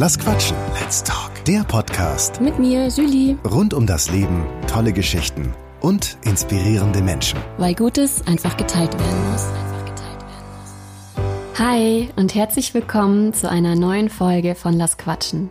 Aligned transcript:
Lass 0.00 0.16
quatschen. 0.16 0.56
Let's 0.80 1.02
talk. 1.02 1.32
Der 1.44 1.64
Podcast 1.64 2.40
Mit 2.40 2.56
mir, 2.60 2.86
Julie. 2.86 3.36
rund 3.44 3.74
um 3.74 3.84
das 3.84 4.08
Leben, 4.12 4.46
tolle 4.68 4.92
Geschichten 4.92 5.52
und 5.80 6.18
inspirierende 6.24 7.02
Menschen. 7.02 7.40
Weil 7.56 7.74
Gutes 7.74 8.24
einfach 8.24 8.56
geteilt 8.56 8.96
werden 8.96 9.32
muss. 9.32 9.44
Hi 11.58 12.10
und 12.14 12.36
herzlich 12.36 12.74
willkommen 12.74 13.34
zu 13.34 13.50
einer 13.50 13.74
neuen 13.74 14.08
Folge 14.08 14.54
von 14.54 14.74
Lass 14.74 14.98
Quatschen. 14.98 15.50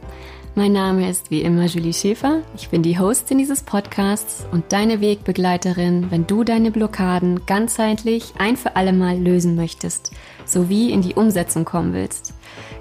Mein 0.55 0.71
Name 0.71 1.09
ist 1.09 1.29
wie 1.29 1.41
immer 1.41 1.65
Julie 1.65 1.93
Schäfer. 1.93 2.39
Ich 2.55 2.69
bin 2.69 2.81
die 2.81 2.97
Hostin 2.97 3.37
dieses 3.37 3.63
Podcasts 3.63 4.45
und 4.53 4.71
deine 4.71 5.01
Wegbegleiterin, 5.01 6.09
wenn 6.09 6.25
du 6.25 6.45
deine 6.45 6.71
Blockaden 6.71 7.45
ganzheitlich 7.45 8.33
ein 8.39 8.55
für 8.55 8.77
alle 8.77 8.93
Mal 8.93 9.19
lösen 9.19 9.55
möchtest, 9.57 10.13
sowie 10.45 10.91
in 10.91 11.01
die 11.01 11.15
Umsetzung 11.15 11.65
kommen 11.65 11.93
willst. 11.93 12.33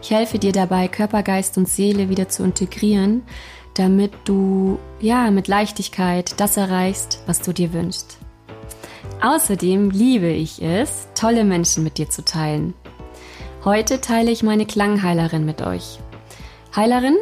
Ich 0.06 0.12
helfe 0.12 0.38
dir 0.38 0.52
dabei, 0.52 0.86
Körper, 0.86 1.24
Geist 1.24 1.58
und 1.58 1.68
Seele 1.68 2.08
wieder 2.08 2.28
zu 2.28 2.44
integrieren, 2.44 3.24
damit 3.74 4.12
du 4.24 4.78
ja 5.00 5.32
mit 5.32 5.48
Leichtigkeit 5.48 6.38
das 6.38 6.56
erreichst, 6.56 7.24
was 7.26 7.42
du 7.42 7.52
dir 7.52 7.72
wünschst. 7.72 8.18
Außerdem 9.20 9.90
liebe 9.90 10.28
ich 10.28 10.62
es, 10.62 11.08
tolle 11.16 11.42
Menschen 11.42 11.82
mit 11.82 11.98
dir 11.98 12.08
zu 12.08 12.24
teilen. 12.24 12.74
Heute 13.64 14.00
teile 14.00 14.30
ich 14.30 14.44
meine 14.44 14.64
Klangheilerin 14.64 15.44
mit 15.44 15.60
euch. 15.60 15.98
Heilerin 16.76 17.16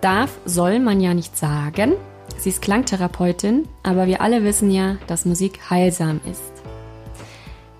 darf, 0.00 0.38
soll 0.46 0.78
man 0.78 1.02
ja 1.02 1.12
nicht 1.12 1.36
sagen. 1.36 1.92
Sie 2.38 2.48
ist 2.48 2.62
Klangtherapeutin, 2.62 3.68
aber 3.82 4.06
wir 4.06 4.22
alle 4.22 4.44
wissen 4.44 4.70
ja, 4.70 4.96
dass 5.08 5.26
Musik 5.26 5.68
heilsam 5.68 6.22
ist. 6.24 6.49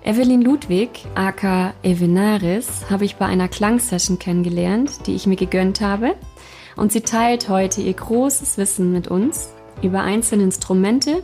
Evelyn 0.03 0.41
Ludwig, 0.41 1.05
aka 1.13 1.75
Evenaris, 1.83 2.89
habe 2.89 3.05
ich 3.05 3.17
bei 3.17 3.27
einer 3.27 3.47
Klangsession 3.47 4.17
kennengelernt, 4.17 5.05
die 5.05 5.13
ich 5.13 5.27
mir 5.27 5.35
gegönnt 5.35 5.79
habe. 5.79 6.15
Und 6.75 6.91
sie 6.91 7.01
teilt 7.01 7.49
heute 7.49 7.81
ihr 7.81 7.93
großes 7.93 8.57
Wissen 8.57 8.91
mit 8.91 9.09
uns 9.09 9.53
über 9.83 10.01
einzelne 10.01 10.43
Instrumente, 10.43 11.23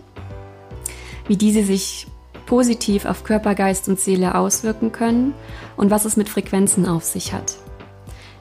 wie 1.27 1.37
diese 1.37 1.63
sich 1.63 2.05
positiv 2.45 3.05
auf 3.05 3.23
Körper, 3.23 3.55
Geist 3.55 3.89
und 3.89 3.99
Seele 3.99 4.35
auswirken 4.35 4.91
können 4.91 5.33
und 5.75 5.89
was 5.89 6.05
es 6.05 6.15
mit 6.15 6.29
Frequenzen 6.29 6.85
auf 6.85 7.03
sich 7.03 7.33
hat. 7.33 7.55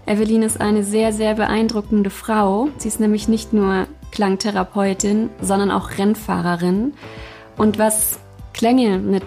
Evelyn 0.04 0.42
ist 0.42 0.60
eine 0.60 0.84
sehr, 0.84 1.14
sehr 1.14 1.34
beeindruckende 1.34 2.10
Frau. 2.10 2.68
Sie 2.76 2.88
ist 2.88 3.00
nämlich 3.00 3.26
nicht 3.26 3.54
nur 3.54 3.86
Klangtherapeutin, 4.12 5.30
sondern 5.40 5.70
auch 5.70 5.96
Rennfahrerin. 5.96 6.92
Und 7.56 7.78
was 7.78 8.20
Klänge 8.52 8.98
mit 8.98 9.24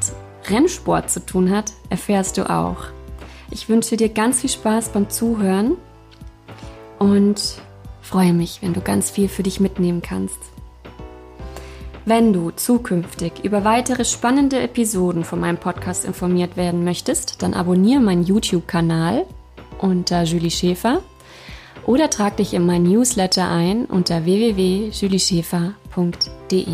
Rennsport 0.50 1.10
zu 1.10 1.26
tun 1.26 1.52
hat, 1.52 1.72
erfährst 1.90 2.38
du 2.38 2.50
auch. 2.50 2.78
Ich 3.52 3.70
wünsche 3.70 3.98
dir 3.98 4.10
ganz 4.10 4.42
viel 4.42 4.50
Spaß 4.50 4.90
beim 4.90 5.10
Zuhören 5.10 5.78
und 7.00 7.56
freue 8.02 8.34
mich, 8.34 8.62
wenn 8.62 8.74
du 8.74 8.82
ganz 8.82 9.10
viel 9.10 9.30
für 9.30 9.44
dich 9.44 9.60
mitnehmen 9.60 10.02
kannst. 10.02 10.38
Wenn 12.06 12.32
du 12.34 12.52
zukünftig 12.52 13.44
über 13.44 13.64
weitere 13.64 14.06
spannende 14.06 14.60
Episoden 14.60 15.24
von 15.24 15.40
meinem 15.40 15.58
Podcast 15.58 16.06
informiert 16.06 16.58
werden 16.58 16.84
möchtest, 16.84 17.44
dann 17.44 17.54
abonniere 17.54 18.02
meinen 18.02 18.24
YouTube-Kanal 18.24 19.26
unter 19.80 20.24
Julie 20.24 20.52
Schäfer 20.52 21.02
oder 21.86 22.10
trag 22.10 22.38
dich 22.38 22.54
in 22.54 22.66
mein 22.66 22.84
Newsletter 22.84 23.50
ein 23.50 23.86
unter 23.86 24.26
www.julieschäfer.de. 24.26 26.66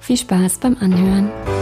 Viel 0.00 0.16
Spaß 0.16 0.58
beim 0.58 0.76
Anhören! 0.80 1.59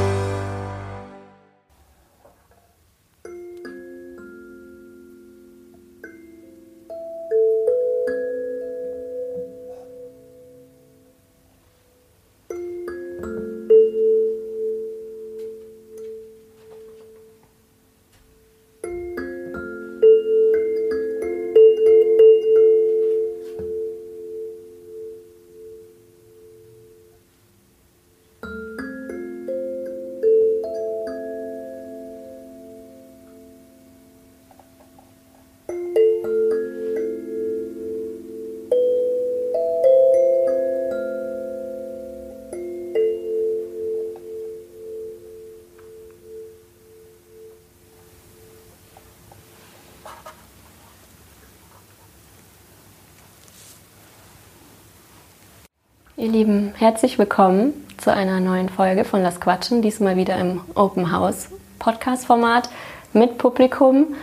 Herzlich 56.88 57.18
willkommen 57.18 57.74
zu 57.98 58.10
einer 58.10 58.40
neuen 58.40 58.70
Folge 58.70 59.04
von 59.04 59.22
Lass 59.22 59.42
Quatschen, 59.42 59.82
diesmal 59.82 60.16
wieder 60.16 60.38
im 60.38 60.62
Open 60.74 61.12
House 61.12 61.50
Podcast 61.78 62.24
Format 62.24 62.70
mit 63.12 63.36
Publikum 63.36 64.14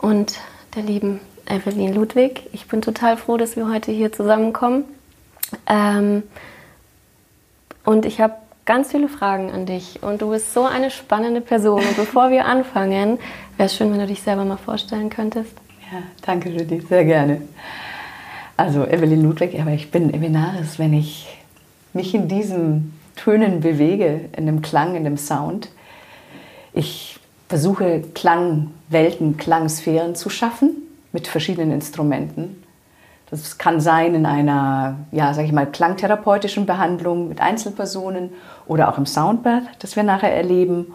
und 0.00 0.34
der 0.74 0.82
lieben 0.82 1.20
Evelyn 1.46 1.94
Ludwig. 1.94 2.48
Ich 2.52 2.66
bin 2.66 2.82
total 2.82 3.16
froh, 3.16 3.36
dass 3.36 3.54
wir 3.54 3.68
heute 3.68 3.92
hier 3.92 4.10
zusammenkommen. 4.10 4.86
Ähm, 5.68 6.24
und 7.84 8.04
ich 8.04 8.20
habe 8.20 8.34
ganz 8.66 8.90
viele 8.90 9.08
Fragen 9.08 9.52
an 9.52 9.66
dich 9.66 10.02
und 10.02 10.20
du 10.20 10.30
bist 10.30 10.52
so 10.52 10.64
eine 10.64 10.90
spannende 10.90 11.40
Person. 11.40 11.80
Und 11.80 11.96
bevor 11.96 12.32
wir 12.32 12.44
anfangen, 12.44 13.20
wäre 13.56 13.68
es 13.68 13.76
schön, 13.76 13.92
wenn 13.92 14.00
du 14.00 14.08
dich 14.08 14.22
selber 14.22 14.44
mal 14.44 14.56
vorstellen 14.56 15.10
könntest. 15.10 15.52
Ja, 15.92 15.98
danke 16.22 16.48
Judy, 16.48 16.80
sehr 16.80 17.04
gerne. 17.04 17.42
Also 18.56 18.84
Evelyn 18.84 19.22
Ludwig, 19.22 19.60
aber 19.60 19.70
ich 19.70 19.92
bin 19.92 20.12
Evenaris, 20.12 20.80
wenn 20.80 20.92
ich 20.92 21.39
mich 21.92 22.14
in 22.14 22.28
diesen 22.28 22.98
Tönen 23.16 23.60
bewege, 23.60 24.28
in 24.36 24.46
dem 24.46 24.62
Klang, 24.62 24.94
in 24.96 25.04
dem 25.04 25.16
Sound. 25.16 25.68
Ich 26.72 27.18
versuche 27.48 28.02
Klangwelten, 28.14 29.36
Klangsphären 29.36 30.14
zu 30.14 30.30
schaffen 30.30 30.76
mit 31.12 31.26
verschiedenen 31.26 31.72
Instrumenten. 31.72 32.62
Das 33.30 33.58
kann 33.58 33.80
sein 33.80 34.14
in 34.14 34.26
einer, 34.26 34.96
ja, 35.12 35.34
sag 35.34 35.44
ich 35.44 35.52
mal, 35.52 35.66
klangtherapeutischen 35.66 36.66
Behandlung 36.66 37.28
mit 37.28 37.40
Einzelpersonen 37.40 38.30
oder 38.66 38.88
auch 38.88 38.98
im 38.98 39.06
Soundbad, 39.06 39.62
das 39.78 39.94
wir 39.94 40.02
nachher 40.02 40.34
erleben, 40.34 40.92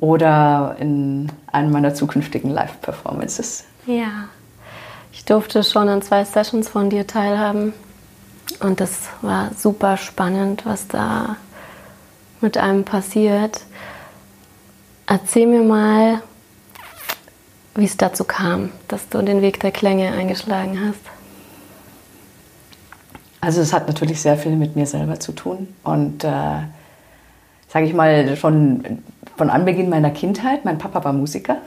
oder 0.00 0.76
in 0.78 1.30
einem 1.50 1.72
meiner 1.72 1.94
zukünftigen 1.94 2.50
Live-Performances. 2.50 3.64
Ja, 3.86 4.28
ich 5.12 5.24
durfte 5.24 5.64
schon 5.64 5.88
an 5.88 6.02
zwei 6.02 6.24
Sessions 6.24 6.68
von 6.68 6.90
dir 6.90 7.06
teilhaben 7.06 7.72
und 8.60 8.80
das 8.80 9.08
war 9.22 9.50
super 9.56 9.96
spannend, 9.96 10.64
was 10.64 10.88
da 10.88 11.36
mit 12.40 12.56
einem 12.56 12.84
passiert. 12.84 13.64
Erzähl 15.06 15.46
mir 15.46 15.62
mal, 15.62 16.22
wie 17.74 17.84
es 17.84 17.96
dazu 17.96 18.24
kam, 18.24 18.70
dass 18.88 19.08
du 19.08 19.22
den 19.22 19.42
Weg 19.42 19.60
der 19.60 19.70
Klänge 19.70 20.12
eingeschlagen 20.12 20.80
hast. 20.80 21.00
Also 23.40 23.60
es 23.60 23.72
hat 23.72 23.86
natürlich 23.86 24.20
sehr 24.20 24.36
viel 24.36 24.56
mit 24.56 24.74
mir 24.74 24.86
selber 24.86 25.20
zu 25.20 25.32
tun 25.32 25.68
und 25.84 26.24
äh, 26.24 26.28
sage 27.68 27.86
ich 27.86 27.94
mal 27.94 28.36
schon 28.36 29.02
von 29.36 29.48
Anbeginn 29.48 29.88
meiner 29.88 30.10
Kindheit. 30.10 30.64
Mein 30.64 30.78
Papa 30.78 31.04
war 31.04 31.12
Musiker 31.12 31.58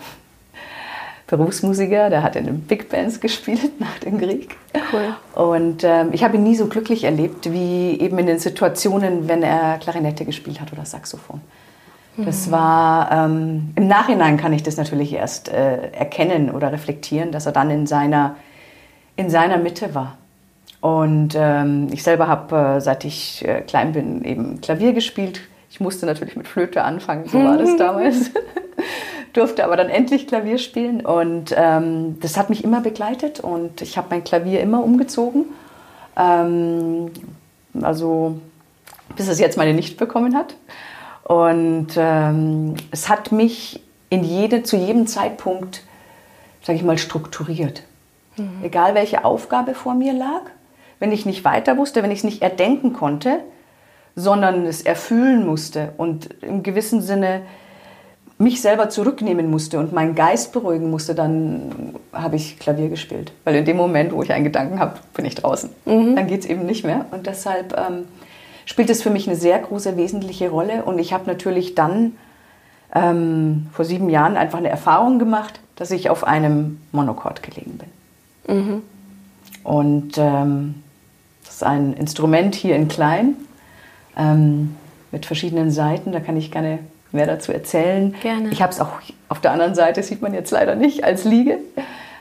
Berufsmusiker, 1.31 2.09
der 2.09 2.21
hat 2.23 2.35
in 2.35 2.45
den 2.45 2.61
Big 2.61 2.89
Bands 2.89 3.19
gespielt 3.19 3.71
nach 3.79 3.97
dem 3.99 4.19
Krieg. 4.19 4.55
Cool. 4.93 5.15
Und 5.33 5.83
ähm, 5.83 6.09
ich 6.11 6.23
habe 6.23 6.35
ihn 6.35 6.43
nie 6.43 6.55
so 6.55 6.67
glücklich 6.67 7.05
erlebt 7.05 7.51
wie 7.51 7.99
eben 7.99 8.19
in 8.19 8.27
den 8.27 8.37
Situationen, 8.37 9.27
wenn 9.27 9.41
er 9.41 9.77
Klarinette 9.79 10.25
gespielt 10.25 10.61
hat 10.61 10.71
oder 10.73 10.85
Saxophon. 10.85 11.41
Das 12.17 12.47
mhm. 12.47 12.51
war 12.51 13.11
ähm, 13.11 13.71
im 13.75 13.87
Nachhinein 13.87 14.35
kann 14.35 14.51
ich 14.51 14.63
das 14.63 14.75
natürlich 14.75 15.13
erst 15.13 15.47
äh, 15.49 15.91
erkennen 15.91 16.51
oder 16.51 16.71
reflektieren, 16.73 17.31
dass 17.31 17.45
er 17.45 17.53
dann 17.53 17.69
in 17.69 17.87
seiner 17.87 18.35
in 19.15 19.29
seiner 19.29 19.57
Mitte 19.57 19.95
war. 19.95 20.17
Und 20.81 21.35
ähm, 21.35 21.87
ich 21.91 22.03
selber 22.03 22.27
habe, 22.27 22.55
äh, 22.55 22.81
seit 22.81 23.05
ich 23.05 23.47
äh, 23.47 23.61
klein 23.61 23.93
bin, 23.93 24.23
eben 24.25 24.59
Klavier 24.61 24.93
gespielt. 24.93 25.41
Ich 25.69 25.79
musste 25.79 26.05
natürlich 26.05 26.35
mit 26.35 26.47
Flöte 26.47 26.83
anfangen, 26.83 27.27
so 27.27 27.41
war 27.41 27.57
das 27.57 27.75
damals 27.77 28.31
durfte 29.33 29.63
aber 29.63 29.77
dann 29.77 29.89
endlich 29.89 30.27
Klavier 30.27 30.57
spielen 30.57 31.05
und 31.05 31.53
ähm, 31.55 32.19
das 32.19 32.37
hat 32.37 32.49
mich 32.49 32.63
immer 32.63 32.81
begleitet 32.81 33.39
und 33.39 33.81
ich 33.81 33.97
habe 33.97 34.07
mein 34.09 34.23
Klavier 34.23 34.61
immer 34.61 34.83
umgezogen. 34.83 35.45
Ähm, 36.17 37.11
also 37.81 38.39
bis 39.15 39.27
es 39.27 39.39
jetzt 39.39 39.57
meine 39.57 39.73
nicht 39.73 39.97
bekommen 39.97 40.35
hat. 40.35 40.55
Und 41.23 41.89
ähm, 41.95 42.75
es 42.91 43.09
hat 43.09 43.31
mich 43.31 43.83
in 44.09 44.23
jede, 44.23 44.63
zu 44.63 44.75
jedem 44.75 45.07
Zeitpunkt, 45.07 45.83
sage 46.61 46.77
ich 46.77 46.83
mal, 46.83 46.97
strukturiert. 46.97 47.83
Mhm. 48.37 48.63
Egal 48.63 48.95
welche 48.95 49.23
Aufgabe 49.23 49.73
vor 49.73 49.93
mir 49.93 50.13
lag, 50.13 50.41
wenn 50.99 51.11
ich 51.11 51.25
nicht 51.25 51.45
weiter 51.45 51.77
wusste, 51.77 52.03
wenn 52.03 52.11
ich 52.11 52.19
es 52.19 52.23
nicht 52.23 52.41
erdenken 52.41 52.93
konnte, 52.93 53.39
sondern 54.15 54.65
es 54.65 54.81
erfüllen 54.81 55.45
musste 55.45 55.93
und 55.97 56.29
im 56.41 56.63
gewissen 56.63 57.01
Sinne 57.01 57.43
mich 58.41 58.61
selber 58.61 58.89
zurücknehmen 58.89 59.49
musste 59.49 59.79
und 59.79 59.93
meinen 59.93 60.15
Geist 60.15 60.51
beruhigen 60.51 60.89
musste, 60.89 61.15
dann 61.15 61.95
habe 62.11 62.35
ich 62.35 62.59
Klavier 62.59 62.89
gespielt. 62.89 63.31
Weil 63.43 63.55
in 63.55 63.65
dem 63.65 63.77
Moment, 63.77 64.11
wo 64.11 64.23
ich 64.23 64.33
einen 64.33 64.43
Gedanken 64.43 64.79
habe, 64.79 64.95
bin 65.13 65.25
ich 65.25 65.35
draußen. 65.35 65.69
Mhm. 65.85 66.15
Dann 66.15 66.27
geht 66.27 66.41
es 66.41 66.45
eben 66.47 66.65
nicht 66.65 66.83
mehr. 66.83 67.05
Und 67.11 67.27
deshalb 67.27 67.77
ähm, 67.77 68.05
spielt 68.65 68.89
es 68.89 69.03
für 69.03 69.11
mich 69.11 69.27
eine 69.27 69.37
sehr 69.37 69.59
große, 69.59 69.95
wesentliche 69.95 70.49
Rolle. 70.49 70.83
Und 70.83 70.99
ich 70.99 71.13
habe 71.13 71.27
natürlich 71.27 71.75
dann 71.75 72.13
ähm, 72.93 73.67
vor 73.73 73.85
sieben 73.85 74.09
Jahren 74.09 74.37
einfach 74.37 74.57
eine 74.57 74.69
Erfahrung 74.69 75.19
gemacht, 75.19 75.59
dass 75.75 75.91
ich 75.91 76.09
auf 76.09 76.25
einem 76.25 76.79
Monochord 76.91 77.43
gelegen 77.43 77.79
bin. 78.47 78.57
Mhm. 78.57 78.81
Und 79.63 80.17
ähm, 80.17 80.75
das 81.45 81.55
ist 81.55 81.63
ein 81.63 81.93
Instrument 81.93 82.55
hier 82.55 82.75
in 82.75 82.87
klein 82.87 83.35
ähm, 84.17 84.75
mit 85.11 85.25
verschiedenen 85.27 85.69
Seiten. 85.69 86.11
Da 86.11 86.19
kann 86.19 86.37
ich 86.37 86.51
gerne 86.51 86.79
mehr 87.13 87.27
dazu 87.27 87.51
erzählen. 87.51 88.15
Gerne. 88.21 88.49
Ich 88.49 88.61
habe 88.61 88.71
es 88.71 88.79
auch 88.79 89.01
auf 89.29 89.41
der 89.41 89.51
anderen 89.51 89.75
Seite, 89.75 90.03
sieht 90.03 90.21
man 90.21 90.33
jetzt 90.33 90.51
leider 90.51 90.75
nicht, 90.75 91.03
als 91.03 91.23
Liege, 91.23 91.57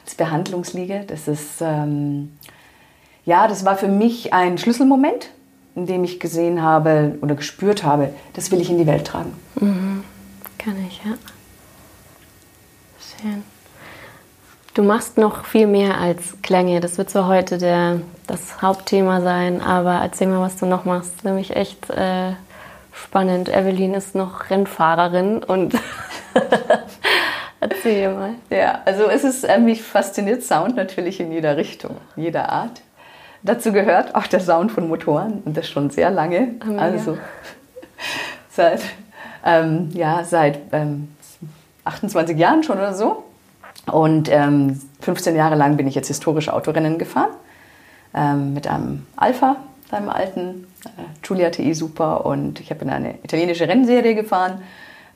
als 0.04 0.14
Behandlungsliege. 0.14 1.04
Das 1.06 1.28
ist, 1.28 1.60
ähm, 1.60 2.32
ja, 3.24 3.48
das 3.48 3.64
war 3.64 3.76
für 3.76 3.88
mich 3.88 4.32
ein 4.32 4.58
Schlüsselmoment, 4.58 5.30
in 5.74 5.86
dem 5.86 6.04
ich 6.04 6.20
gesehen 6.20 6.62
habe 6.62 7.18
oder 7.22 7.34
gespürt 7.34 7.84
habe, 7.84 8.10
das 8.34 8.50
will 8.50 8.60
ich 8.60 8.70
in 8.70 8.78
die 8.78 8.86
Welt 8.86 9.06
tragen. 9.06 9.32
Mhm. 9.60 10.04
Kann 10.58 10.76
ich, 10.86 11.00
ja. 11.04 11.12
Schön. 13.00 13.42
Du 14.74 14.82
machst 14.82 15.18
noch 15.18 15.44
viel 15.46 15.66
mehr 15.66 15.98
als 15.98 16.40
Klänge. 16.42 16.80
Das 16.80 16.96
wird 16.96 17.10
so 17.10 17.26
heute 17.26 17.58
der, 17.58 18.00
das 18.26 18.62
Hauptthema 18.62 19.20
sein. 19.20 19.60
Aber 19.60 19.94
erzähl 19.94 20.28
mal, 20.28 20.40
was 20.40 20.56
du 20.56 20.66
noch 20.66 20.84
machst. 20.84 21.24
Nämlich 21.24 21.56
echt 21.56 21.90
äh, 21.90 22.32
spannend. 23.00 23.48
Evelyn 23.48 23.94
ist 23.94 24.14
noch 24.14 24.50
Rennfahrerin 24.50 25.42
und 25.42 25.74
erzähl 27.60 28.12
mal. 28.12 28.34
Ja, 28.50 28.82
also 28.84 29.04
es 29.04 29.24
ist, 29.24 29.44
äh, 29.44 29.58
mich 29.58 29.82
fasziniert 29.82 30.42
Sound 30.42 30.76
natürlich 30.76 31.20
in 31.20 31.32
jeder 31.32 31.56
Richtung, 31.56 31.96
jeder 32.16 32.50
Art. 32.50 32.82
Dazu 33.42 33.72
gehört 33.72 34.14
auch 34.14 34.26
der 34.26 34.40
Sound 34.40 34.70
von 34.70 34.88
Motoren 34.88 35.42
und 35.44 35.56
das 35.56 35.68
schon 35.68 35.90
sehr 35.90 36.10
lange. 36.10 36.54
Oh, 36.68 36.76
also 36.76 37.16
seit, 38.50 38.82
ähm, 39.44 39.90
ja, 39.94 40.24
seit 40.24 40.60
ähm, 40.72 41.08
28 41.84 42.36
Jahren 42.36 42.62
schon 42.62 42.78
oder 42.78 42.94
so. 42.94 43.24
Und 43.90 44.30
ähm, 44.30 44.80
15 45.00 45.34
Jahre 45.34 45.54
lang 45.54 45.76
bin 45.76 45.86
ich 45.86 45.94
jetzt 45.94 46.08
historische 46.08 46.52
Autorennen 46.52 46.98
gefahren 46.98 47.30
ähm, 48.14 48.52
mit 48.52 48.66
einem 48.66 49.06
Alpha, 49.16 49.56
seinem 49.90 50.08
alten 50.08 50.66
äh, 50.84 50.88
Giulia 51.22 51.50
TI 51.50 51.74
Super 51.74 52.24
und 52.24 52.60
ich 52.60 52.70
habe 52.70 52.82
in 52.82 52.90
eine 52.90 53.14
italienische 53.22 53.68
Rennserie 53.68 54.14
gefahren. 54.14 54.62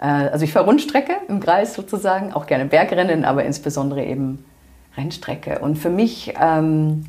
Äh, 0.00 0.06
also 0.06 0.44
ich 0.44 0.52
fahre 0.52 0.66
Rundstrecke 0.66 1.14
im 1.28 1.40
Kreis 1.40 1.74
sozusagen, 1.74 2.32
auch 2.32 2.46
gerne 2.46 2.66
Bergrennen, 2.66 3.24
aber 3.24 3.44
insbesondere 3.44 4.04
eben 4.04 4.44
Rennstrecke. 4.96 5.60
Und 5.60 5.76
für 5.76 5.90
mich 5.90 6.34
ähm, 6.40 7.04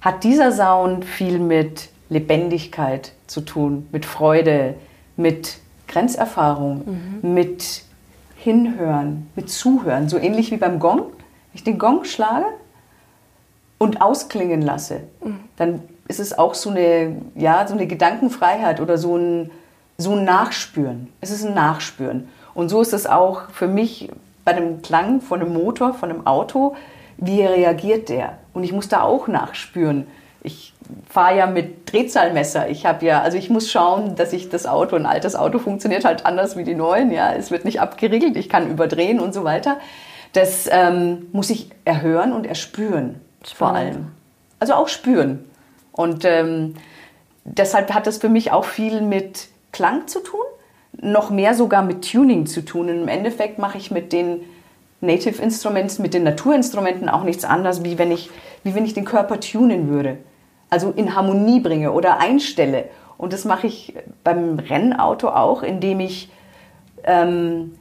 hat 0.00 0.24
dieser 0.24 0.52
Sound 0.52 1.04
viel 1.04 1.38
mit 1.38 1.88
Lebendigkeit 2.08 3.12
zu 3.26 3.40
tun, 3.40 3.88
mit 3.92 4.04
Freude, 4.04 4.74
mit 5.16 5.58
Grenzerfahrung, 5.88 7.20
mhm. 7.22 7.34
mit 7.34 7.82
Hinhören, 8.36 9.28
mit 9.34 9.50
Zuhören. 9.50 10.08
So 10.08 10.18
ähnlich 10.18 10.50
wie 10.50 10.56
beim 10.56 10.78
Gong. 10.78 10.98
Wenn 10.98 11.54
ich 11.54 11.64
den 11.64 11.78
Gong 11.78 12.04
schlage 12.04 12.46
und 13.78 14.02
ausklingen 14.02 14.62
lasse, 14.62 15.00
mhm. 15.22 15.40
dann 15.56 15.80
ist 16.08 16.20
es 16.20 16.36
auch 16.36 16.54
so 16.54 16.70
eine, 16.70 17.16
ja, 17.34 17.66
so 17.66 17.74
eine 17.74 17.86
Gedankenfreiheit 17.86 18.80
oder 18.80 18.98
so 18.98 19.16
ein, 19.16 19.50
so 19.98 20.12
ein 20.12 20.24
Nachspüren. 20.24 21.12
Es 21.20 21.30
ist 21.30 21.44
ein 21.44 21.54
Nachspüren. 21.54 22.28
Und 22.54 22.68
so 22.68 22.80
ist 22.80 22.92
es 22.92 23.06
auch 23.06 23.50
für 23.50 23.68
mich 23.68 24.10
bei 24.44 24.52
dem 24.52 24.82
Klang 24.82 25.20
von 25.20 25.40
einem 25.40 25.52
Motor, 25.52 25.94
von 25.94 26.10
einem 26.10 26.26
Auto. 26.26 26.76
Wie 27.16 27.42
reagiert 27.42 28.08
der? 28.08 28.38
Und 28.54 28.62
ich 28.62 28.72
muss 28.72 28.88
da 28.88 29.02
auch 29.02 29.26
nachspüren. 29.26 30.06
Ich 30.42 30.72
fahre 31.08 31.38
ja 31.38 31.46
mit 31.46 31.92
Drehzahlmesser. 31.92 32.68
Ich 32.68 32.86
habe 32.86 33.04
ja, 33.04 33.20
also 33.20 33.36
ich 33.36 33.50
muss 33.50 33.70
schauen, 33.70 34.14
dass 34.14 34.32
ich 34.32 34.48
das 34.48 34.66
Auto, 34.66 34.94
ein 34.94 35.06
altes 35.06 35.34
Auto 35.34 35.58
funktioniert 35.58 36.04
halt 36.04 36.24
anders 36.24 36.56
wie 36.56 36.64
die 36.64 36.74
neuen. 36.74 37.10
Ja, 37.10 37.32
es 37.32 37.50
wird 37.50 37.64
nicht 37.64 37.80
abgeriegelt. 37.80 38.36
Ich 38.36 38.48
kann 38.48 38.70
überdrehen 38.70 39.18
und 39.18 39.34
so 39.34 39.42
weiter. 39.42 39.78
Das 40.32 40.68
ähm, 40.70 41.26
muss 41.32 41.50
ich 41.50 41.70
erhören 41.84 42.32
und 42.32 42.46
erspüren. 42.46 43.20
Spannend. 43.42 43.56
Vor 43.56 43.68
allem. 43.74 44.06
Also 44.60 44.74
auch 44.74 44.88
spüren. 44.88 45.44
Und 45.96 46.24
ähm, 46.24 46.74
deshalb 47.44 47.92
hat 47.92 48.06
das 48.06 48.18
für 48.18 48.28
mich 48.28 48.52
auch 48.52 48.64
viel 48.64 49.00
mit 49.00 49.48
Klang 49.72 50.06
zu 50.06 50.20
tun, 50.20 50.44
noch 51.00 51.30
mehr 51.30 51.54
sogar 51.54 51.82
mit 51.82 52.10
Tuning 52.10 52.46
zu 52.46 52.64
tun. 52.64 52.88
Und 52.88 53.02
im 53.02 53.08
Endeffekt 53.08 53.58
mache 53.58 53.78
ich 53.78 53.90
mit 53.90 54.12
den 54.12 54.40
Native 55.00 55.42
Instruments, 55.42 55.98
mit 55.98 56.14
den 56.14 56.22
Naturinstrumenten 56.22 57.08
auch 57.08 57.24
nichts 57.24 57.44
anderes, 57.44 57.84
wie 57.84 57.98
wenn 57.98 58.12
ich, 58.12 58.30
wie 58.62 58.74
wenn 58.74 58.84
ich 58.84 58.94
den 58.94 59.04
Körper 59.04 59.40
tunen 59.40 59.88
würde. 59.88 60.18
Also 60.70 60.90
in 60.90 61.14
Harmonie 61.14 61.60
bringe 61.60 61.92
oder 61.92 62.18
einstelle. 62.18 62.86
Und 63.18 63.32
das 63.32 63.44
mache 63.44 63.66
ich 63.66 63.94
beim 64.24 64.58
Rennauto 64.58 65.28
auch, 65.28 65.62
indem 65.62 66.00
ich 66.00 66.30
ähm, 67.04 67.72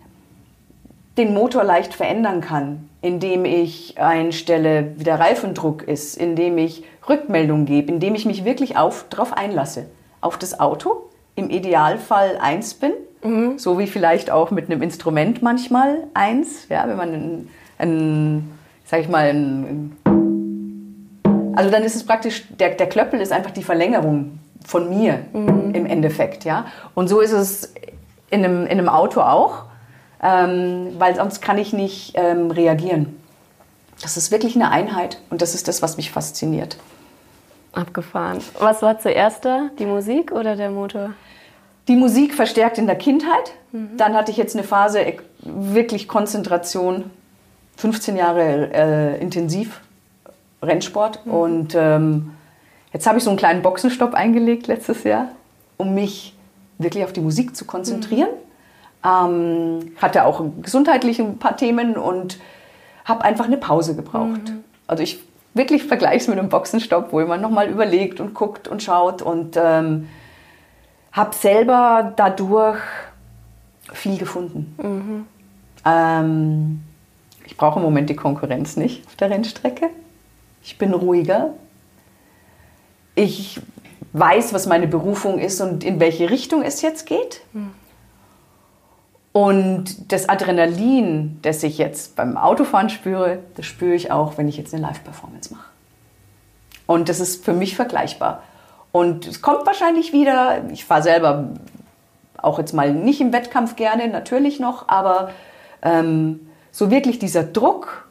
den 1.18 1.34
Motor 1.34 1.64
leicht 1.64 1.94
verändern 1.94 2.42
kann, 2.42 2.90
indem 3.02 3.46
ich 3.46 4.00
einstelle, 4.00 4.92
wie 4.98 5.04
der 5.04 5.20
Reifendruck 5.20 5.84
ist, 5.84 6.18
indem 6.18 6.58
ich 6.58 6.84
Rückmeldung 7.08 7.66
gebe, 7.66 7.92
indem 7.92 8.16
ich 8.16 8.26
mich 8.26 8.44
wirklich 8.44 8.74
darauf 9.10 9.34
einlasse. 9.34 9.86
Auf 10.22 10.38
das 10.38 10.60
Auto, 10.60 11.10
im 11.36 11.50
Idealfall 11.50 12.38
eins 12.42 12.74
bin, 12.74 12.94
mhm. 13.24 13.58
so 13.58 13.78
wie 13.80 13.88
vielleicht 13.88 14.32
auch 14.32 14.52
mit 14.52 14.70
einem 14.70 14.82
Instrument 14.82 15.42
manchmal 15.42 16.08
eins, 16.14 16.68
ja, 16.70 16.88
wenn 16.88 16.98
man 16.98 17.14
ein, 17.14 17.50
ein 17.78 18.52
sag 18.86 19.02
ich 19.02 19.10
mal, 19.10 19.28
ein, 19.28 19.98
also 21.56 21.70
dann 21.70 21.84
ist 21.84 21.96
es 21.96 22.06
praktisch, 22.06 22.46
der, 22.60 22.72
der 22.72 22.88
Klöppel 22.88 23.22
ist 23.22 23.32
einfach 23.32 23.52
die 23.52 23.64
Verlängerung 23.64 24.40
von 24.66 24.90
mir 24.90 25.20
mhm. 25.32 25.72
im 25.74 25.86
Endeffekt, 25.86 26.44
ja. 26.44 26.66
Und 26.94 27.08
so 27.08 27.20
ist 27.20 27.32
es 27.32 27.74
in 28.30 28.44
einem, 28.44 28.64
in 28.64 28.72
einem 28.72 28.90
Auto 28.90 29.22
auch 29.22 29.66
ähm, 30.26 30.96
weil 30.98 31.16
sonst 31.16 31.42
kann 31.42 31.60
ich 31.60 31.72
nicht 31.72 32.14
ähm, 32.16 32.50
reagieren. 32.50 33.16
Das 34.02 34.18
ist 34.18 34.32
wirklich 34.32 34.56
eine 34.56 34.72
Einheit 34.72 35.20
und 35.30 35.42
das 35.42 35.54
ist 35.54 35.68
das, 35.68 35.82
was 35.82 35.98
mich 35.98 36.12
fasziniert. 36.12 36.78
Abgefahren. 37.74 38.40
Was 38.60 38.82
war 38.82 39.00
zuerst 39.00 39.46
da? 39.46 39.70
Die 39.78 39.86
Musik 39.86 40.32
oder 40.32 40.56
der 40.56 40.72
Motor? 40.72 41.12
Die 41.88 41.96
Musik 41.96 42.34
verstärkt 42.34 42.78
in 42.78 42.88
der 42.88 42.96
Kindheit. 42.96 43.54
Mhm. 43.72 43.98
Dann 43.98 44.16
hatte 44.16 44.32
ich 44.32 44.38
jetzt 44.38 44.56
eine 44.56 44.64
Phase 44.64 45.06
wirklich 45.44 46.08
Konzentration, 46.08 47.12
15 47.78 48.16
Jahre 48.16 48.74
äh, 48.74 49.22
intensiv 49.22 49.82
Rennsport. 50.62 51.24
Mhm. 51.26 51.34
Und 51.34 51.76
ähm, 51.76 52.32
jetzt 52.94 53.06
habe 53.06 53.20
ich 53.20 53.24
so 53.24 53.30
einen 53.30 53.38
kleinen 53.38 53.62
Boxenstopp 53.62 54.16
eingelegt 54.16 54.66
letztes 54.68 55.04
Jahr, 55.04 55.28
um 55.78 55.94
mich 55.94 56.34
wirklich 56.80 57.04
auf 57.04 57.14
die 57.14 57.22
Musik 57.22 57.56
zu 57.56 57.66
konzentrieren. 57.66 58.30
Mhm 58.30 58.45
ähm, 59.06 59.92
hatte 60.02 60.26
auch 60.26 60.44
gesundheitlich 60.62 61.20
ein 61.20 61.38
paar 61.38 61.56
Themen 61.56 61.96
und 61.96 62.40
habe 63.06 63.24
einfach 63.24 63.46
eine 63.46 63.58
Pause 63.58 63.96
gebraucht. 63.96 64.50
Mhm. 64.50 64.64
Also 64.88 65.04
ich 65.04 65.20
wirklich 65.54 65.84
vergleiche 65.84 66.18
es 66.18 66.28
mit 66.28 66.40
einem 66.40 66.50
Boxenstopp, 66.50 67.12
wo 67.12 67.22
man 67.22 67.42
nochmal 67.42 67.70
überlegt 67.70 68.20
und 68.20 68.34
guckt 68.34 68.68
und 68.68 68.84
schaut 68.84 69.22
und 69.22 69.58
ähm, 69.58 70.10
habe 71.12 71.34
selber 71.36 72.14
dadurch 72.16 72.80
viel 73.94 74.18
gefunden. 74.18 74.76
Mhm. 74.82 75.28
Ähm, 75.86 76.84
ich 77.46 77.56
brauche 77.56 77.80
im 77.80 77.86
Moment 77.86 78.10
die 78.10 78.16
Konkurrenz 78.16 78.76
nicht 78.76 79.06
auf 79.06 79.16
der 79.16 79.30
Rennstrecke. 79.30 79.90
Ich 80.64 80.78
bin 80.78 80.94
ruhiger. 80.94 81.54
Ich 83.14 83.62
weiß, 84.14 84.54
was 84.54 84.66
meine 84.66 84.88
Berufung 84.88 85.40
ist 85.40 85.62
und 85.62 85.84
in 85.84 86.00
welche 86.00 86.30
Richtung 86.30 86.64
es 86.64 86.82
jetzt 86.82 87.06
geht. 87.06 87.42
Mhm. 87.54 87.72
Und 89.36 90.14
das 90.14 90.30
Adrenalin, 90.30 91.40
das 91.42 91.62
ich 91.64 91.78
jetzt 91.78 92.16
beim 92.16 92.38
Autofahren 92.38 92.90
spüre, 92.90 93.40
das 93.58 93.66
spüre 93.66 93.94
ich 93.94 94.10
auch, 94.10 94.38
wenn 94.38 94.48
ich 94.48 94.56
jetzt 94.56 94.74
eine 94.74 94.82
Live-Performance 94.82 95.54
mache. 95.54 95.66
Und 96.88 97.10
das 97.10 97.20
ist 97.20 97.44
für 97.44 97.52
mich 97.52 97.76
vergleichbar. 97.76 98.44
Und 98.94 99.28
es 99.28 99.42
kommt 99.42 99.66
wahrscheinlich 99.66 100.14
wieder, 100.14 100.62
ich 100.72 100.86
fahre 100.86 101.04
selber 101.04 101.50
auch 102.38 102.60
jetzt 102.60 102.72
mal 102.72 102.94
nicht 102.94 103.20
im 103.20 103.34
Wettkampf 103.34 103.76
gerne, 103.76 104.08
natürlich 104.08 104.62
noch, 104.62 104.88
aber 104.88 105.32
ähm, 105.82 106.48
so 106.72 106.90
wirklich 106.90 107.20
dieser 107.20 107.44
Druck 107.44 108.08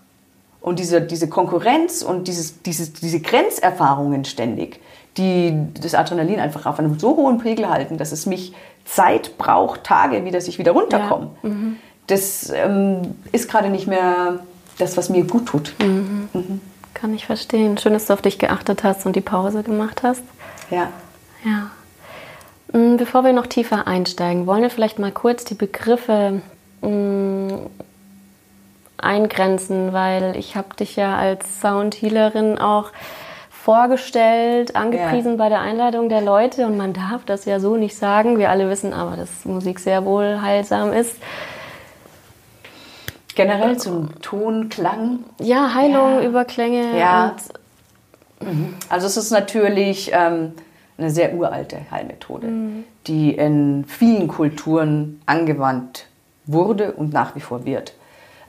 und 0.60 0.78
diese, 0.78 1.00
diese 1.00 1.30
Konkurrenz 1.30 2.02
und 2.02 2.28
dieses, 2.28 2.60
dieses, 2.60 2.92
diese 2.92 3.20
Grenzerfahrungen 3.20 4.26
ständig, 4.26 4.78
die 5.16 5.56
das 5.80 5.94
Adrenalin 5.94 6.38
einfach 6.38 6.66
auf 6.66 6.78
einem 6.78 6.98
so 6.98 7.16
hohen 7.16 7.38
Pegel 7.38 7.70
halten, 7.70 7.96
dass 7.96 8.12
es 8.12 8.26
mich 8.26 8.52
Zeit 8.84 9.38
braucht, 9.38 9.84
Tage, 9.84 10.24
wie 10.24 10.30
dass 10.30 10.48
ich 10.48 10.58
wieder 10.58 10.72
runterkomme. 10.72 11.30
Ja. 11.42 11.48
Mhm. 11.48 11.76
Das 12.06 12.50
ähm, 12.54 13.14
ist 13.32 13.48
gerade 13.48 13.70
nicht 13.70 13.86
mehr 13.86 14.40
das, 14.78 14.96
was 14.96 15.08
mir 15.08 15.24
gut 15.24 15.46
tut. 15.46 15.74
Mhm. 15.80 16.28
Mhm. 16.32 16.60
kann 16.92 17.14
ich 17.14 17.26
verstehen. 17.26 17.78
Schön, 17.78 17.92
dass 17.94 18.06
du 18.06 18.12
auf 18.12 18.22
dich 18.22 18.38
geachtet 18.38 18.84
hast 18.84 19.06
und 19.06 19.16
die 19.16 19.20
Pause 19.20 19.62
gemacht 19.62 20.02
hast. 20.02 20.22
Ja. 20.70 20.88
Ja. 21.44 21.70
Mm, 22.78 22.96
Bevor 22.96 23.24
wir 23.24 23.32
noch 23.32 23.46
tiefer 23.46 23.86
einsteigen, 23.86 24.46
wollen 24.46 24.62
wir 24.62 24.70
vielleicht 24.70 24.98
mal 24.98 25.12
kurz 25.12 25.44
die 25.44 25.54
Begriffe 25.54 26.42
mm, 26.82 27.48
eingrenzen, 28.98 29.92
weil 29.92 30.36
ich 30.36 30.56
habe 30.56 30.74
dich 30.76 30.96
ja 30.96 31.16
als 31.16 31.60
Soundhealerin 31.60 32.58
auch 32.58 32.90
vorgestellt, 33.64 34.76
angepriesen 34.76 35.32
Ja. 35.32 35.36
bei 35.38 35.48
der 35.48 35.60
Einladung 35.62 36.10
der 36.10 36.20
Leute 36.20 36.66
und 36.66 36.76
man 36.76 36.92
darf 36.92 37.24
das 37.24 37.46
ja 37.46 37.58
so 37.60 37.76
nicht 37.76 37.96
sagen. 37.96 38.38
Wir 38.38 38.50
alle 38.50 38.68
wissen 38.68 38.92
aber, 38.92 39.16
dass 39.16 39.46
Musik 39.46 39.80
sehr 39.80 40.04
wohl 40.04 40.40
heilsam 40.42 40.92
ist. 40.92 41.16
Generell 43.34 43.78
zum 43.78 44.20
Ton, 44.20 44.68
Klang. 44.68 45.20
Ja, 45.40 45.72
Heilung 45.74 46.20
Ja. 46.22 46.28
über 46.28 46.44
Klänge 46.44 46.98
Ja. 46.98 47.28
und 48.42 48.80
Also 48.90 49.06
es 49.06 49.16
ist 49.16 49.30
natürlich 49.30 50.10
ähm, 50.12 50.52
eine 50.98 51.08
sehr 51.10 51.32
uralte 51.34 51.78
Heilmethode, 51.90 52.46
die 53.06 53.30
in 53.34 53.84
vielen 53.88 54.28
Kulturen 54.28 55.22
angewandt 55.24 56.06
wurde 56.44 56.92
und 56.92 57.14
nach 57.14 57.34
wie 57.34 57.40
vor 57.40 57.64
wird. 57.64 57.94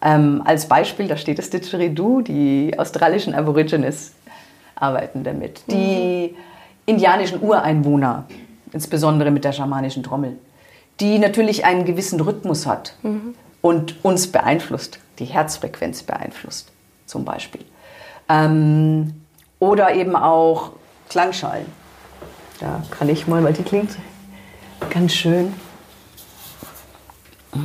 Ähm, 0.01 0.41
als 0.43 0.67
Beispiel, 0.67 1.07
da 1.07 1.15
steht 1.15 1.39
das 1.39 1.49
Didgeridoo, 1.49 2.19
die 2.21 2.75
australischen 2.77 3.33
Aborigines 3.33 4.11
arbeiten 4.75 5.23
damit. 5.23 5.63
Die 5.67 6.35
indianischen 6.85 7.41
Ureinwohner, 7.41 8.25
insbesondere 8.71 9.31
mit 9.31 9.43
der 9.43 9.53
schamanischen 9.53 10.03
Trommel, 10.03 10.37
die 10.99 11.19
natürlich 11.19 11.65
einen 11.65 11.85
gewissen 11.85 12.19
Rhythmus 12.19 12.65
hat 12.65 12.95
und 13.61 14.03
uns 14.03 14.31
beeinflusst, 14.31 14.99
die 15.19 15.25
Herzfrequenz 15.25 16.03
beeinflusst 16.03 16.71
zum 17.05 17.25
Beispiel. 17.25 17.65
Ähm, 18.29 19.13
oder 19.59 19.93
eben 19.95 20.15
auch 20.15 20.71
Klangschalen. 21.09 21.65
Da 22.59 22.83
kann 22.91 23.09
ich 23.09 23.27
mal, 23.27 23.43
weil 23.43 23.53
die 23.53 23.63
klingt 23.63 23.97
ganz 24.89 25.13
schön. 25.13 25.53
Die 27.53 27.59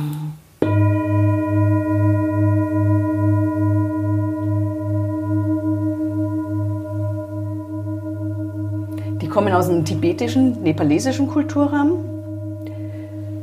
kommen 9.31 9.53
aus 9.53 9.67
dem 9.67 9.85
tibetischen, 9.85 10.61
nepalesischen 10.61 11.27
Kulturraum. 11.27 12.05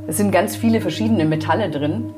Es 0.06 0.16
sind 0.16 0.30
ganz 0.30 0.54
viele 0.54 0.80
verschiedene 0.80 1.24
Metalle 1.24 1.70
drin. 1.70 2.14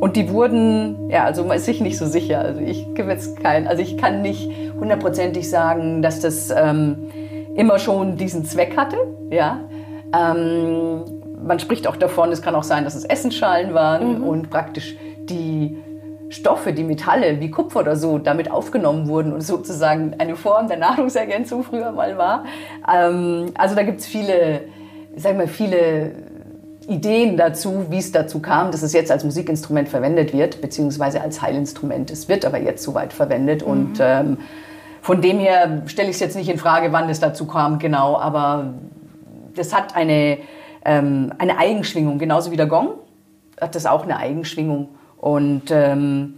Und 0.00 0.16
die 0.16 0.30
wurden, 0.30 1.10
ja, 1.10 1.24
also 1.24 1.44
man 1.44 1.56
ist 1.56 1.66
sich 1.66 1.80
nicht 1.80 1.98
so 1.98 2.06
sicher. 2.06 2.40
Also 2.40 2.60
ich 2.60 2.94
gebe 2.94 3.10
jetzt 3.10 3.40
kein, 3.40 3.66
also 3.68 3.82
ich 3.82 3.96
kann 3.98 4.22
nicht 4.22 4.50
hundertprozentig 4.78 5.48
sagen, 5.48 6.02
dass 6.02 6.20
das 6.20 6.50
ähm, 6.50 7.10
immer 7.54 7.78
schon 7.78 8.16
diesen 8.16 8.44
Zweck 8.44 8.76
hatte. 8.76 8.96
Ja. 9.30 9.60
Ähm, 10.16 11.02
man 11.42 11.58
spricht 11.58 11.86
auch 11.86 11.96
davon, 11.96 12.32
es 12.32 12.42
kann 12.42 12.54
auch 12.54 12.62
sein, 12.62 12.84
dass 12.84 12.94
es 12.94 13.04
Essensschalen 13.04 13.74
waren 13.74 14.22
und 14.22 14.50
praktisch 14.50 14.96
die 15.18 15.76
Stoffe, 16.34 16.72
die 16.72 16.82
Metalle 16.82 17.40
wie 17.40 17.50
Kupfer 17.50 17.80
oder 17.80 17.94
so 17.94 18.18
damit 18.18 18.50
aufgenommen 18.50 19.06
wurden 19.06 19.32
und 19.32 19.40
sozusagen 19.40 20.14
eine 20.18 20.34
Form 20.34 20.66
der 20.66 20.78
Nahrungsergänzung 20.78 21.62
früher 21.62 21.92
mal 21.92 22.18
war. 22.18 22.44
Ähm, 22.92 23.52
also 23.56 23.76
da 23.76 23.84
gibt 23.84 24.00
es 24.00 24.06
viele, 24.06 24.62
ich 25.14 25.22
sag 25.22 25.36
mal, 25.36 25.46
viele 25.46 26.12
Ideen 26.88 27.36
dazu, 27.36 27.86
wie 27.88 27.98
es 27.98 28.10
dazu 28.10 28.40
kam, 28.40 28.72
dass 28.72 28.82
es 28.82 28.92
jetzt 28.92 29.12
als 29.12 29.22
Musikinstrument 29.22 29.88
verwendet 29.88 30.32
wird, 30.32 30.60
beziehungsweise 30.60 31.20
als 31.20 31.40
Heilinstrument. 31.40 32.10
Es 32.10 32.28
wird 32.28 32.44
aber 32.44 32.60
jetzt 32.60 32.82
soweit 32.82 33.12
verwendet 33.12 33.62
und 33.62 33.98
ähm, 34.00 34.38
von 35.00 35.22
dem 35.22 35.38
her 35.38 35.82
stelle 35.86 36.08
ich 36.08 36.16
es 36.16 36.20
jetzt 36.20 36.36
nicht 36.36 36.48
in 36.48 36.58
Frage, 36.58 36.92
wann 36.92 37.08
es 37.08 37.20
dazu 37.20 37.46
kam, 37.46 37.78
genau, 37.78 38.18
aber 38.18 38.74
das 39.54 39.72
hat 39.72 39.94
eine, 39.94 40.38
ähm, 40.84 41.32
eine 41.38 41.58
Eigenschwingung, 41.58 42.18
genauso 42.18 42.50
wie 42.50 42.56
der 42.56 42.66
Gong 42.66 42.94
hat 43.60 43.76
das 43.76 43.86
auch 43.86 44.02
eine 44.02 44.16
Eigenschwingung 44.16 44.88
und 45.24 45.70
ähm, 45.70 46.34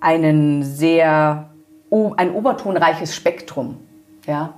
einen 0.00 0.62
sehr, 0.62 1.50
ein 1.90 2.30
obertonreiches 2.32 3.16
Spektrum, 3.16 3.78
ja. 4.28 4.54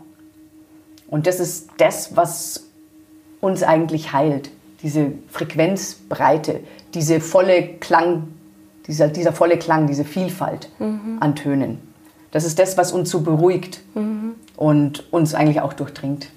Und 1.09 1.27
das 1.27 1.41
ist 1.41 1.71
das, 1.79 2.15
was 2.15 2.69
uns 3.41 3.63
eigentlich 3.63 4.13
heilt, 4.13 4.51
diese 4.83 5.13
Frequenzbreite, 5.31 6.61
diese 6.93 7.21
volle 7.21 7.63
Klang, 7.79 8.29
dieser, 8.87 9.09
dieser 9.09 9.33
volle 9.33 9.57
Klang, 9.57 9.87
diese 9.87 10.05
Vielfalt 10.05 10.69
an 11.21 11.35
Tönen. 11.35 11.79
Das 12.33 12.45
ist 12.45 12.59
das, 12.59 12.77
was 12.77 12.93
uns 12.93 13.09
so 13.09 13.23
beruhigt 13.23 13.81
und 14.57 15.11
uns 15.13 15.35
eigentlich 15.35 15.63
auch 15.63 15.73
durchdringt. 15.73 16.29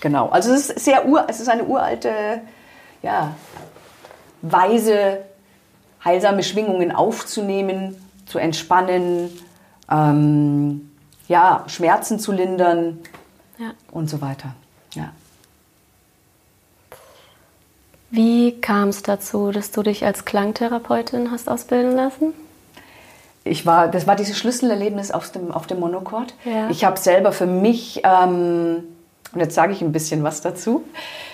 Genau, 0.00 0.28
also 0.28 0.52
es 0.52 0.70
ist 0.70 0.84
sehr 0.84 1.08
ur, 1.08 1.26
es 1.28 1.40
ist 1.40 1.48
eine 1.48 1.64
uralte, 1.64 2.12
ja, 3.02 3.34
Weise, 4.42 5.24
heilsame 6.04 6.42
Schwingungen 6.42 6.92
aufzunehmen, 6.92 7.96
zu 8.26 8.38
entspannen, 8.38 9.30
ähm, 9.90 10.90
ja, 11.28 11.64
Schmerzen 11.66 12.18
zu 12.18 12.32
lindern 12.32 12.98
ja. 13.58 13.72
und 13.90 14.08
so 14.08 14.20
weiter. 14.20 14.54
Ja. 14.94 15.10
Wie 18.10 18.58
kam 18.60 18.88
es 18.88 19.02
dazu, 19.02 19.50
dass 19.50 19.70
du 19.70 19.82
dich 19.82 20.04
als 20.04 20.24
Klangtherapeutin 20.24 21.30
hast 21.30 21.48
ausbilden 21.48 21.94
lassen? 21.94 22.32
Ich 23.44 23.66
war, 23.66 23.88
das 23.88 24.06
war 24.06 24.16
dieses 24.16 24.38
Schlüsselerlebnis 24.38 25.10
auf 25.10 25.30
dem, 25.30 25.50
auf 25.50 25.66
dem 25.66 25.80
Monochord. 25.80 26.34
Ja. 26.44 26.70
Ich 26.70 26.84
habe 26.84 26.98
selber 26.98 27.32
für 27.32 27.46
mich, 27.46 28.02
ähm, 28.04 28.84
und 29.32 29.40
jetzt 29.40 29.54
sage 29.54 29.72
ich 29.72 29.82
ein 29.82 29.92
bisschen 29.92 30.22
was 30.22 30.40
dazu, 30.40 30.84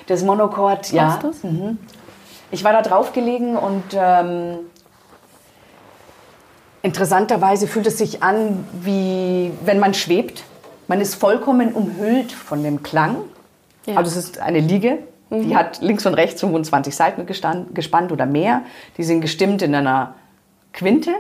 das 0.06 0.22
Monochord, 0.22 0.92
ja. 0.92 1.20
Mhm. 1.42 1.78
Ich 2.54 2.62
war 2.62 2.72
da 2.72 2.82
drauf 2.82 3.12
gelegen 3.12 3.56
und 3.56 3.82
ähm, 3.94 4.58
interessanterweise 6.82 7.66
fühlt 7.66 7.88
es 7.88 7.98
sich 7.98 8.22
an, 8.22 8.64
wie 8.80 9.50
wenn 9.64 9.80
man 9.80 9.92
schwebt. 9.92 10.44
Man 10.86 11.00
ist 11.00 11.16
vollkommen 11.16 11.72
umhüllt 11.72 12.30
von 12.30 12.62
dem 12.62 12.84
Klang. 12.84 13.16
Ja. 13.86 13.96
Also 13.96 14.16
es 14.16 14.24
ist 14.24 14.38
eine 14.38 14.60
Liege, 14.60 14.98
die 15.30 15.56
hat 15.56 15.80
links 15.82 16.06
und 16.06 16.14
rechts 16.14 16.42
25 16.42 16.94
Seiten 16.94 17.26
gestan- 17.26 17.72
gespannt 17.74 18.12
oder 18.12 18.24
mehr. 18.24 18.62
Die 18.98 19.02
sind 19.02 19.20
gestimmt 19.20 19.60
in 19.62 19.74
einer 19.74 20.14
Quinte 20.72 21.10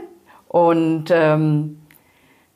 und 0.46 1.06
ähm, 1.10 1.80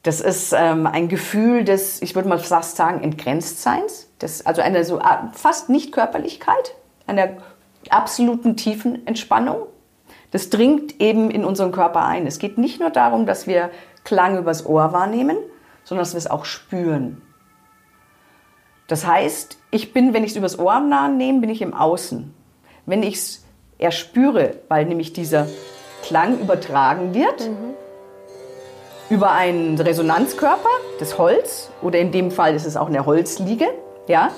das 0.05 0.21
ist 0.21 0.55
ähm, 0.57 0.87
ein 0.87 1.09
Gefühl 1.09 1.65
des, 1.65 2.01
ich 2.01 2.15
würde 2.15 2.29
mal 2.29 2.39
fast 2.39 2.77
sagen, 2.77 3.03
Entgrenztseins. 3.03 4.09
Das, 4.21 4.47
also 4.47 4.63
eine 4.63 4.85
so 4.85 5.01
Art- 5.01 5.35
fast 5.37 5.69
Nicht-Körperlichkeit, 5.69 6.75
einer 7.09 7.31
absoluten 7.91 8.57
tiefen 8.57 9.07
Entspannung. 9.07 9.67
Das 10.31 10.51
dringt 10.51 11.01
eben 11.01 11.31
in 11.31 11.45
unseren 11.45 11.73
Körper 11.73 12.05
ein. 12.05 12.27
Es 12.27 12.39
geht 12.39 12.59
nicht 12.59 12.81
nur 12.81 12.91
darum, 12.91 13.27
dass 13.27 13.47
wir 13.47 13.71
Klang 14.05 14.39
übers 14.39 14.67
Ohr 14.67 14.93
wahrnehmen, 14.93 15.37
sondern 15.85 16.03
dass 16.03 16.15
wir 16.15 16.19
es 16.19 16.27
auch 16.27 16.45
spüren. 16.45 17.23
Das 18.87 19.07
heißt, 19.07 19.59
ich 19.71 19.93
bin, 19.93 20.15
wenn 20.15 20.25
ich 20.25 20.31
es 20.31 20.37
übers 20.37 20.59
Ohr 20.59 20.81
nehme, 20.81 21.41
bin 21.41 21.51
ich 21.51 21.63
im 21.63 21.75
Außen. 21.75 22.35
Wenn 22.87 23.03
ich 23.03 23.15
es 23.17 23.45
erspüre, 23.79 24.57
weil 24.69 24.87
nämlich 24.87 25.13
dieser 25.13 25.47
Klang 26.03 26.41
übertragen 26.41 27.15
wird, 27.15 27.51
über 29.11 29.33
einen 29.33 29.79
Resonanzkörper, 29.79 30.69
das 30.99 31.19
Holz, 31.19 31.71
oder 31.83 31.99
in 31.99 32.13
dem 32.13 32.31
Fall 32.31 32.55
ist 32.55 32.67
es 32.67 32.77
auch 32.77 32.89
eine 32.89 33.07
Holzliege, 33.07 33.69
ja, 34.07 34.31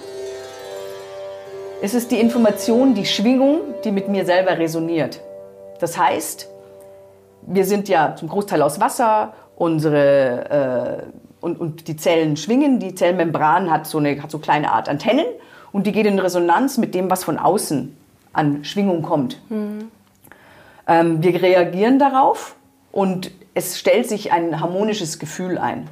es 1.83 1.95
ist 1.95 2.11
die 2.11 2.21
Information, 2.21 2.95
die 2.95 3.07
Schwingung, 3.07 3.61
die 3.85 3.93
mit 3.93 4.09
mir 4.09 4.25
selber 4.25 4.59
resoniert. 4.59 5.21
Das 5.79 5.97
heißt, 5.97 6.49
wir 7.43 7.65
sind 7.65 7.89
ja 7.89 8.15
zum 8.17 8.29
Großteil 8.29 8.61
aus 8.63 8.81
Wasser, 8.81 9.33
unsere 9.57 11.07
äh, 11.11 11.21
und, 11.41 11.59
und 11.59 11.89
die 11.89 11.97
Zellen 11.97 12.37
schwingen, 12.37 12.81
die 12.81 12.95
Zellmembran 12.95 13.71
hat 13.71 13.87
so 13.87 13.99
eine 13.99 14.23
hat 14.23 14.31
so 14.31 14.39
kleine 14.39 14.73
Art 14.73 14.91
Antennen 14.91 15.25
und 15.73 15.87
die 15.87 15.93
geht 15.93 16.07
in 16.07 16.19
Resonanz 16.19 16.77
mit 16.77 16.95
dem, 16.95 17.11
was 17.11 17.25
von 17.25 17.39
außen 17.39 17.97
an 18.33 18.65
Schwingung 18.65 19.03
kommt. 19.03 19.41
Ähm, 20.87 21.23
wir 21.23 21.41
reagieren 21.41 21.99
darauf 21.99 22.57
und 22.93 23.31
es 23.55 23.79
stellt 23.79 24.09
sich 24.09 24.33
ein 24.33 24.61
harmonisches 24.61 25.19
Gefühl 25.19 25.57
ein. 25.57 25.89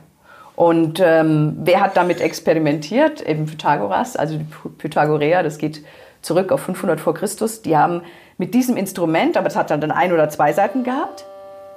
Und 0.59 0.99
ähm, 0.99 1.57
wer 1.61 1.81
hat 1.81 1.97
damit 1.97 2.21
experimentiert? 2.21 3.23
Eben 3.23 3.47
Pythagoras, 3.47 4.17
also 4.17 4.39
die 4.39 4.45
Py- 4.45 4.77
Pythagoreer, 4.77 5.45
das 5.45 5.57
geht 5.57 5.85
zurück 6.21 6.51
auf 6.51 6.63
500 6.63 6.99
vor 6.99 7.15
Christus. 7.15 7.63
Die 7.63 7.77
haben 7.77 8.03
mit 8.39 8.55
diesem 8.55 8.77
Instrument, 8.77 9.37
aber 9.37 9.47
es 9.47 9.55
hat 9.55 9.71
dann 9.71 9.89
ein 9.93 10.13
oder 10.13 10.29
zwei 10.31 10.53
Seiten 10.53 10.83
gehabt, 10.83 11.27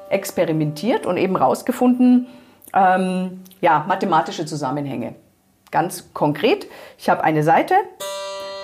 experimentiert 0.10 1.06
und 1.06 1.18
eben 1.18 1.36
rausgefunden, 1.36 2.26
ähm, 2.74 3.44
ja, 3.62 3.86
mathematische 3.88 4.48
Zusammenhänge. 4.48 5.14
Ganz 5.70 6.12
konkret, 6.16 6.66
ich 6.98 7.08
habe 7.08 7.24
eine 7.24 7.44
Seite 7.44 7.76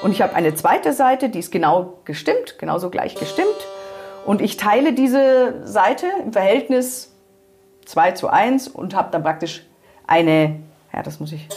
und 0.01 0.13
ich 0.13 0.23
habe 0.23 0.35
eine 0.35 0.55
zweite 0.55 0.93
Seite, 0.93 1.29
die 1.29 1.37
ist 1.37 1.51
genau 1.51 1.99
gestimmt, 2.05 2.57
genauso 2.57 2.89
gleich 2.89 3.13
gestimmt. 3.13 3.67
Und 4.25 4.41
ich 4.41 4.57
teile 4.57 4.93
diese 4.93 5.61
Seite 5.63 6.07
im 6.23 6.33
Verhältnis 6.33 7.13
2 7.85 8.13
zu 8.13 8.29
1 8.29 8.67
und 8.67 8.95
habe 8.95 9.09
dann 9.11 9.21
praktisch 9.21 9.66
eine, 10.07 10.55
ja, 10.93 11.03
das 11.03 11.19
muss 11.19 11.31
ich, 11.31 11.47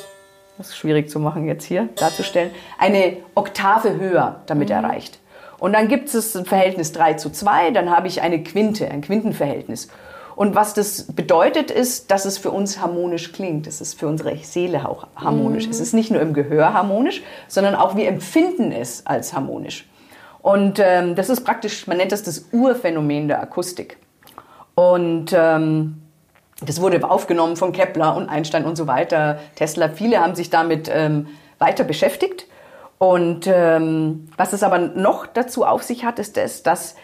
das 0.59 0.69
ist 0.69 0.77
schwierig 0.77 1.09
zu 1.09 1.19
machen 1.19 1.47
jetzt 1.47 1.65
hier 1.65 1.89
darzustellen, 1.97 2.51
eine 2.79 3.17
Oktave 3.35 3.97
höher 3.99 4.43
damit 4.47 4.69
mhm. 4.69 4.75
erreicht. 4.75 5.19
Und 5.59 5.75
dann 5.75 5.89
gibt 5.89 6.13
es 6.13 6.37
ein 6.37 6.47
Verhältnis 6.47 6.93
3 6.93 7.15
zu 7.15 7.31
2, 7.31 7.71
dann 7.71 7.91
habe 7.91 8.09
ich 8.09 8.23
eine 8.23 8.43
Quinte, 8.43 8.91
ein 8.91 9.03
Quintenverhältnis. 9.03 9.89
Und 10.37 10.55
was 10.55 10.73
das 10.73 11.03
bedeutet, 11.03 11.71
ist, 11.71 12.11
dass 12.11 12.25
es 12.25 12.39
für 12.39 12.51
uns 12.51 12.81
harmonisch 12.81 13.33
klingt. 13.33 13.67
Es 13.67 13.83
ist 13.83 13.99
für 13.99 14.09
unsere 14.09 14.35
Seele 14.39 14.89
auch 14.89 15.07
harmonisch. 15.15 15.67
Mhm. 15.67 15.71
Es 15.71 15.81
ist 15.81 15.93
nicht 15.93 16.11
nur 16.11 16.23
im 16.23 16.33
Gehör 16.33 16.73
harmonisch, 16.73 17.23
sondern 17.47 17.75
auch 17.75 17.95
wir 17.95 18.09
empfinden 18.09 18.73
es 18.73 19.05
als 19.07 19.35
harmonisch. 19.35 19.87
Und 20.41 20.79
ähm, 20.83 21.15
das 21.15 21.29
ist 21.29 21.45
praktisch, 21.45 21.87
man 21.87 21.99
nennt 21.99 22.13
das 22.13 22.23
das 22.23 22.47
Urphänomen 22.53 23.29
der 23.29 23.43
Akustik. 23.43 23.99
Und 24.75 25.35
ähm, 25.35 26.00
das 26.61 26.81
wurde 26.81 27.09
aufgenommen 27.09 27.57
von 27.57 27.73
Kepler 27.73 28.17
und 28.17 28.29
Einstein 28.29 28.65
und 28.65 28.77
so 28.77 28.87
weiter, 28.87 29.39
Tesla. 29.55 29.89
Viele 29.89 30.21
haben 30.21 30.35
sich 30.35 30.51
damit 30.51 30.91
ähm, 30.93 31.29
weiter 31.59 31.85
beschäftigt. 31.85 32.47
Und 32.99 33.47
ähm, 33.47 34.29
was 34.37 34.53
es 34.53 34.63
aber 34.63 34.79
noch 34.79 35.27
dazu 35.27 35.65
auf 35.65 35.83
sich 35.83 36.05
hat, 36.05 36.19
ist 36.19 36.37
das, 36.37 36.63
dass 36.63 36.97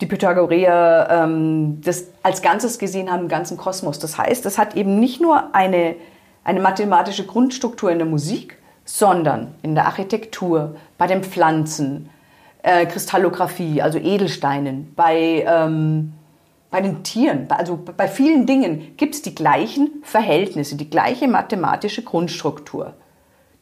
die 0.00 0.06
Pythagoreer 0.06 1.08
ähm, 1.10 1.80
das 1.82 2.06
als 2.22 2.40
Ganzes 2.40 2.78
gesehen 2.78 3.10
haben, 3.10 3.22
im 3.22 3.28
ganzen 3.28 3.56
Kosmos. 3.56 3.98
Das 3.98 4.16
heißt, 4.16 4.46
es 4.46 4.58
hat 4.58 4.76
eben 4.76 5.00
nicht 5.00 5.20
nur 5.20 5.54
eine, 5.54 5.96
eine 6.44 6.60
mathematische 6.60 7.26
Grundstruktur 7.26 7.90
in 7.90 7.98
der 7.98 8.06
Musik, 8.06 8.58
sondern 8.84 9.54
in 9.62 9.74
der 9.74 9.86
Architektur, 9.86 10.76
bei 10.98 11.06
den 11.06 11.24
Pflanzen, 11.24 12.10
äh, 12.62 12.86
Kristallographie, 12.86 13.82
also 13.82 13.98
Edelsteinen, 13.98 14.92
bei 14.94 15.44
ähm, 15.46 16.12
bei 16.74 16.80
den 16.80 17.04
Tieren, 17.04 17.46
also 17.50 17.78
bei 17.96 18.08
vielen 18.08 18.46
Dingen 18.46 18.96
gibt 18.96 19.14
es 19.14 19.22
die 19.22 19.32
gleichen 19.32 20.02
Verhältnisse, 20.02 20.74
die 20.74 20.90
gleiche 20.90 21.28
mathematische 21.28 22.02
Grundstruktur, 22.02 22.94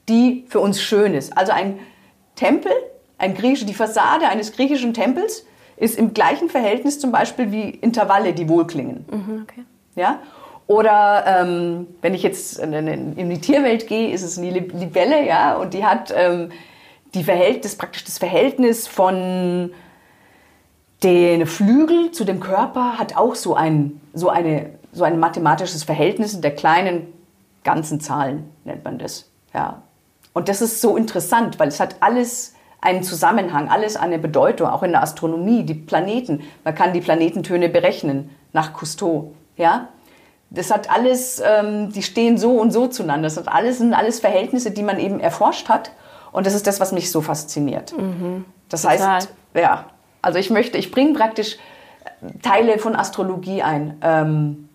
die 0.09 0.47
für 0.49 0.61
uns 0.61 0.81
schön 0.81 1.13
ist. 1.13 1.37
Also 1.37 1.53
ein 1.53 1.79
Tempel, 2.37 2.73
ein 3.19 3.35
Griechisch, 3.35 3.67
die 3.67 3.75
Fassade 3.75 4.29
eines 4.29 4.53
griechischen 4.53 4.95
Tempels 4.95 5.45
ist 5.77 5.99
im 5.99 6.15
gleichen 6.15 6.49
Verhältnis 6.49 7.01
zum 7.01 7.13
Beispiel 7.13 7.53
wie 7.53 7.69
Intervalle, 7.69 8.33
die 8.33 8.49
wohlklingen. 8.49 9.05
Mhm, 9.11 9.43
okay. 9.43 9.65
Ja? 9.95 10.21
Oder 10.67 11.25
ähm, 11.27 11.89
wenn 12.01 12.15
ich 12.15 12.23
jetzt 12.23 12.61
in, 12.61 13.29
die 13.29 13.41
Tierwelt 13.43 13.89
gehe, 13.89 14.11
ist 14.11 14.23
es 14.23 14.39
eine 14.39 14.53
Libelle, 14.53 15.23
ja, 15.27 15.57
und 15.57 15.75
die 15.75 15.85
hat 15.85 16.15
ähm, 16.17 16.49
die 17.13 17.25
Verhältnis, 17.25 17.77
praktisch 17.77 18.05
das 18.05 18.17
Verhältnis 18.17 18.87
von 18.87 19.75
den 21.03 21.47
Flügel 21.47 22.13
zu 22.13 22.25
dem 22.25 22.41
Körper 22.41 22.99
hat 22.99 23.17
auch 23.17 23.35
so 23.35 23.55
ein, 23.55 24.01
so 24.15 24.29
eine, 24.29 24.71
so 24.93 25.05
ein 25.05 25.19
mathematisches 25.19 25.85
Verhältnis 25.85 26.41
der 26.41 26.55
kleinen 26.55 27.13
ganzen 27.65 28.01
Zahlen, 28.01 28.51
nennt 28.65 28.85
man 28.85 28.99
das. 28.99 29.31
Ja. 29.55 29.83
Und 30.33 30.49
das 30.49 30.63
ist 30.63 30.81
so 30.81 30.97
interessant, 30.97 31.59
weil 31.59 31.69
es 31.69 31.81
hat 31.81 31.97
alles 32.01 32.55
einen 32.81 33.03
Zusammenhang, 33.03 33.69
alles 33.69 33.97
eine 33.97 34.19
Bedeutung, 34.19 34.69
auch 34.69 34.83
in 34.83 34.93
der 34.93 35.03
Astronomie, 35.03 35.63
die 35.65 35.75
Planeten. 35.75 36.43
Man 36.65 36.75
kann 36.75 36.93
die 36.93 37.01
Planetentöne 37.01 37.69
berechnen 37.69 38.31
nach 38.53 38.73
Cousteau. 38.73 39.35
Ja? 39.57 39.89
Das 40.51 40.71
hat 40.71 40.91
alles, 40.91 41.41
ähm, 41.45 41.93
die 41.93 42.03
stehen 42.03 42.39
so 42.39 42.59
und 42.59 42.73
so 42.73 42.89
zueinander. 42.89 43.27
Das 43.27 43.37
hat 43.37 43.49
alles, 43.49 43.79
sind 43.79 43.95
alles 43.95 44.21
Verhältnisse, 44.21 44.73
die 44.73 44.83
man 44.83 44.99
eben 44.99 45.21
erforscht 45.21 45.69
hat. 45.69 45.93
Und 46.33 46.47
das 46.47 46.55
ist 46.55 46.67
das, 46.67 46.81
was 46.81 46.93
mich 46.93 47.11
so 47.11 47.21
fasziniert. 47.21 47.97
Mhm. 47.97 48.45
Das 48.69 48.83
Total. 48.83 49.17
heißt, 49.17 49.29
ja, 49.55 49.87
also 50.23 50.39
ich 50.39 50.51
möchte, 50.51 50.79
ich 50.79 50.91
bringe 50.91 51.13
praktisch 51.15 51.59
Teile 52.43 52.79
von 52.79 52.97
Astrologie 52.97 53.63
ein. 53.63 53.99
Ähm, 54.03 54.69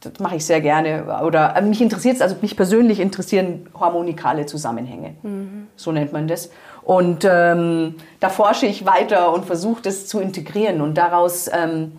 das 0.00 0.20
mache 0.20 0.36
ich 0.36 0.44
sehr 0.44 0.60
gerne. 0.60 1.22
Oder 1.24 1.56
äh, 1.56 1.62
mich 1.62 1.80
interessiert 1.80 2.16
es, 2.16 2.22
also 2.22 2.36
mich 2.42 2.56
persönlich 2.56 3.00
interessieren 3.00 3.68
harmonikale 3.78 4.46
Zusammenhänge. 4.46 5.14
Mhm. 5.22 5.68
So 5.76 5.92
nennt 5.92 6.12
man 6.12 6.28
das. 6.28 6.50
Und 6.82 7.26
ähm, 7.28 7.94
da 8.20 8.28
forsche 8.28 8.66
ich 8.66 8.84
weiter 8.84 9.32
und 9.32 9.46
versuche 9.46 9.82
das 9.82 10.06
zu 10.06 10.20
integrieren 10.20 10.82
und 10.82 10.94
daraus 10.94 11.50
ähm, 11.52 11.92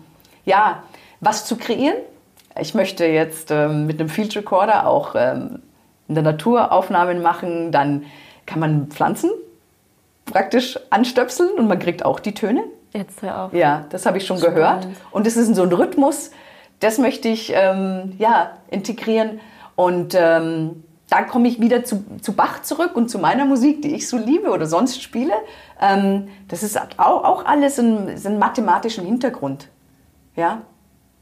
ja 0.44 0.84
was 1.20 1.44
zu 1.44 1.56
kreieren. 1.56 1.96
Ich 2.58 2.74
möchte 2.74 3.04
jetzt 3.04 3.50
ähm, 3.50 3.86
mit 3.86 4.00
einem 4.00 4.08
Field 4.08 4.34
Recorder 4.36 4.86
auch 4.86 5.14
ähm, 5.16 5.60
in 6.08 6.14
der 6.14 6.22
Natur 6.22 6.72
Aufnahmen 6.72 7.20
machen. 7.20 7.72
Dann 7.72 8.04
kann 8.46 8.60
man 8.60 8.86
Pflanzen 8.86 9.30
praktisch 10.26 10.78
anstöpseln 10.90 11.50
und 11.58 11.66
man 11.66 11.78
kriegt 11.78 12.04
auch 12.04 12.20
die 12.20 12.34
Töne. 12.34 12.62
Jetzt 12.96 13.22
hör 13.22 13.44
auf. 13.44 13.52
Ja, 13.52 13.84
das 13.90 14.06
habe 14.06 14.18
ich 14.18 14.26
schon 14.26 14.38
Spannend. 14.38 14.56
gehört. 14.56 14.86
Und 15.10 15.26
das 15.26 15.36
ist 15.36 15.54
so 15.54 15.62
ein 15.62 15.72
Rhythmus, 15.72 16.30
das 16.80 16.98
möchte 16.98 17.28
ich 17.28 17.52
ähm, 17.54 18.14
ja, 18.18 18.52
integrieren. 18.70 19.40
Und 19.76 20.14
ähm, 20.18 20.84
da 21.08 21.22
komme 21.22 21.48
ich 21.48 21.60
wieder 21.60 21.84
zu, 21.84 22.04
zu 22.20 22.32
Bach 22.32 22.62
zurück 22.62 22.96
und 22.96 23.08
zu 23.08 23.18
meiner 23.18 23.44
Musik, 23.44 23.82
die 23.82 23.94
ich 23.94 24.08
so 24.08 24.16
liebe 24.16 24.50
oder 24.50 24.66
sonst 24.66 25.02
spiele. 25.02 25.32
Ähm, 25.80 26.28
das 26.48 26.62
ist 26.62 26.78
auch, 26.98 27.24
auch 27.24 27.44
alles 27.44 27.78
ein, 27.78 28.08
ein 28.08 28.38
mathematischen 28.38 29.04
Hintergrund. 29.04 29.68
Ja, 30.34 30.62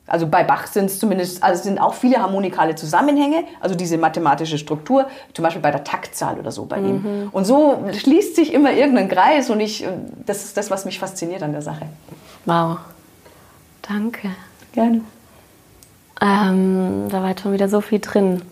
also 0.06 0.26
bei 0.26 0.44
Bach 0.44 0.66
sind 0.66 0.86
es 0.86 0.98
zumindest, 0.98 1.42
also 1.42 1.62
sind 1.62 1.78
auch 1.78 1.94
viele 1.94 2.18
harmonikale 2.18 2.74
Zusammenhänge, 2.74 3.44
also 3.60 3.74
diese 3.74 3.96
mathematische 3.96 4.58
Struktur, 4.58 5.06
zum 5.32 5.42
Beispiel 5.42 5.62
bei 5.62 5.70
der 5.70 5.82
Taktzahl 5.82 6.38
oder 6.38 6.52
so 6.52 6.66
bei 6.66 6.78
mhm. 6.78 6.88
ihm. 6.88 7.28
Und 7.32 7.46
so 7.46 7.82
schließt 7.92 8.36
sich 8.36 8.52
immer 8.52 8.72
irgendein 8.72 9.08
Kreis 9.08 9.48
und 9.48 9.60
ich, 9.60 9.86
das 10.26 10.44
ist 10.44 10.56
das, 10.56 10.70
was 10.70 10.84
mich 10.84 10.98
fasziniert 10.98 11.42
an 11.42 11.52
der 11.52 11.62
Sache. 11.62 11.86
Wow. 12.44 12.78
Danke. 13.80 14.30
Gerne. 14.72 15.00
Ähm, 16.20 17.08
da 17.10 17.22
war 17.22 17.30
jetzt 17.30 17.42
schon 17.42 17.52
wieder 17.52 17.68
so 17.68 17.80
viel 17.80 18.00
drin. 18.00 18.42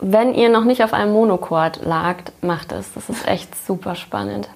Wenn 0.00 0.34
ihr 0.34 0.48
noch 0.48 0.64
nicht 0.64 0.82
auf 0.84 0.92
einem 0.92 1.12
Monochord 1.12 1.84
lagt, 1.84 2.32
macht 2.42 2.72
es. 2.72 2.92
Das 2.94 3.08
ist 3.08 3.26
echt 3.26 3.54
super 3.66 3.94
spannend. 3.94 4.48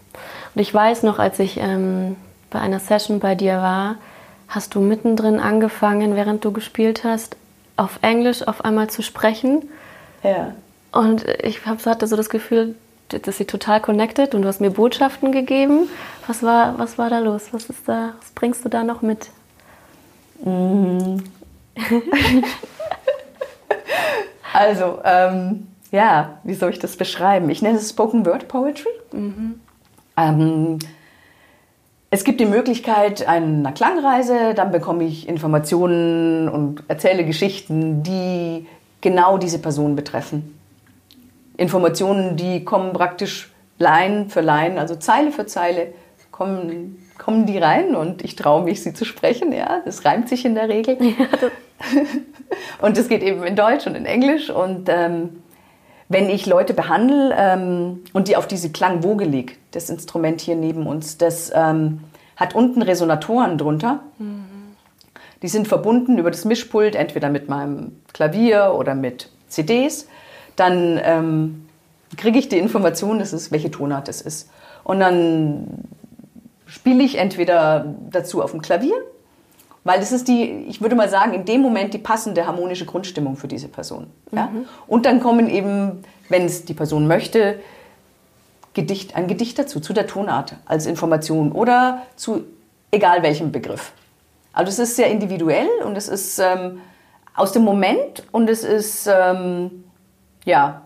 Und 0.55 0.61
ich 0.61 0.72
weiß 0.72 1.03
noch, 1.05 1.18
als 1.18 1.38
ich 1.38 1.59
ähm, 1.59 2.16
bei 2.50 2.61
einer 2.61 2.81
Session 2.81 3.20
bei 3.20 3.35
dir 3.35 3.57
war, 3.57 3.96
hast 4.50 4.74
du 4.74 4.80
mittendrin 4.80 5.40
angefangen, 5.40 6.16
während 6.16 6.44
du 6.44 6.52
gespielt 6.52 7.04
hast, 7.04 7.36
auf 7.76 8.00
Englisch 8.02 8.46
auf 8.46 8.64
einmal 8.64 8.90
zu 8.90 9.02
sprechen. 9.02 9.70
Ja. 10.22 10.54
Und 10.92 11.24
ich 11.42 11.64
hatte 11.64 12.06
so 12.06 12.16
das 12.16 12.28
Gefühl, 12.28 12.74
dass 13.08 13.38
sie 13.38 13.44
total 13.44 13.80
connected 13.80 14.34
und 14.34 14.42
du 14.42 14.48
hast 14.48 14.60
mir 14.60 14.70
Botschaften 14.70 15.32
gegeben. 15.32 15.88
Was 16.26 16.42
war, 16.42 16.78
was 16.78 16.98
war 16.98 17.08
da 17.10 17.20
los? 17.20 17.48
Was, 17.52 17.70
ist 17.70 17.88
da, 17.88 18.14
was 18.20 18.30
bringst 18.32 18.64
du 18.64 18.68
da 18.68 18.82
noch 18.82 19.02
mit? 19.02 19.30
Mm. 20.44 21.18
also, 24.52 24.98
ähm, 25.04 25.68
ja, 25.92 26.38
wie 26.44 26.54
soll 26.54 26.70
ich 26.70 26.78
das 26.78 26.96
beschreiben? 26.96 27.50
Ich 27.50 27.62
nenne 27.62 27.78
es 27.78 27.90
Spoken 27.90 28.26
Word 28.26 28.48
Poetry. 28.48 28.90
Mhm. 29.12 29.60
Ähm, 30.16 30.78
es 32.11 32.25
gibt 32.25 32.40
die 32.40 32.46
Möglichkeit 32.46 33.27
einer 33.27 33.73
Klangreise, 33.73 34.55
dann 34.55 34.73
bekomme 34.73 35.05
ich 35.05 35.29
Informationen 35.29 36.49
und 36.49 36.83
erzähle 36.88 37.25
Geschichten, 37.25 38.03
die 38.03 38.66
genau 39.01 39.38
diese 39.38 39.61
Person 39.61 39.94
betreffen. 39.94 40.59
Informationen, 41.57 42.37
die 42.37 42.64
kommen 42.64 42.92
praktisch 42.92 43.53
Line 43.79 44.27
für 44.29 44.40
Line, 44.40 44.81
also 44.81 44.96
Zeile 44.96 45.31
für 45.31 45.46
Zeile, 45.46 45.92
kommen, 46.33 47.07
kommen 47.18 47.46
die 47.46 47.59
rein 47.59 47.94
und 47.94 48.25
ich 48.25 48.35
traue 48.35 48.64
mich, 48.64 48.83
sie 48.83 48.92
zu 48.92 49.05
sprechen. 49.05 49.53
Ja, 49.53 49.81
das 49.85 50.05
reimt 50.05 50.29
sich 50.29 50.44
in 50.44 50.55
der 50.55 50.68
Regel. 50.68 50.96
Ja, 51.01 51.27
und 52.83 52.96
das 52.96 53.09
geht 53.09 53.23
eben 53.23 53.44
in 53.44 53.57
Deutsch 53.57 53.87
und 53.87 53.94
in 53.94 54.07
Englisch. 54.07 54.51
Und 54.51 54.88
ähm, 54.88 55.42
wenn 56.11 56.29
ich 56.29 56.44
Leute 56.44 56.75
behandle 56.75 57.33
ähm, 57.38 58.01
und 58.12 58.27
die 58.27 58.37
auf 58.37 58.49
diese 58.49 58.70
Klangwoge 58.70 59.25
lege, 59.25 59.55
das 59.70 59.88
Instrument 59.88 60.40
hier 60.40 60.57
neben 60.57 60.88
uns, 60.88 61.18
das 61.18 61.53
ähm, 61.55 62.01
hat 62.37 62.53
unten 62.55 62.83
Resonatoren 62.83 63.57
drunter. 63.57 64.01
Mhm. 64.18 64.44
Die 65.40 65.49
sind 65.49 65.68
verbunden 65.68 66.18
über 66.18 66.33
das 66.33 66.44
Mischpult, 66.44 66.96
entweder 66.96 67.31
mit 67.31 67.49
meinem 67.49 67.92
Klavier 68.12 68.75
oder 68.77 68.96
mit 68.96 69.31
CDs. 69.46 70.09
Dann 70.57 71.01
ähm, 71.03 71.68
kriege 72.16 72.40
ich 72.40 72.49
die 72.49 72.59
Information, 72.59 73.20
das 73.20 73.33
ist, 73.33 73.53
welche 73.53 73.70
Tonart 73.70 74.09
es 74.09 74.20
ist. 74.20 74.51
Und 74.83 74.99
dann 74.99 75.85
spiele 76.66 77.05
ich 77.05 77.18
entweder 77.18 77.94
dazu 78.11 78.42
auf 78.42 78.51
dem 78.51 78.62
Klavier 78.62 78.96
weil 79.84 79.98
das 79.98 80.12
ist 80.12 80.28
die, 80.28 80.66
ich 80.68 80.80
würde 80.80 80.94
mal 80.94 81.08
sagen, 81.08 81.32
in 81.32 81.44
dem 81.44 81.62
Moment 81.62 81.94
die 81.94 81.98
passende 81.98 82.46
harmonische 82.46 82.84
Grundstimmung 82.84 83.36
für 83.36 83.48
diese 83.48 83.68
Person. 83.68 84.08
Ja? 84.30 84.46
Mhm. 84.46 84.66
Und 84.86 85.06
dann 85.06 85.20
kommen 85.20 85.48
eben, 85.48 86.02
wenn 86.28 86.44
es 86.44 86.64
die 86.64 86.74
Person 86.74 87.06
möchte, 87.06 87.60
Gedicht, 88.74 89.16
ein 89.16 89.26
Gedicht 89.26 89.58
dazu, 89.58 89.80
zu 89.80 89.92
der 89.92 90.06
Tonart 90.06 90.54
als 90.66 90.86
Information 90.86 91.52
oder 91.52 92.02
zu 92.16 92.44
egal 92.90 93.22
welchem 93.22 93.52
Begriff. 93.52 93.92
Also 94.52 94.70
es 94.70 94.78
ist 94.78 94.96
sehr 94.96 95.08
individuell 95.08 95.68
und 95.84 95.96
es 95.96 96.08
ist 96.08 96.38
ähm, 96.38 96.80
aus 97.34 97.52
dem 97.52 97.62
Moment 97.62 98.24
und 98.32 98.50
es 98.50 98.64
ist, 98.64 99.08
ähm, 99.12 99.84
ja, 100.44 100.82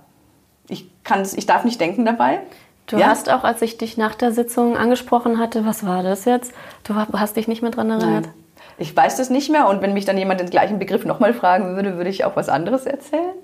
ich, 0.69 0.91
kann's, 1.03 1.35
ich 1.35 1.47
darf 1.47 1.65
nicht 1.65 1.81
denken 1.81 2.05
dabei. 2.05 2.41
Du 2.87 2.99
ja? 2.99 3.07
hast 3.07 3.31
auch, 3.31 3.45
als 3.45 3.63
ich 3.63 3.79
dich 3.79 3.97
nach 3.97 4.15
der 4.15 4.33
Sitzung 4.33 4.77
angesprochen 4.77 5.39
hatte, 5.39 5.65
was 5.65 5.87
war 5.87 6.03
das 6.03 6.27
jetzt? 6.27 6.53
Du 6.85 6.95
hast 6.95 7.37
dich 7.37 7.49
nicht 7.49 7.63
mehr 7.63 7.71
dran 7.71 7.91
erinnert? 7.91 8.27
Nein. 8.27 8.44
Ich 8.79 8.95
weiß 8.95 9.17
das 9.17 9.31
nicht 9.31 9.51
mehr 9.51 9.69
und 9.69 9.83
wenn 9.83 9.95
mich 9.95 10.05
dann 10.05 10.19
jemand 10.19 10.41
den 10.41 10.51
gleichen 10.51 10.79
Begriff 10.79 11.05
nochmal 11.05 11.33
fragen 11.33 11.77
würde, 11.77 11.97
würde 11.97 12.11
ich 12.11 12.25
auch 12.25 12.37
was 12.37 12.49
anderes 12.49 12.87
erzählen. 12.87 13.35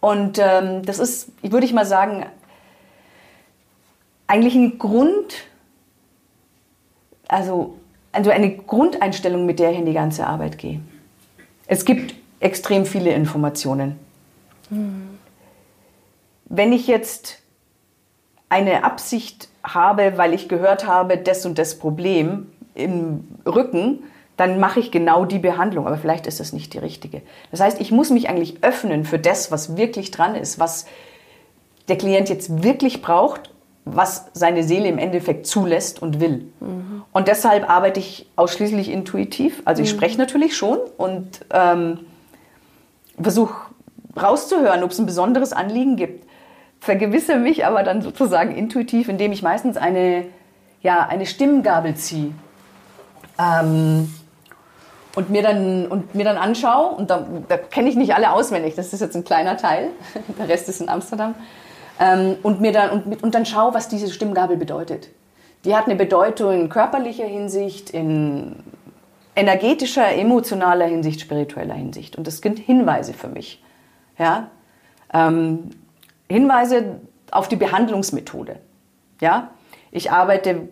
Und 0.00 0.38
ähm, 0.38 0.82
das 0.84 0.98
ist, 0.98 1.30
würde 1.42 1.66
ich 1.66 1.72
mal 1.72 1.86
sagen, 1.86 2.26
eigentlich 4.26 4.54
ein 4.54 4.78
Grund, 4.78 5.44
also, 7.28 7.76
also 8.12 8.30
eine 8.30 8.56
Grundeinstellung, 8.56 9.46
mit 9.46 9.58
der 9.58 9.72
ich 9.72 9.78
in 9.78 9.86
die 9.86 9.92
ganze 9.92 10.26
Arbeit 10.26 10.58
gehe. 10.58 10.80
Es 11.66 11.84
gibt 11.84 12.14
extrem 12.40 12.86
viele 12.86 13.12
Informationen. 13.12 13.98
Mhm. 14.70 15.18
Wenn 16.46 16.72
ich 16.72 16.86
jetzt 16.86 17.38
eine 18.48 18.84
Absicht 18.84 19.48
habe, 19.62 20.14
weil 20.16 20.34
ich 20.34 20.48
gehört 20.48 20.86
habe, 20.86 21.16
das 21.16 21.46
und 21.46 21.58
das 21.58 21.78
Problem 21.78 22.50
im 22.74 23.28
Rücken, 23.46 24.02
dann 24.40 24.58
mache 24.58 24.80
ich 24.80 24.90
genau 24.90 25.24
die 25.24 25.38
Behandlung, 25.38 25.86
aber 25.86 25.98
vielleicht 25.98 26.26
ist 26.26 26.40
das 26.40 26.52
nicht 26.52 26.72
die 26.72 26.78
richtige. 26.78 27.22
Das 27.50 27.60
heißt, 27.60 27.80
ich 27.80 27.90
muss 27.90 28.10
mich 28.10 28.28
eigentlich 28.28 28.62
öffnen 28.62 29.04
für 29.04 29.18
das, 29.18 29.52
was 29.52 29.76
wirklich 29.76 30.10
dran 30.10 30.34
ist, 30.34 30.58
was 30.58 30.86
der 31.88 31.98
Klient 31.98 32.28
jetzt 32.28 32.62
wirklich 32.62 33.02
braucht, 33.02 33.52
was 33.84 34.26
seine 34.32 34.62
Seele 34.62 34.88
im 34.88 34.98
Endeffekt 34.98 35.46
zulässt 35.46 36.00
und 36.00 36.20
will. 36.20 36.46
Mhm. 36.60 37.02
Und 37.12 37.28
deshalb 37.28 37.68
arbeite 37.68 38.00
ich 38.00 38.30
ausschließlich 38.36 38.90
intuitiv. 38.90 39.60
Also 39.64 39.82
ich 39.82 39.92
mhm. 39.92 39.96
spreche 39.96 40.18
natürlich 40.18 40.56
schon 40.56 40.78
und 40.96 41.40
ähm, 41.52 42.00
versuche 43.20 43.54
rauszuhören, 44.20 44.82
ob 44.82 44.90
es 44.90 44.98
ein 44.98 45.06
besonderes 45.06 45.52
Anliegen 45.52 45.96
gibt 45.96 46.24
vergewisse 46.80 47.36
mich 47.36 47.66
aber 47.66 47.82
dann 47.82 48.02
sozusagen 48.02 48.56
intuitiv, 48.56 49.08
indem 49.08 49.32
ich 49.32 49.42
meistens 49.42 49.76
eine, 49.76 50.24
ja, 50.82 51.06
eine 51.06 51.26
Stimmgabel 51.26 51.94
ziehe. 51.94 52.32
Ähm, 53.38 54.12
und 55.14 55.30
mir 55.30 55.42
dann, 55.42 55.86
und 55.86 56.14
mir 56.14 56.24
dann 56.24 56.36
anschaue, 56.36 56.94
und 56.94 57.10
da, 57.10 57.26
da 57.48 57.56
kenne 57.56 57.88
ich 57.88 57.96
nicht 57.96 58.14
alle 58.14 58.32
auswendig, 58.32 58.74
das 58.74 58.92
ist 58.92 59.00
jetzt 59.00 59.16
ein 59.16 59.24
kleiner 59.24 59.56
Teil, 59.56 59.88
der 60.38 60.48
Rest 60.48 60.68
ist 60.68 60.80
in 60.80 60.88
Amsterdam, 60.88 61.34
ähm, 61.98 62.36
und, 62.42 62.60
mir 62.60 62.72
dann, 62.72 62.90
und, 62.90 63.22
und 63.22 63.34
dann 63.34 63.46
schaue, 63.46 63.74
was 63.74 63.88
diese 63.88 64.10
Stimmgabel 64.10 64.56
bedeutet. 64.56 65.08
Die 65.64 65.76
hat 65.76 65.86
eine 65.86 65.96
Bedeutung 65.96 66.52
in 66.52 66.68
körperlicher 66.68 67.26
Hinsicht, 67.26 67.90
in 67.90 68.56
energetischer, 69.36 70.12
emotionaler 70.14 70.86
Hinsicht, 70.86 71.20
spiritueller 71.20 71.74
Hinsicht. 71.74 72.16
Und 72.16 72.26
das 72.26 72.38
sind 72.38 72.58
Hinweise 72.58 73.12
für 73.12 73.28
mich. 73.28 73.62
Ja? 74.18 74.48
Ähm, 75.12 75.70
Hinweise 76.28 77.00
auf 77.30 77.48
die 77.48 77.56
Behandlungsmethode. 77.56 78.56
Ja, 79.20 79.50
ich 79.90 80.10
arbeite 80.10 80.68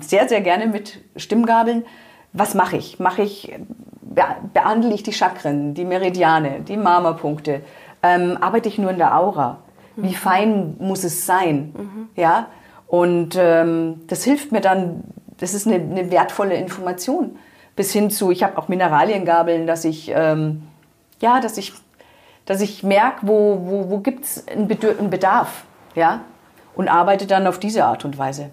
sehr, 0.00 0.28
sehr 0.28 0.40
gerne 0.40 0.66
mit 0.66 1.00
Stimmgabeln. 1.16 1.84
Was 2.32 2.54
mache 2.54 2.76
ich? 2.76 2.98
Mache 2.98 3.22
ich, 3.22 3.54
behandle 4.52 4.94
ich 4.94 5.02
die 5.02 5.12
Chakren, 5.12 5.74
die 5.74 5.84
Meridiane, 5.84 6.60
die 6.60 6.76
Marmerpunkte? 6.76 7.62
Ähm, 8.02 8.38
arbeite 8.40 8.68
ich 8.68 8.78
nur 8.78 8.90
in 8.90 8.98
der 8.98 9.16
Aura? 9.16 9.58
Wie 9.96 10.08
mhm. 10.08 10.14
fein 10.14 10.76
muss 10.78 11.04
es 11.04 11.26
sein? 11.26 11.74
Mhm. 11.76 12.08
Ja, 12.16 12.46
und 12.86 13.36
ähm, 13.38 14.02
das 14.06 14.24
hilft 14.24 14.52
mir 14.52 14.60
dann, 14.60 15.04
das 15.38 15.54
ist 15.54 15.66
eine, 15.66 15.76
eine, 15.76 16.10
wertvolle 16.10 16.56
Information. 16.56 17.38
Bis 17.76 17.92
hin 17.92 18.10
zu, 18.10 18.30
ich 18.30 18.42
habe 18.42 18.58
auch 18.58 18.68
Mineraliengabeln, 18.68 19.66
dass 19.66 19.84
ich, 19.84 20.10
ähm, 20.14 20.62
ja, 21.20 21.40
dass 21.40 21.56
ich 21.58 21.72
dass 22.44 22.60
ich 22.60 22.82
merke, 22.82 23.26
wo, 23.26 23.60
wo, 23.64 23.90
wo 23.90 23.98
gibt 23.98 24.24
es 24.24 24.46
einen 24.48 24.68
Bedarf. 24.68 25.64
Ja? 25.94 26.22
Und 26.74 26.88
arbeite 26.88 27.26
dann 27.26 27.46
auf 27.46 27.58
diese 27.58 27.84
Art 27.84 28.04
und 28.04 28.18
Weise. 28.18 28.50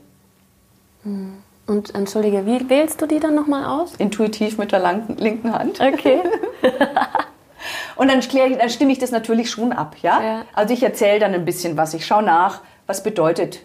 Hm. 1.04 1.38
Und 1.70 1.94
entschuldige, 1.94 2.48
wie 2.48 2.68
wählst 2.68 3.00
du 3.00 3.06
die 3.06 3.20
dann 3.20 3.36
nochmal 3.36 3.64
aus? 3.64 3.94
Intuitiv 3.98 4.58
mit 4.58 4.72
der 4.72 5.04
linken 5.18 5.54
Hand. 5.54 5.80
Okay. 5.80 6.20
und 7.96 8.10
dann, 8.10 8.20
ich, 8.20 8.28
dann, 8.28 8.70
stimme 8.72 8.92
ich 8.92 8.98
das 8.98 9.12
natürlich 9.12 9.52
schon 9.52 9.72
ab. 9.72 9.96
Ja? 10.02 10.22
ja. 10.22 10.42
Also 10.56 10.74
ich 10.74 10.82
erzähle 10.82 11.20
dann 11.20 11.36
ein 11.36 11.46
bisschen 11.46 11.78
was. 11.78 11.94
Ich 11.94 12.08
schaue 12.08 12.24
nach, 12.24 12.62
was 12.88 13.04
bedeutet 13.04 13.60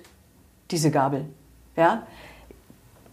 diese 0.70 0.90
Gabel. 0.90 1.24
Ja? 1.76 2.02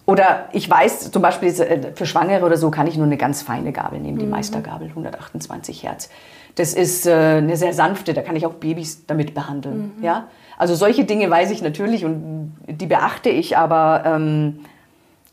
Oder 0.06 0.50
ich 0.52 0.70
weiß 0.70 1.10
zum 1.10 1.22
Beispiel 1.22 1.48
äh, 1.48 1.94
für 1.96 2.06
Schwangere 2.06 2.46
oder 2.46 2.58
so 2.58 2.70
kann 2.70 2.86
ich 2.86 2.98
nur 2.98 3.06
eine 3.06 3.16
ganz 3.16 3.44
feine 3.44 3.72
Gabel 3.72 4.02
nehmen, 4.02 4.18
die 4.18 4.26
mhm. 4.26 4.32
Meistergabel, 4.32 4.90
128 4.90 5.84
Hertz. 5.84 6.10
Das 6.56 6.74
ist 6.74 7.08
äh, 7.08 7.14
eine 7.14 7.56
sehr 7.56 7.74
sanfte, 7.74 8.14
da 8.14 8.24
kann 8.24 8.36
ich 8.36 8.46
auch 8.46 8.56
Babys 8.56 9.06
damit 9.06 9.34
behandeln. 9.34 9.94
Mhm. 9.98 10.04
Ja? 10.04 10.28
Also 10.58 10.76
solche 10.76 11.06
Dinge 11.06 11.30
weiß 11.30 11.50
ich 11.52 11.62
natürlich 11.62 12.04
und 12.04 12.58
die 12.68 12.88
beachte 12.88 13.30
ich, 13.30 13.56
aber 13.58 14.04
ähm, 14.06 14.66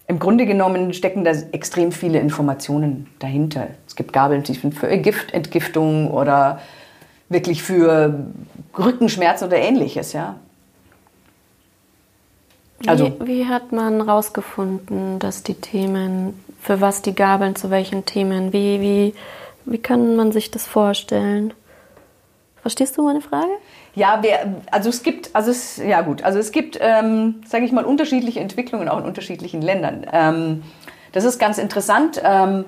im 0.08 0.18
Grunde 0.18 0.46
genommen 0.46 0.92
stecken 0.94 1.24
da 1.24 1.30
extrem 1.52 1.92
viele 1.92 2.18
Informationen 2.18 3.06
dahinter. 3.18 3.68
Es 3.86 3.94
gibt 3.94 4.12
Gabeln, 4.12 4.42
die 4.42 4.54
sind 4.54 4.74
für 4.74 4.88
Giftentgiftung 4.98 6.10
oder 6.10 6.60
wirklich 7.28 7.62
für 7.62 8.26
Rückenschmerzen 8.76 9.48
oder 9.48 9.58
ähnliches. 9.58 10.12
Ja? 10.14 10.36
Also, 12.86 13.12
wie, 13.20 13.26
wie 13.26 13.46
hat 13.46 13.70
man 13.72 14.04
herausgefunden, 14.04 15.18
dass 15.18 15.42
die 15.42 15.54
Themen, 15.54 16.42
für 16.60 16.80
was 16.80 17.02
die 17.02 17.14
Gabeln 17.14 17.54
zu 17.54 17.70
welchen 17.70 18.04
Themen, 18.06 18.52
wie, 18.52 18.80
wie 18.80 19.14
wie 19.70 19.78
kann 19.78 20.16
man 20.16 20.32
sich 20.32 20.50
das 20.50 20.66
vorstellen? 20.66 21.52
Verstehst 22.62 22.96
du 22.96 23.02
meine 23.02 23.20
Frage? 23.20 23.50
Ja, 23.94 24.18
wer, 24.22 24.54
also 24.70 24.88
es 24.88 25.02
gibt, 25.02 25.34
also 25.34 25.50
es, 25.50 25.78
ja 25.78 26.02
gut, 26.02 26.22
also 26.22 26.38
es 26.38 26.52
gibt, 26.52 26.78
ähm, 26.80 27.36
sage 27.46 27.64
ich 27.64 27.72
mal, 27.72 27.84
unterschiedliche 27.84 28.40
Entwicklungen 28.40 28.88
auch 28.88 28.98
in 28.98 29.04
unterschiedlichen 29.04 29.62
Ländern. 29.62 30.06
Ähm, 30.12 30.62
das 31.12 31.24
ist 31.24 31.38
ganz 31.38 31.58
interessant, 31.58 32.20
ähm, 32.22 32.64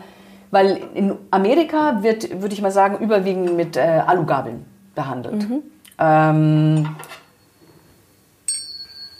weil 0.51 0.81
in 0.95 1.17
Amerika 1.31 2.03
wird, 2.03 2.43
würde 2.43 2.55
ich 2.55 2.63
mal 2.63 2.73
sagen, 2.73 2.99
überwiegend 2.99 3.57
mit 3.57 3.77
äh, 3.77 3.81
Alugabeln 3.81 4.65
behandelt. 4.95 5.49
Mhm. 5.49 5.63
Ähm, 5.99 6.97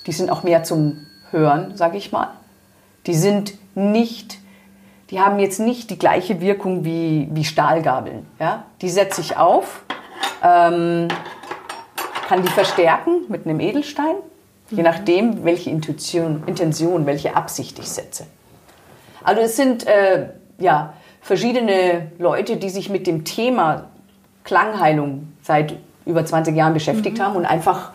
die 0.07 0.13
sind 0.13 0.31
auch 0.31 0.43
mehr 0.43 0.65
zum 0.65 1.07
Hören, 1.31 1.77
sage 1.77 1.97
ich 1.97 2.11
mal. 2.11 2.29
Die 3.07 3.15
sind 3.15 3.55
nicht 3.77 4.41
die 5.11 5.21
haben 5.21 5.41
jetzt 5.41 5.59
nicht 5.59 5.91
die 5.91 5.99
gleiche 5.99 6.41
Wirkung 6.41 6.85
wie, 6.85 7.29
wie 7.33 7.45
Stahlgabeln. 7.45 8.27
Ja? 8.39 8.65
Die 8.81 8.89
setze 8.89 9.21
ich 9.21 9.37
auf, 9.37 9.83
ähm, 10.43 11.09
kann 12.31 12.45
die 12.45 12.49
verstärken 12.49 13.23
mit 13.29 13.45
einem 13.45 13.59
Edelstein, 13.59 14.15
mhm. 14.71 14.77
je 14.77 14.83
nachdem, 14.85 15.45
welche 15.45 15.69
Intuition, 15.69 16.45
Intention, 16.47 17.05
welche 17.05 17.35
Absicht 17.35 17.77
ich 17.81 17.89
setze. 17.89 18.25
Also 19.25 19.43
es 19.43 19.57
sind 19.57 19.85
äh, 19.89 20.29
ja, 20.57 20.95
verschiedene 21.21 22.13
Leute, 22.19 22.57
die 22.57 22.71
sich 22.71 22.89
mit 22.89 23.09
dem 23.09 23.25
Thema 23.25 23.87
Klangheilung 24.45 25.33
seit 25.43 25.75
über 26.07 26.25
20 26.25 26.55
Jahren 26.55 26.73
beschäftigt 26.73 27.19
mhm. 27.19 27.23
haben 27.23 27.37
und 27.37 27.47
einfach 27.47 27.91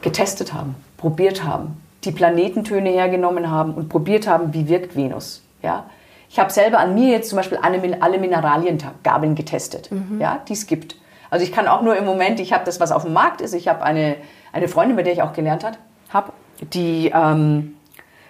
getestet 0.00 0.54
haben, 0.54 0.76
probiert 0.96 1.42
haben, 1.42 1.82
die 2.04 2.12
Planetentöne 2.12 2.90
hergenommen 2.90 3.50
haben 3.50 3.74
und 3.74 3.88
probiert 3.88 4.28
haben, 4.28 4.54
wie 4.54 4.68
wirkt 4.68 4.94
Venus. 4.94 5.42
Ja? 5.60 5.86
Ich 6.30 6.38
habe 6.38 6.52
selber 6.52 6.78
an 6.78 6.94
mir 6.94 7.10
jetzt 7.10 7.30
zum 7.30 7.36
Beispiel 7.36 7.58
alle, 7.60 8.00
alle 8.00 8.18
Mineraliengabeln 8.18 9.34
getestet, 9.34 9.90
mhm. 9.90 10.20
ja, 10.20 10.40
die 10.46 10.52
es 10.52 10.68
gibt. 10.68 11.01
Also 11.32 11.46
ich 11.46 11.52
kann 11.52 11.66
auch 11.66 11.80
nur 11.80 11.96
im 11.96 12.04
Moment, 12.04 12.40
ich 12.40 12.52
habe 12.52 12.66
das, 12.66 12.78
was 12.78 12.92
auf 12.92 13.04
dem 13.04 13.14
Markt 13.14 13.40
ist. 13.40 13.54
Ich 13.54 13.66
habe 13.66 13.82
eine, 13.82 14.16
eine 14.52 14.68
Freundin, 14.68 14.96
bei 14.96 15.02
der 15.02 15.14
ich 15.14 15.22
auch 15.22 15.32
gelernt 15.32 15.64
habe, 16.10 16.32
die 16.60 17.10
ähm, 17.14 17.74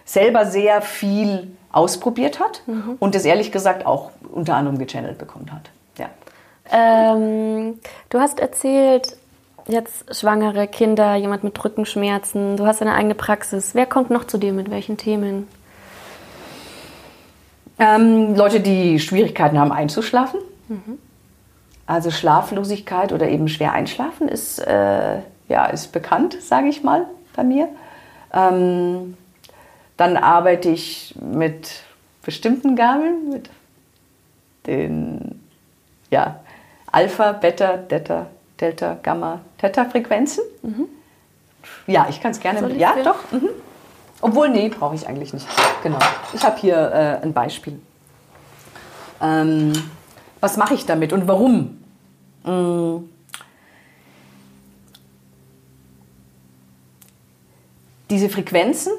selber 0.05 0.47
sehr 0.47 0.83
viel 0.83 1.51
ausprobiert 1.73 2.39
hat 2.39 2.63
mhm. 2.67 2.99
und 3.01 3.17
das 3.17 3.25
ehrlich 3.25 3.51
gesagt 3.51 3.87
auch 3.87 4.13
unter 4.33 4.55
anderem 4.55 4.79
gechannelt 4.79 5.19
bekommen 5.19 5.51
hat. 5.53 5.71
Ja. 5.99 6.11
Ähm, 6.71 7.81
du 8.09 8.21
hast 8.21 8.39
erzählt, 8.39 9.17
jetzt 9.67 10.17
schwangere 10.17 10.69
Kinder, 10.69 11.17
jemand 11.17 11.43
mit 11.43 11.65
Rückenschmerzen, 11.65 12.57
du 12.57 12.67
hast 12.67 12.83
eine 12.83 12.95
eigene 12.95 13.17
Praxis. 13.17 13.75
Wer 13.75 13.87
kommt 13.87 14.11
noch 14.11 14.29
zu 14.29 14.39
dir 14.39 14.53
mit 14.53 14.71
welchen 14.71 14.97
Themen? 14.97 15.49
Ähm, 17.81 18.37
Leute, 18.37 18.61
die 18.61 19.01
Schwierigkeiten 19.01 19.59
haben 19.59 19.73
einzuschlafen. 19.73 20.39
Mhm. 20.69 20.99
Also 21.87 22.11
Schlaflosigkeit 22.11 23.13
oder 23.13 23.29
eben 23.29 23.49
schwer 23.49 23.73
einschlafen 23.73 24.29
ist, 24.29 24.59
äh, 24.59 25.19
ja, 25.49 25.67
ist 25.67 25.93
bekannt, 25.93 26.39
sage 26.41 26.69
ich 26.69 26.83
mal, 26.83 27.07
bei 27.35 27.45
mir. 27.45 27.69
Ähm, 28.33 29.17
dann 29.97 30.17
arbeite 30.17 30.71
ich 30.71 31.15
mit 31.21 31.83
bestimmten 32.25 32.77
Gabeln, 32.77 33.29
mit 33.31 33.51
den 34.67 35.41
ja, 36.11 36.41
Alpha, 36.91 37.33
Beta, 37.33 37.77
Delta, 37.77 38.27
Delta, 38.61 38.97
Gamma, 39.03 39.41
Theta-Frequenzen. 39.59 40.45
Mhm. 40.63 40.87
Ja, 41.87 42.07
ich 42.09 42.21
kann 42.21 42.33
es 42.33 42.41
gerne. 42.41 42.63
Mit, 42.63 42.77
ja, 42.79 42.95
doch. 43.03 43.31
Mhm. 43.33 43.49
Obwohl, 44.21 44.49
nee, 44.51 44.69
brauche 44.69 44.95
ich 44.95 45.09
eigentlich 45.09 45.33
nicht. 45.33 45.47
Genau. 45.83 45.99
Ich 46.33 46.45
habe 46.45 46.57
hier 46.59 46.77
äh, 46.77 47.25
ein 47.25 47.33
Beispiel. 47.33 47.81
Ähm, 49.21 49.73
was 50.43 50.57
mache 50.57 50.75
ich 50.75 50.85
damit 50.85 51.13
und 51.13 51.29
warum? 51.29 51.79
Hm. 52.45 53.09
Diese 58.11 58.29
Frequenzen 58.29 58.93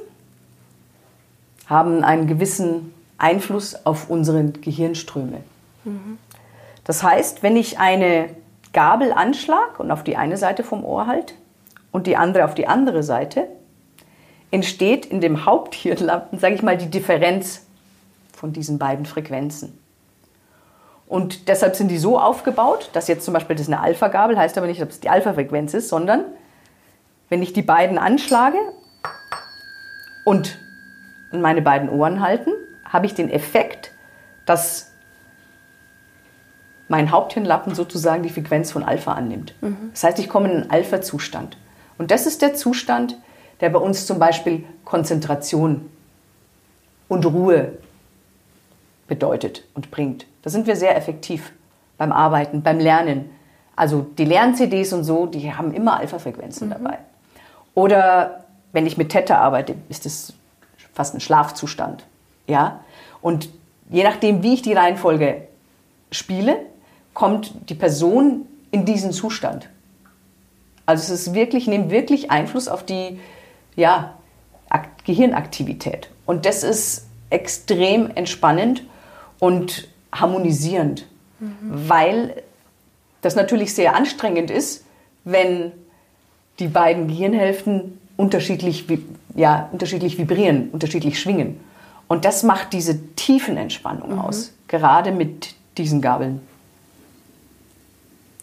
haben 1.67 2.03
einen 2.03 2.27
gewissen 2.27 2.93
Einfluss 3.17 3.85
auf 3.85 4.09
unsere 4.09 4.43
Gehirnströme. 4.45 5.43
Das 6.85 7.03
heißt, 7.03 7.43
wenn 7.43 7.57
ich 7.57 7.77
eine 7.77 8.29
Gabel 8.71 9.11
anschlag 9.11 9.81
und 9.81 9.91
auf 9.91 10.03
die 10.03 10.15
eine 10.15 10.37
Seite 10.37 10.63
vom 10.63 10.85
Ohr 10.85 11.07
halt 11.07 11.35
und 11.91 12.07
die 12.07 12.15
andere 12.15 12.45
auf 12.45 12.55
die 12.55 12.67
andere 12.67 13.03
Seite, 13.03 13.47
entsteht 14.49 15.05
in 15.05 15.19
dem 15.19 15.45
Haupthirnlappen, 15.45 16.39
sage 16.39 16.55
ich 16.55 16.63
mal, 16.63 16.77
die 16.77 16.89
Differenz 16.89 17.65
von 18.33 18.53
diesen 18.53 18.79
beiden 18.79 19.05
Frequenzen. 19.05 19.77
Und 21.07 21.47
deshalb 21.47 21.75
sind 21.75 21.89
die 21.89 21.97
so 21.97 22.19
aufgebaut, 22.19 22.89
dass 22.93 23.07
jetzt 23.07 23.25
zum 23.25 23.33
Beispiel 23.33 23.55
das 23.55 23.67
eine 23.67 23.79
Alpha-Gabel 23.81 24.37
heißt 24.37 24.57
aber 24.57 24.67
nicht, 24.67 24.81
ob 24.81 24.89
es 24.89 24.99
die 24.99 25.09
Alpha-Frequenz 25.09 25.73
ist, 25.73 25.89
sondern 25.89 26.23
wenn 27.29 27.41
ich 27.41 27.53
die 27.53 27.61
beiden 27.61 27.97
anschlage 27.97 28.57
und 30.25 30.57
meine 31.31 31.61
beiden 31.61 31.89
Ohren 31.89 32.21
halten, 32.21 32.51
habe 32.85 33.05
ich 33.05 33.13
den 33.13 33.29
Effekt, 33.29 33.91
dass 34.45 34.91
mein 36.87 37.11
Haupthirnlappen 37.11 37.73
sozusagen 37.75 38.23
die 38.23 38.29
Frequenz 38.29 38.71
von 38.71 38.83
Alpha 38.83 39.13
annimmt. 39.13 39.55
Das 39.93 40.03
heißt, 40.03 40.19
ich 40.19 40.29
komme 40.29 40.49
in 40.49 40.61
einen 40.61 40.69
Alpha-Zustand. 40.69 41.57
Und 41.97 42.11
das 42.11 42.25
ist 42.25 42.41
der 42.41 42.53
Zustand, 42.53 43.17
der 43.61 43.69
bei 43.69 43.79
uns 43.79 44.05
zum 44.05 44.19
Beispiel 44.19 44.63
Konzentration 44.85 45.89
und 47.07 47.25
Ruhe 47.25 47.73
bedeutet 49.07 49.63
und 49.73 49.91
bringt. 49.91 50.25
Da 50.41 50.49
sind 50.49 50.67
wir 50.67 50.75
sehr 50.75 50.95
effektiv 50.95 51.51
beim 51.97 52.11
Arbeiten, 52.11 52.61
beim 52.61 52.79
Lernen. 52.79 53.29
Also 53.75 54.01
die 54.17 54.25
Lern-CDs 54.25 54.93
und 54.93 55.03
so, 55.03 55.25
die 55.25 55.53
haben 55.53 55.73
immer 55.73 55.97
Alpha-Frequenzen 55.97 56.69
dabei. 56.69 56.99
Oder 57.73 58.45
wenn 58.71 58.85
ich 58.85 58.97
mit 58.97 59.09
Theta 59.09 59.37
arbeite, 59.37 59.75
ist 59.89 60.05
es 60.05 60.33
fast 60.93 61.15
ein 61.15 61.19
Schlafzustand. 61.19 62.05
Ja? 62.47 62.81
Und 63.21 63.49
je 63.89 64.03
nachdem, 64.03 64.43
wie 64.43 64.53
ich 64.53 64.61
die 64.61 64.73
Reihenfolge 64.73 65.47
spiele, 66.11 66.57
kommt 67.13 67.69
die 67.69 67.75
Person 67.75 68.45
in 68.71 68.85
diesen 68.85 69.11
Zustand. 69.11 69.69
Also 70.85 71.13
es 71.13 71.27
ist 71.27 71.33
wirklich, 71.33 71.67
nimmt 71.67 71.91
wirklich 71.91 72.31
Einfluss 72.31 72.67
auf 72.67 72.83
die 72.85 73.19
ja, 73.75 74.15
Ak 74.69 75.05
Gehirnaktivität. 75.05 76.09
Und 76.25 76.45
das 76.45 76.63
ist 76.63 77.07
extrem 77.29 78.09
entspannend 78.11 78.83
und 79.39 79.87
harmonisierend, 80.11 81.07
weil 81.61 82.43
das 83.21 83.35
natürlich 83.35 83.73
sehr 83.73 83.95
anstrengend 83.95 84.51
ist, 84.51 84.85
wenn 85.23 85.71
die 86.59 86.67
beiden 86.67 87.07
Gehirnhälften 87.07 87.99
unterschiedlich, 88.17 88.85
ja, 89.35 89.69
unterschiedlich 89.71 90.17
vibrieren, 90.17 90.69
unterschiedlich 90.71 91.19
schwingen. 91.19 91.59
Und 92.07 92.25
das 92.25 92.43
macht 92.43 92.73
diese 92.73 93.15
Tiefenentspannung 93.15 94.19
aus, 94.19 94.53
gerade 94.67 95.11
mit 95.11 95.55
diesen 95.77 96.01
Gabeln. 96.01 96.41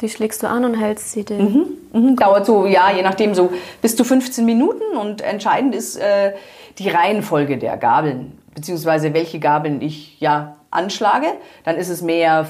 Die 0.00 0.08
schlägst 0.08 0.42
du 0.42 0.48
an 0.48 0.64
und 0.64 0.74
hältst 0.74 1.12
sie 1.12 1.24
den. 1.24 1.76
Mhm, 1.92 2.16
dauert 2.16 2.46
so, 2.46 2.66
ja, 2.66 2.90
je 2.90 3.02
nachdem 3.02 3.34
so 3.34 3.52
bis 3.82 3.96
zu 3.96 4.04
15 4.04 4.44
Minuten 4.44 4.96
und 4.98 5.20
entscheidend 5.20 5.74
ist 5.74 5.96
äh, 5.96 6.32
die 6.78 6.88
Reihenfolge 6.88 7.58
der 7.58 7.76
Gabeln, 7.76 8.38
beziehungsweise 8.54 9.12
welche 9.12 9.38
Gabeln 9.38 9.82
ich 9.82 10.18
ja 10.18 10.56
anschlage. 10.70 11.26
Dann 11.64 11.76
ist 11.76 11.88
es 11.88 12.02
mehr 12.02 12.46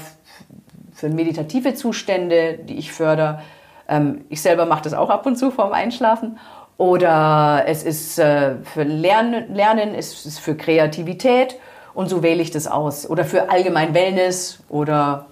für 0.94 1.08
meditative 1.08 1.74
Zustände, 1.74 2.58
die 2.62 2.78
ich 2.78 2.92
fördere. 2.92 3.40
Ähm, 3.88 4.24
ich 4.28 4.42
selber 4.42 4.66
mache 4.66 4.82
das 4.82 4.94
auch 4.94 5.10
ab 5.10 5.26
und 5.26 5.36
zu 5.36 5.50
vorm 5.50 5.72
Einschlafen. 5.72 6.38
Oder 6.76 7.64
es 7.66 7.82
ist 7.82 8.18
äh, 8.18 8.56
für 8.64 8.84
Lernen, 8.84 9.54
Lernen, 9.54 9.94
es 9.94 10.24
ist 10.24 10.40
für 10.40 10.56
Kreativität 10.56 11.56
und 11.92 12.08
so 12.08 12.22
wähle 12.22 12.40
ich 12.40 12.50
das 12.50 12.66
aus. 12.66 13.08
Oder 13.08 13.24
für 13.24 13.50
allgemein 13.50 13.92
Wellness 13.92 14.60
oder 14.68 15.26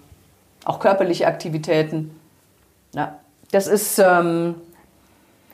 auch 0.65 0.81
körperliche 0.81 1.27
Aktivitäten. 1.27 2.19
Ja, 2.95 3.19
das 3.51 3.67
ist 3.67 3.99
ähm, 3.99 4.57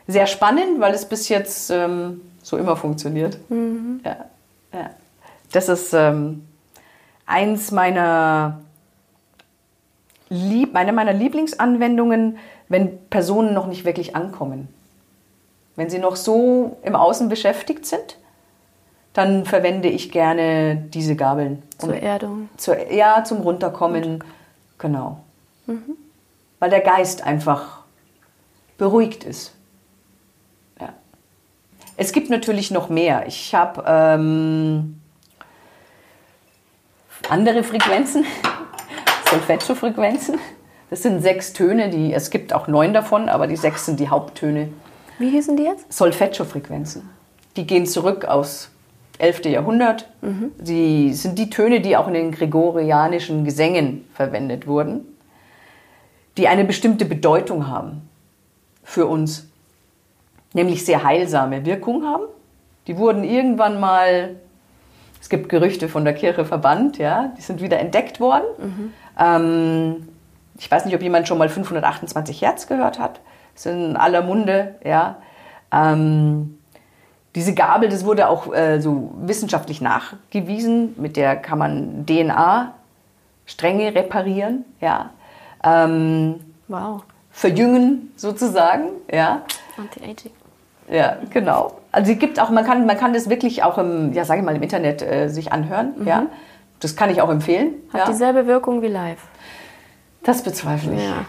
sehr 0.07 0.27
spannend, 0.27 0.81
weil 0.81 0.95
es 0.95 1.05
bis 1.05 1.29
jetzt 1.29 1.71
ähm, 1.71 2.21
so 2.43 2.57
immer 2.57 2.77
funktioniert. 2.77 3.39
Ja, 4.05 4.17
ja. 4.73 4.91
Das 5.53 5.69
ist 5.69 5.93
ähm, 5.95 6.45
eins 7.27 7.71
meiner, 7.71 8.61
Lieb 10.29 10.73
meine 10.73 10.93
meiner 10.93 11.13
Lieblingsanwendungen, 11.13 12.39
wenn 12.69 12.99
Personen 13.09 13.55
noch 13.55 13.67
nicht 13.67 13.85
wirklich 13.85 14.17
ankommen. 14.17 14.69
Wenn 15.77 15.91
sie 15.91 15.99
noch 15.99 16.17
so 16.17 16.79
im 16.83 16.95
Außen 16.95 17.29
beschäftigt 17.29 17.87
sind, 17.87 18.17
dann 19.13 19.45
verwende 19.45 19.89
ich 19.89 20.11
gerne 20.11 20.77
diese 20.77 21.15
Gabeln. 21.17 21.63
um 21.81 21.91
Zur 21.91 21.97
Erdung. 21.97 22.49
zur, 22.57 22.93
ja, 22.93 23.23
zum 23.25 23.39
Runterkommen. 23.43 24.23
Genau. 24.79 25.21
Weil 26.59 26.71
der 26.71 26.81
Geist 26.81 27.23
einfach 27.23 27.85
beruhigt 28.77 29.25
ist. 29.25 29.55
Ja. 30.81 30.93
Es 31.97 32.13
gibt 32.13 32.29
natürlich 32.29 32.71
noch 32.71 32.89
mehr. 32.89 33.27
Ich 33.27 33.55
habe 33.55 33.85
ähm, 33.87 35.01
andere 37.31 37.63
Frequenzen, 37.63 38.25
Solfeggio-Frequenzen. 39.31 40.39
Das 40.91 41.03
sind 41.03 41.23
sechs 41.23 41.53
Töne, 41.53 41.91
die, 41.91 42.13
es 42.13 42.31
gibt 42.31 42.53
auch 42.53 42.69
neun 42.69 42.93
davon, 42.93 43.29
aber 43.29 43.47
die 43.47 43.57
sechs 43.57 43.87
sind 43.87 44.01
die 44.01 44.09
Haupttöne. 44.09 44.69
Wie 45.19 45.31
hießen 45.31 45.57
die 45.57 45.65
jetzt? 45.65 45.93
Solfeggio-Frequenzen. 45.93 47.09
Die 47.57 47.67
gehen 47.67 47.87
zurück 47.87 48.25
aus 48.25 48.71
11. 49.19 49.47
Jahrhundert. 49.47 50.09
Die 50.59 51.13
sind 51.13 51.39
die 51.39 51.51
Töne, 51.51 51.81
die 51.81 51.97
auch 51.97 52.09
in 52.09 52.15
den 52.15 52.33
gregorianischen 52.33 53.45
Gesängen 53.45 54.05
verwendet 54.13 54.67
wurden, 54.67 55.07
die 56.37 56.49
eine 56.49 56.65
bestimmte 56.65 57.05
Bedeutung 57.05 57.69
haben 57.69 58.09
für 58.83 59.07
uns, 59.07 59.49
nämlich 60.53 60.85
sehr 60.85 61.05
heilsame 61.05 61.65
Wirkung 61.65 62.05
haben. 62.05 62.25
Die 62.87 62.99
wurden 62.99 63.25
irgendwann 63.25 63.81
mal, 63.81 64.37
es 65.25 65.31
gibt 65.31 65.49
Gerüchte 65.49 65.89
von 65.89 66.05
der 66.05 66.13
Kirche 66.13 66.45
verbannt, 66.45 66.99
ja, 66.99 67.33
die 67.39 67.41
sind 67.41 67.63
wieder 67.63 67.79
entdeckt 67.81 68.21
worden. 68.21 68.45
Ähm, 69.19 70.07
ich 70.59 70.71
weiß 70.71 70.85
nicht, 70.85 70.95
ob 70.95 71.01
jemand 71.01 71.27
schon 71.27 71.39
mal 71.39 71.49
528 71.49 72.43
Hertz 72.43 72.67
gehört 72.67 72.99
hat. 72.99 73.21
Das 73.55 73.63
sind 73.63 73.83
in 73.93 73.97
aller 73.97 74.21
Munde, 74.21 74.75
ja. 74.85 75.17
Ähm, 75.73 76.59
diese 77.35 77.55
Gabel, 77.55 77.89
das 77.89 78.05
wurde 78.05 78.29
auch 78.29 78.53
äh, 78.53 78.81
so 78.83 79.15
wissenschaftlich 79.23 79.81
nachgewiesen. 79.81 80.95
Mit 80.99 81.17
der 81.17 81.37
kann 81.37 81.59
man 81.59 82.05
DNA-Stränge 82.05 83.95
reparieren, 83.95 84.67
ja. 84.83 85.09
Ähm, 85.65 86.35
Wow. 86.69 87.03
verjüngen 87.31 88.13
sozusagen, 88.17 88.89
ja. 89.11 89.41
Anti-Aging. 89.79 90.33
Ja, 90.91 91.17
genau. 91.31 91.75
Also 91.93 92.09
sie 92.09 92.17
gibt 92.17 92.41
auch, 92.41 92.51
man 92.51 92.65
kann, 92.65 92.87
man 92.87 92.97
kann 92.97 93.13
das 93.13 93.31
wirklich 93.31 93.63
auch 93.63 93.79
im, 93.79 94.13
ja, 94.13 94.25
sage 94.25 94.41
ich 94.41 94.45
mal, 94.45 94.55
im 94.55 94.63
Internet 94.63 95.03
äh, 95.03 95.29
sich 95.29 95.53
anhören, 95.53 95.95
ja. 96.05 96.27
Das 96.81 96.97
kann 96.97 97.09
ich 97.09 97.23
auch 97.23 97.31
empfehlen. 97.31 97.75
Hat 97.93 98.01
ja. 98.01 98.07
dieselbe 98.07 98.47
Wirkung 98.47 98.83
wie 98.83 98.89
live. 98.89 99.21
Das 100.23 100.43
bezweifle 100.43 100.95
ich. 100.95 101.05
Ja. 101.05 101.25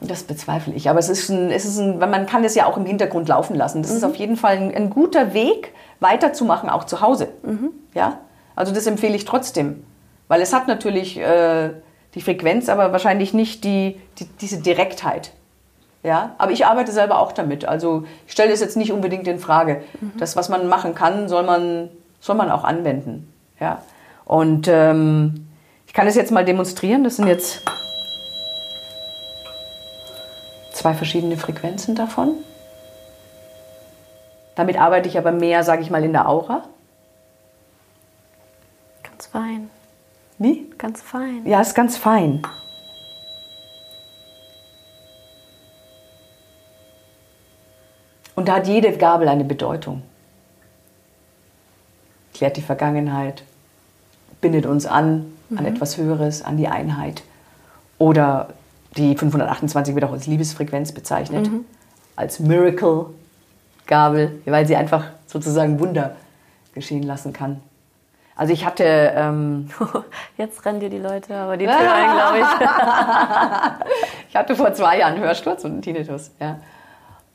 Das 0.00 0.24
bezweifle 0.24 0.74
ich. 0.74 0.88
Aber 0.90 0.98
es 0.98 1.08
ist 1.08 1.28
ein, 1.28 1.50
es 1.50 1.64
ist 1.64 1.78
ein, 1.78 1.98
man 1.98 2.26
kann 2.26 2.42
das 2.42 2.54
ja 2.54 2.66
auch 2.66 2.76
im 2.76 2.86
Hintergrund 2.86 3.28
laufen 3.28 3.54
lassen. 3.54 3.82
Das 3.82 3.92
ist 3.92 4.02
auf 4.02 4.16
jeden 4.16 4.36
Fall 4.36 4.56
ein, 4.56 4.74
ein 4.74 4.90
guter 4.90 5.34
Weg, 5.34 5.72
weiterzumachen, 6.00 6.68
auch 6.68 6.84
zu 6.84 7.00
Hause. 7.00 7.28
Ja? 7.94 8.18
Also 8.56 8.72
das 8.72 8.86
empfehle 8.86 9.14
ich 9.14 9.24
trotzdem. 9.24 9.84
Weil 10.28 10.40
es 10.40 10.52
hat 10.52 10.68
natürlich 10.68 11.18
äh, 11.18 11.70
die 12.14 12.20
Frequenz, 12.20 12.68
aber 12.68 12.92
wahrscheinlich 12.92 13.34
nicht 13.34 13.64
die, 13.64 14.00
die, 14.18 14.26
diese 14.40 14.58
Direktheit. 14.60 15.32
Ja? 16.08 16.34
Aber 16.38 16.52
ich 16.52 16.64
arbeite 16.64 16.90
selber 16.90 17.18
auch 17.18 17.32
damit. 17.32 17.66
Also 17.66 18.04
ich 18.26 18.32
stelle 18.32 18.50
das 18.50 18.60
jetzt 18.60 18.78
nicht 18.78 18.92
unbedingt 18.92 19.28
in 19.28 19.38
Frage. 19.38 19.82
Das, 20.16 20.36
was 20.36 20.48
man 20.48 20.66
machen 20.66 20.94
kann, 20.94 21.28
soll 21.28 21.42
man, 21.42 21.90
soll 22.18 22.34
man 22.34 22.50
auch 22.50 22.64
anwenden. 22.64 23.30
Ja? 23.60 23.82
Und 24.24 24.68
ähm, 24.68 25.48
ich 25.86 25.92
kann 25.92 26.06
es 26.06 26.14
jetzt 26.14 26.32
mal 26.32 26.46
demonstrieren. 26.46 27.04
Das 27.04 27.16
sind 27.16 27.26
jetzt 27.26 27.62
zwei 30.72 30.94
verschiedene 30.94 31.36
Frequenzen 31.36 31.94
davon. 31.94 32.30
Damit 34.54 34.80
arbeite 34.80 35.10
ich 35.10 35.18
aber 35.18 35.30
mehr, 35.30 35.62
sage 35.62 35.82
ich 35.82 35.90
mal, 35.90 36.02
in 36.02 36.14
der 36.14 36.26
Aura. 36.26 36.62
Ganz 39.02 39.26
fein. 39.26 39.68
Wie? 40.38 40.70
Ganz 40.78 41.02
fein. 41.02 41.42
Ja, 41.44 41.60
ist 41.60 41.74
ganz 41.74 41.98
fein. 41.98 42.40
Und 48.38 48.46
da 48.46 48.54
hat 48.54 48.68
jede 48.68 48.96
Gabel 48.96 49.26
eine 49.26 49.42
Bedeutung. 49.42 50.02
Klärt 52.34 52.56
die 52.56 52.62
Vergangenheit, 52.62 53.42
bindet 54.40 54.64
uns 54.64 54.86
an, 54.86 55.32
an 55.56 55.66
etwas 55.66 55.96
Höheres, 55.96 56.42
an 56.42 56.56
die 56.56 56.68
Einheit. 56.68 57.24
Oder 57.98 58.50
die 58.96 59.16
528 59.16 59.96
wird 59.96 60.04
auch 60.04 60.12
als 60.12 60.28
Liebesfrequenz 60.28 60.92
bezeichnet, 60.92 61.50
als 62.14 62.38
Miracle-Gabel, 62.38 64.40
weil 64.44 64.66
sie 64.68 64.76
einfach 64.76 65.06
sozusagen 65.26 65.80
Wunder 65.80 66.14
geschehen 66.74 67.02
lassen 67.02 67.32
kann. 67.32 67.60
Also 68.36 68.52
ich 68.52 68.64
hatte... 68.64 69.14
Ähm, 69.16 69.68
Jetzt 70.36 70.64
rennen 70.64 70.78
dir 70.78 70.90
die 70.90 70.98
Leute 70.98 71.34
aber 71.34 71.56
die 71.56 71.66
Tür 71.66 71.92
ein, 71.92 72.12
glaube 72.12 72.38
ich. 72.38 72.46
ich 74.28 74.36
hatte 74.36 74.54
vor 74.54 74.72
zwei 74.74 75.00
Jahren 75.00 75.18
Hörsturz 75.18 75.64
und 75.64 75.72
einen 75.72 75.82
Tinnitus, 75.82 76.30
ja. 76.38 76.60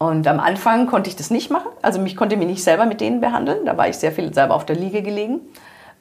Und 0.10 0.28
am 0.28 0.39
Anfang 0.39 0.88
konnte 0.88 1.10
ich 1.10 1.16
das 1.16 1.30
nicht 1.30 1.50
machen. 1.50 1.70
Also 1.82 2.00
mich 2.00 2.16
konnte 2.16 2.38
mich 2.38 2.48
nicht 2.48 2.63
selber 2.63 2.86
mit 2.86 3.02
denen 3.02 3.22
behandeln. 3.22 3.66
Da 3.66 3.78
war 3.78 3.88
ich 3.88 3.98
sehr 3.98 4.12
viel 4.12 4.34
selber 4.34 4.56
auf 4.56 4.66
der 4.66 4.76
Liege 4.76 5.02
gelegen. 5.02 5.42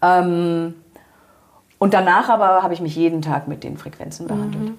Ähm, 0.01 0.75
und 1.79 1.95
danach 1.95 2.29
aber 2.29 2.63
habe 2.63 2.75
ich 2.75 2.81
mich 2.81 2.97
jeden 2.97 3.23
Tag 3.23 3.49
mit 3.49 3.65
den 3.65 3.77
Frequenzen 3.77 4.27
behandelt. 4.27 4.65
Mhm. 4.65 4.79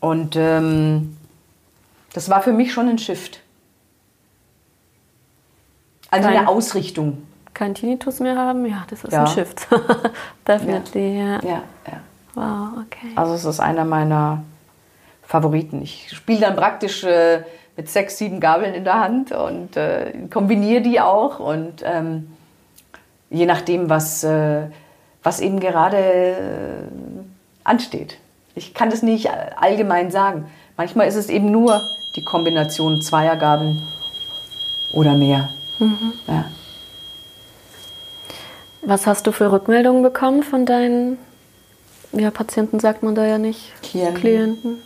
Und 0.00 0.36
ähm, 0.36 1.16
das 2.12 2.30
war 2.30 2.42
für 2.42 2.52
mich 2.52 2.72
schon 2.72 2.88
ein 2.88 2.98
Shift. 2.98 3.40
Also 6.10 6.28
kein, 6.28 6.38
eine 6.38 6.48
Ausrichtung. 6.48 7.22
Kein 7.54 7.74
Tinnitus 7.74 8.20
mehr 8.20 8.36
haben, 8.36 8.64
ja, 8.66 8.84
das 8.88 9.04
ist 9.04 9.12
ja. 9.12 9.24
ein 9.24 9.26
Shift. 9.26 9.66
Definitely, 10.46 11.18
ja. 11.18 11.40
ja. 11.42 11.62
Ja, 11.86 12.00
Wow, 12.34 12.84
okay. 12.84 13.12
Also 13.14 13.32
es 13.32 13.44
ist 13.46 13.60
einer 13.60 13.86
meiner 13.86 14.44
Favoriten. 15.22 15.80
Ich 15.82 16.10
spiele 16.14 16.40
dann 16.40 16.54
praktisch 16.54 17.02
äh, 17.02 17.42
mit 17.76 17.90
sechs, 17.90 18.18
sieben 18.18 18.40
Gabeln 18.40 18.74
in 18.74 18.84
der 18.84 19.00
Hand 19.00 19.32
und 19.32 19.76
äh, 19.76 20.12
kombiniere 20.30 20.82
die 20.82 21.00
auch. 21.00 21.40
Und 21.40 21.82
ähm, 21.84 22.32
je 23.30 23.46
nachdem, 23.46 23.90
was, 23.90 24.24
äh, 24.24 24.62
was 25.22 25.40
eben 25.40 25.60
gerade 25.60 25.98
äh, 25.98 26.34
ansteht. 27.64 28.18
Ich 28.54 28.72
kann 28.72 28.90
das 28.90 29.02
nicht 29.02 29.28
allgemein 29.56 30.10
sagen. 30.10 30.46
Manchmal 30.76 31.08
ist 31.08 31.16
es 31.16 31.28
eben 31.28 31.50
nur 31.50 31.80
die 32.16 32.24
Kombination 32.24 33.02
zweier 33.02 33.36
Gabeln 33.36 33.82
oder 34.94 35.14
mehr. 35.14 35.50
Mhm. 35.78 36.12
Ja. 36.26 36.44
Was 38.82 39.06
hast 39.06 39.26
du 39.26 39.32
für 39.32 39.52
Rückmeldungen 39.52 40.02
bekommen 40.02 40.42
von 40.42 40.64
deinen 40.64 41.18
ja, 42.12 42.30
Patienten, 42.30 42.80
sagt 42.80 43.02
man 43.02 43.14
da 43.14 43.26
ja 43.26 43.36
nicht, 43.36 43.72
Klienten. 43.82 44.20
Klienten? 44.20 44.82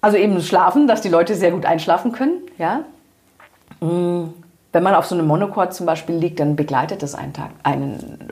Also 0.00 0.16
eben 0.16 0.40
schlafen, 0.40 0.86
dass 0.86 1.00
die 1.00 1.08
Leute 1.08 1.34
sehr 1.34 1.50
gut 1.50 1.66
einschlafen 1.66 2.12
können. 2.12 2.42
Ja. 2.56 2.84
Mm, 3.80 4.32
wenn 4.72 4.82
man 4.82 4.94
auf 4.94 5.06
so 5.06 5.14
einem 5.14 5.26
Monochord 5.26 5.74
zum 5.74 5.86
Beispiel 5.86 6.16
liegt, 6.16 6.40
dann 6.40 6.56
begleitet 6.56 7.02
das 7.02 7.14
einen 7.14 7.32
Tag, 7.32 7.50
einen 7.62 8.30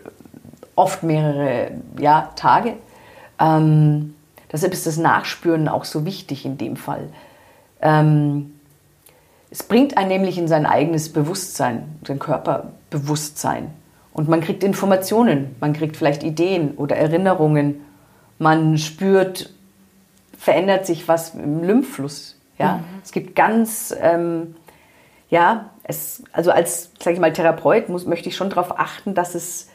oft 0.77 1.03
mehrere 1.03 1.73
ja, 1.99 2.31
Tage. 2.37 2.75
Ähm, 3.41 4.15
deshalb 4.53 4.73
ist 4.73 4.87
das 4.87 4.97
Nachspüren 4.97 5.69
auch 5.69 5.85
so 5.85 6.05
wichtig 6.05 6.45
in 6.45 6.59
dem 6.59 6.77
Fall. 6.77 7.09
Ähm, 7.81 8.53
es 9.51 9.63
bringt 9.63 9.97
einen 9.97 10.09
nämlich 10.09 10.39
in 10.39 10.49
sein 10.49 10.67
eigenes 10.67 11.13
Bewusstsein, 11.13 11.99
sein 12.07 12.19
Körperbewusstsein. 12.19 13.71
Und 14.13 14.29
man 14.29 14.41
kriegt 14.41 14.65
Informationen, 14.65 15.57
man 15.61 15.73
kriegt 15.73 15.97
vielleicht 15.97 16.23
Ideen 16.23 16.73
oder 16.77 16.97
Erinnerungen. 16.97 17.83
Man 18.39 18.79
spürt, 18.79 19.51
verändert 20.39 20.87
sich 20.87 21.09
was 21.09 21.35
im 21.35 21.63
Lymphfluss. 21.63 22.37
Ja? 22.59 22.77
Mhm. 22.77 22.85
Es 23.03 23.13
gibt 23.13 23.35
ganz, 23.35 23.95
ähm, 24.01 24.57
ja, 25.29 25.71
es, 25.83 26.23
also 26.33 26.51
als, 26.51 26.91
sage 27.01 27.15
ich 27.15 27.21
mal, 27.21 27.33
Therapeut 27.33 27.89
muss, 27.89 28.07
möchte 28.07 28.29
ich 28.29 28.37
schon 28.37 28.51
darauf 28.51 28.79
achten, 28.79 29.15
dass 29.15 29.35
es, 29.35 29.69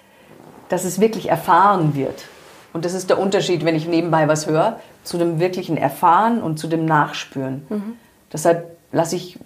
dass 0.69 0.83
es 0.83 0.99
wirklich 0.99 1.29
erfahren 1.29 1.95
wird. 1.95 2.25
Und 2.73 2.85
das 2.85 2.93
ist 2.93 3.09
der 3.09 3.19
Unterschied, 3.19 3.65
wenn 3.65 3.75
ich 3.75 3.87
nebenbei 3.87 4.27
was 4.27 4.47
höre, 4.47 4.79
zu 5.03 5.17
dem 5.17 5.39
wirklichen 5.39 5.77
Erfahren 5.77 6.41
und 6.41 6.57
zu 6.57 6.67
dem 6.67 6.85
Nachspüren. 6.85 7.65
Mhm. 7.69 7.93
Deshalb 8.31 8.77
lasse 8.91 9.15
ich 9.15 9.39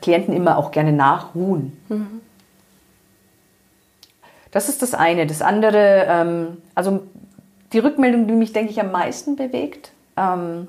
Klienten 0.00 0.34
immer 0.34 0.56
auch 0.56 0.70
gerne 0.70 0.92
nachruhen. 0.92 1.76
Mhm. 1.88 2.20
Das 4.50 4.68
ist 4.68 4.82
das 4.82 4.94
eine. 4.94 5.26
Das 5.26 5.42
andere, 5.42 6.06
ähm, 6.08 6.56
also 6.74 7.02
die 7.72 7.78
Rückmeldung, 7.78 8.26
die 8.26 8.34
mich, 8.34 8.52
denke 8.52 8.72
ich, 8.72 8.80
am 8.80 8.90
meisten 8.90 9.36
bewegt, 9.36 9.92
ähm, 10.20 10.68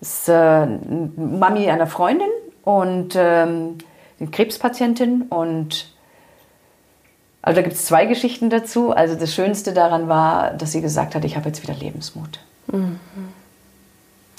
ist 0.00 0.28
äh, 0.28 0.66
Mami 0.66 1.70
einer 1.70 1.86
Freundin 1.86 2.28
und 2.64 3.14
ähm, 3.16 3.78
eine 4.18 4.30
Krebspatientin. 4.30 5.22
Und 5.22 5.92
also 7.40 7.56
da 7.56 7.62
gibt 7.62 7.76
es 7.76 7.86
zwei 7.86 8.06
Geschichten 8.06 8.50
dazu. 8.50 8.92
Also 8.92 9.14
das 9.14 9.34
Schönste 9.34 9.72
daran 9.72 10.08
war, 10.08 10.50
dass 10.52 10.72
sie 10.72 10.80
gesagt 10.80 11.14
hat, 11.14 11.24
ich 11.24 11.36
habe 11.36 11.48
jetzt 11.48 11.62
wieder 11.62 11.74
Lebensmut. 11.74 12.40
Mhm. 12.66 12.98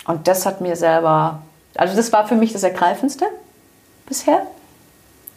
Und 0.05 0.27
das 0.27 0.45
hat 0.45 0.59
mir 0.59 0.75
selber, 0.75 1.41
also 1.75 1.95
das 1.95 2.11
war 2.11 2.27
für 2.27 2.35
mich 2.35 2.51
das 2.51 2.63
Ergreifendste 2.63 3.25
bisher. 4.05 4.45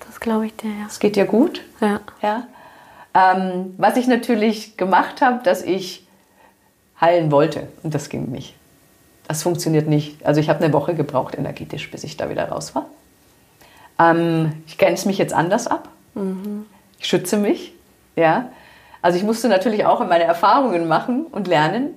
Das 0.07 0.21
glaube 0.21 0.47
ich 0.47 0.57
dir, 0.57 0.71
ja. 0.71 0.87
Es 0.89 0.99
geht 0.99 1.17
dir 1.17 1.25
gut. 1.25 1.63
Ja. 1.81 2.01
ja. 2.23 2.47
Ähm, 3.15 3.75
was 3.79 3.97
ich 3.97 4.09
natürlich 4.09 4.77
gemacht 4.77 5.21
habe, 5.23 5.43
dass 5.43 5.63
ich 5.63 6.06
heilen 7.01 7.31
wollte. 7.31 7.69
Und 7.83 7.95
das 7.95 8.09
ging 8.09 8.27
nicht. 8.31 8.55
Das 9.29 9.43
funktioniert 9.43 9.89
nicht. 9.89 10.25
Also 10.25 10.41
ich 10.41 10.49
habe 10.49 10.65
eine 10.65 10.73
Woche 10.73 10.95
gebraucht 10.95 11.37
energetisch, 11.37 11.91
bis 11.91 12.05
ich 12.05 12.17
da 12.17 12.31
wieder 12.31 12.49
raus 12.49 12.75
war. 12.75 12.87
Ähm, 13.99 14.63
ich 14.67 14.79
grenze 14.79 15.09
mich 15.09 15.19
jetzt 15.19 15.35
anders 15.35 15.67
ab. 15.67 15.89
Mhm. 16.15 16.67
Ich 16.99 17.09
schütze 17.09 17.37
mich. 17.37 17.73
Ja. 18.15 18.51
Also 19.03 19.19
ich 19.19 19.25
musste 19.25 19.49
natürlich 19.49 19.85
auch 19.85 20.01
meine 20.01 20.25
Erfahrungen 20.25 20.89
machen 20.89 21.27
und 21.27 21.49
lernen. 21.49 21.91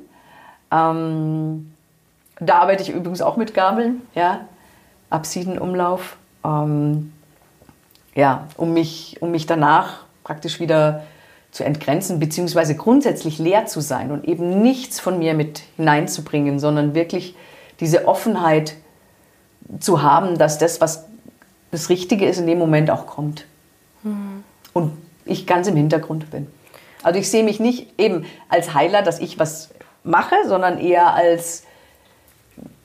Ähm, 0.71 1.73
da 2.39 2.59
arbeite 2.59 2.83
ich 2.83 2.89
übrigens 2.89 3.21
auch 3.21 3.37
mit 3.37 3.53
Gabeln. 3.53 4.01
Ja. 4.15 4.41
Absidenumlauf 5.09 6.17
ähm, 6.43 7.13
ja, 8.15 8.47
um, 8.57 8.73
mich, 8.73 9.17
um 9.21 9.31
mich 9.31 9.45
danach 9.45 10.03
praktisch 10.23 10.59
wieder 10.59 11.03
zu 11.51 11.63
entgrenzen, 11.63 12.19
beziehungsweise 12.19 12.75
grundsätzlich 12.75 13.39
leer 13.39 13.65
zu 13.65 13.81
sein 13.81 14.11
und 14.11 14.25
eben 14.25 14.61
nichts 14.61 14.99
von 14.99 15.17
mir 15.17 15.33
mit 15.33 15.63
hineinzubringen, 15.77 16.59
sondern 16.59 16.93
wirklich 16.93 17.35
diese 17.79 18.07
Offenheit 18.07 18.75
zu 19.79 20.01
haben, 20.01 20.37
dass 20.37 20.57
das, 20.57 20.81
was 20.81 21.05
das 21.71 21.89
Richtige 21.89 22.27
ist, 22.27 22.39
in 22.39 22.47
dem 22.47 22.59
Moment 22.59 22.89
auch 22.91 23.07
kommt. 23.07 23.45
Mhm. 24.03 24.43
Und 24.73 24.93
ich 25.25 25.47
ganz 25.47 25.67
im 25.67 25.75
Hintergrund 25.75 26.31
bin. 26.31 26.47
Also 27.03 27.19
ich 27.19 27.29
sehe 27.29 27.43
mich 27.43 27.59
nicht 27.59 27.99
eben 27.99 28.25
als 28.49 28.73
Heiler, 28.73 29.01
dass 29.01 29.19
ich 29.19 29.39
was 29.39 29.69
mache, 30.03 30.35
sondern 30.47 30.79
eher 30.79 31.13
als, 31.13 31.63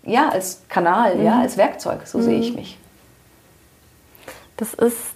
ja, 0.05 0.29
als 0.29 0.63
Kanal, 0.69 1.17
mhm. 1.17 1.25
ja, 1.25 1.41
als 1.41 1.57
Werkzeug. 1.57 2.07
So 2.07 2.19
mhm. 2.19 2.23
sehe 2.23 2.39
ich 2.39 2.55
mich. 2.55 2.79
Das 4.57 4.75
ist 4.75 5.14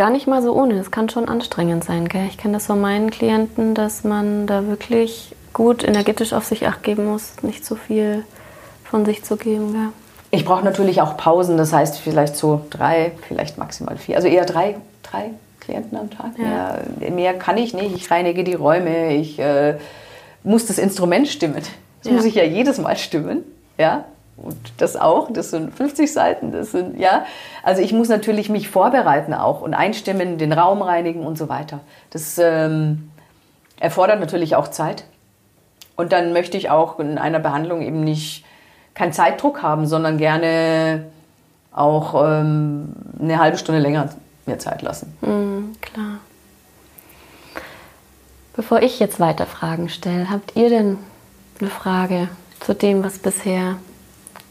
gar 0.00 0.08
nicht 0.08 0.26
mal 0.26 0.42
so 0.42 0.54
ohne. 0.54 0.78
Es 0.78 0.90
kann 0.90 1.10
schon 1.10 1.28
anstrengend 1.28 1.84
sein. 1.84 2.08
Gell? 2.08 2.24
Ich 2.26 2.38
kenne 2.38 2.54
das 2.54 2.64
von 2.64 2.80
meinen 2.80 3.10
Klienten, 3.10 3.74
dass 3.74 4.02
man 4.02 4.46
da 4.46 4.66
wirklich 4.66 5.36
gut 5.52 5.84
energetisch 5.86 6.32
auf 6.32 6.46
sich 6.46 6.66
acht 6.66 6.82
geben 6.82 7.04
muss, 7.04 7.34
nicht 7.42 7.66
zu 7.66 7.76
viel 7.76 8.24
von 8.82 9.04
sich 9.04 9.24
zu 9.24 9.36
geben. 9.36 9.74
Gell? 9.74 9.88
Ich 10.30 10.46
brauche 10.46 10.64
natürlich 10.64 11.02
auch 11.02 11.18
Pausen, 11.18 11.58
das 11.58 11.74
heißt 11.74 11.98
vielleicht 11.98 12.34
so 12.34 12.62
drei, 12.70 13.12
vielleicht 13.28 13.58
maximal 13.58 13.98
vier, 13.98 14.16
also 14.16 14.26
eher 14.26 14.46
drei, 14.46 14.76
drei 15.02 15.32
Klienten 15.60 15.98
am 15.98 16.08
Tag. 16.08 16.30
Ja. 16.38 16.78
Mehr, 16.98 17.10
mehr, 17.10 17.34
kann 17.34 17.58
ich 17.58 17.74
nicht. 17.74 17.94
Ich 17.94 18.10
reinige 18.10 18.42
die 18.42 18.54
Räume, 18.54 19.12
ich 19.14 19.38
äh, 19.38 19.76
muss 20.44 20.64
das 20.64 20.78
Instrument 20.78 21.28
stimmen. 21.28 21.62
Das 22.02 22.10
ja. 22.10 22.12
muss 22.12 22.24
ich 22.24 22.36
ja 22.36 22.44
jedes 22.44 22.78
Mal 22.78 22.96
stimmen. 22.96 23.44
Ja? 23.76 24.06
Und 24.36 24.56
das 24.78 24.96
auch, 24.96 25.30
das 25.32 25.50
sind 25.50 25.74
50 25.74 26.12
Seiten, 26.12 26.52
das 26.52 26.72
sind, 26.72 26.98
ja. 26.98 27.24
Also 27.62 27.82
ich 27.82 27.92
muss 27.92 28.08
natürlich 28.08 28.48
mich 28.48 28.70
vorbereiten 28.70 29.34
auch 29.34 29.60
und 29.60 29.74
einstimmen, 29.74 30.38
den 30.38 30.52
Raum 30.52 30.82
reinigen 30.82 31.24
und 31.24 31.36
so 31.36 31.48
weiter. 31.48 31.80
Das 32.10 32.38
ähm, 32.38 33.10
erfordert 33.78 34.20
natürlich 34.20 34.56
auch 34.56 34.68
Zeit. 34.68 35.04
Und 35.96 36.12
dann 36.12 36.32
möchte 36.32 36.56
ich 36.56 36.70
auch 36.70 36.98
in 36.98 37.18
einer 37.18 37.40
Behandlung 37.40 37.82
eben 37.82 38.02
nicht 38.02 38.44
keinen 38.94 39.12
Zeitdruck 39.12 39.62
haben, 39.62 39.86
sondern 39.86 40.16
gerne 40.16 41.06
auch 41.72 42.14
ähm, 42.24 42.94
eine 43.20 43.38
halbe 43.38 43.58
Stunde 43.58 43.80
länger 43.80 44.08
mir 44.46 44.58
Zeit 44.58 44.82
lassen. 44.82 45.16
Mhm, 45.20 45.76
klar. 45.80 46.18
Bevor 48.56 48.82
ich 48.82 48.98
jetzt 48.98 49.20
weiter 49.20 49.46
Fragen 49.46 49.88
stelle, 49.88 50.30
habt 50.30 50.56
ihr 50.56 50.68
denn 50.68 50.98
eine 51.60 51.70
Frage 51.70 52.28
zu 52.60 52.74
dem, 52.74 53.04
was 53.04 53.18
bisher 53.18 53.76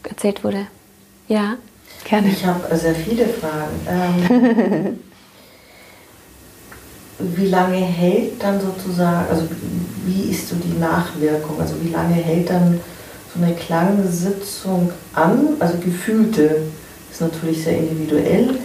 erzählt 0.08 0.42
wurde. 0.44 0.66
Ja, 1.28 1.56
gerne. 2.04 2.28
Ich 2.28 2.44
habe 2.44 2.76
sehr 2.76 2.94
viele 2.94 3.26
Fragen. 3.26 3.86
Ähm, 3.88 4.98
wie 7.36 7.46
lange 7.46 7.76
hält 7.76 8.42
dann 8.42 8.60
sozusagen, 8.60 9.28
also 9.28 9.46
wie 10.06 10.30
ist 10.30 10.48
so 10.48 10.56
die 10.56 10.78
Nachwirkung? 10.78 11.60
Also 11.60 11.74
wie 11.82 11.90
lange 11.90 12.14
hält 12.14 12.50
dann 12.50 12.80
so 13.34 13.42
eine 13.42 13.54
Klangsitzung 13.54 14.90
an? 15.14 15.56
Also 15.60 15.78
gefühlte 15.78 16.62
ist 17.10 17.20
natürlich 17.20 17.62
sehr 17.64 17.78
individuell. 17.78 18.58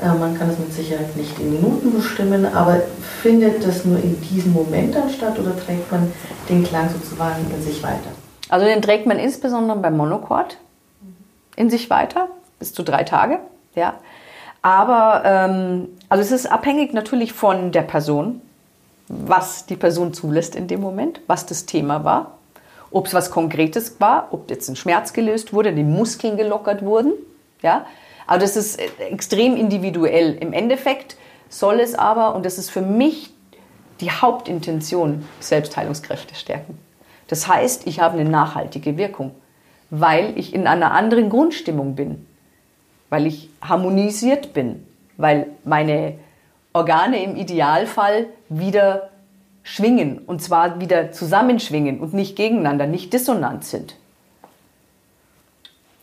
Äh, 0.00 0.14
man 0.18 0.36
kann 0.36 0.50
es 0.50 0.58
mit 0.58 0.72
Sicherheit 0.72 1.16
nicht 1.16 1.38
in 1.38 1.52
Minuten 1.52 1.92
bestimmen, 1.92 2.46
aber 2.46 2.82
findet 3.22 3.66
das 3.66 3.84
nur 3.84 3.98
in 3.98 4.20
diesem 4.20 4.52
Moment 4.52 4.94
dann 4.94 5.10
statt 5.10 5.38
oder 5.38 5.56
trägt 5.58 5.90
man 5.90 6.12
den 6.48 6.64
Klang 6.64 6.90
sozusagen 6.90 7.46
in 7.54 7.62
sich 7.62 7.82
weiter? 7.82 8.10
Also 8.48 8.66
den 8.66 8.82
trägt 8.82 9.06
man 9.06 9.18
insbesondere 9.18 9.78
beim 9.78 9.96
Monochord 9.96 10.58
in 11.56 11.70
sich 11.70 11.90
weiter, 11.90 12.28
bis 12.58 12.72
zu 12.72 12.82
drei 12.82 13.04
Tage. 13.04 13.38
Ja. 13.74 13.94
Aber 14.62 15.22
ähm, 15.24 15.88
also 16.08 16.22
es 16.22 16.32
ist 16.32 16.46
abhängig 16.50 16.94
natürlich 16.94 17.32
von 17.32 17.70
der 17.72 17.82
Person, 17.82 18.40
was 19.08 19.66
die 19.66 19.76
Person 19.76 20.14
zulässt 20.14 20.56
in 20.56 20.68
dem 20.68 20.80
Moment, 20.80 21.20
was 21.26 21.44
das 21.44 21.66
Thema 21.66 22.04
war, 22.04 22.38
ob 22.90 23.06
es 23.06 23.14
was 23.14 23.30
Konkretes 23.30 24.00
war, 24.00 24.28
ob 24.30 24.48
jetzt 24.48 24.68
ein 24.68 24.76
Schmerz 24.76 25.12
gelöst 25.12 25.52
wurde, 25.52 25.74
die 25.74 25.84
Muskeln 25.84 26.36
gelockert 26.36 26.82
wurden. 26.82 27.12
Ja? 27.60 27.86
Aber 28.26 28.38
das 28.38 28.56
ist 28.56 28.80
äh, 28.80 28.88
extrem 29.10 29.56
individuell. 29.56 30.36
Im 30.40 30.52
Endeffekt 30.52 31.16
soll 31.48 31.80
es 31.80 31.94
aber, 31.94 32.34
und 32.34 32.46
das 32.46 32.56
ist 32.56 32.70
für 32.70 32.80
mich 32.82 33.32
die 34.00 34.10
Hauptintention, 34.10 35.28
Selbstheilungskräfte 35.40 36.34
stärken. 36.34 36.78
Das 37.28 37.48
heißt, 37.48 37.86
ich 37.86 38.00
habe 38.00 38.18
eine 38.18 38.28
nachhaltige 38.28 38.96
Wirkung, 38.96 39.32
weil 40.00 40.36
ich 40.36 40.52
in 40.52 40.66
einer 40.66 40.90
anderen 40.90 41.30
Grundstimmung 41.30 41.94
bin, 41.94 42.26
weil 43.10 43.26
ich 43.26 43.48
harmonisiert 43.62 44.52
bin, 44.52 44.84
weil 45.16 45.46
meine 45.64 46.14
Organe 46.72 47.22
im 47.22 47.36
Idealfall 47.36 48.26
wieder 48.48 49.10
schwingen 49.62 50.18
und 50.18 50.42
zwar 50.42 50.80
wieder 50.80 51.12
zusammenschwingen 51.12 52.00
und 52.00 52.12
nicht 52.12 52.34
gegeneinander, 52.34 52.88
nicht 52.88 53.12
dissonant 53.12 53.64
sind. 53.64 53.94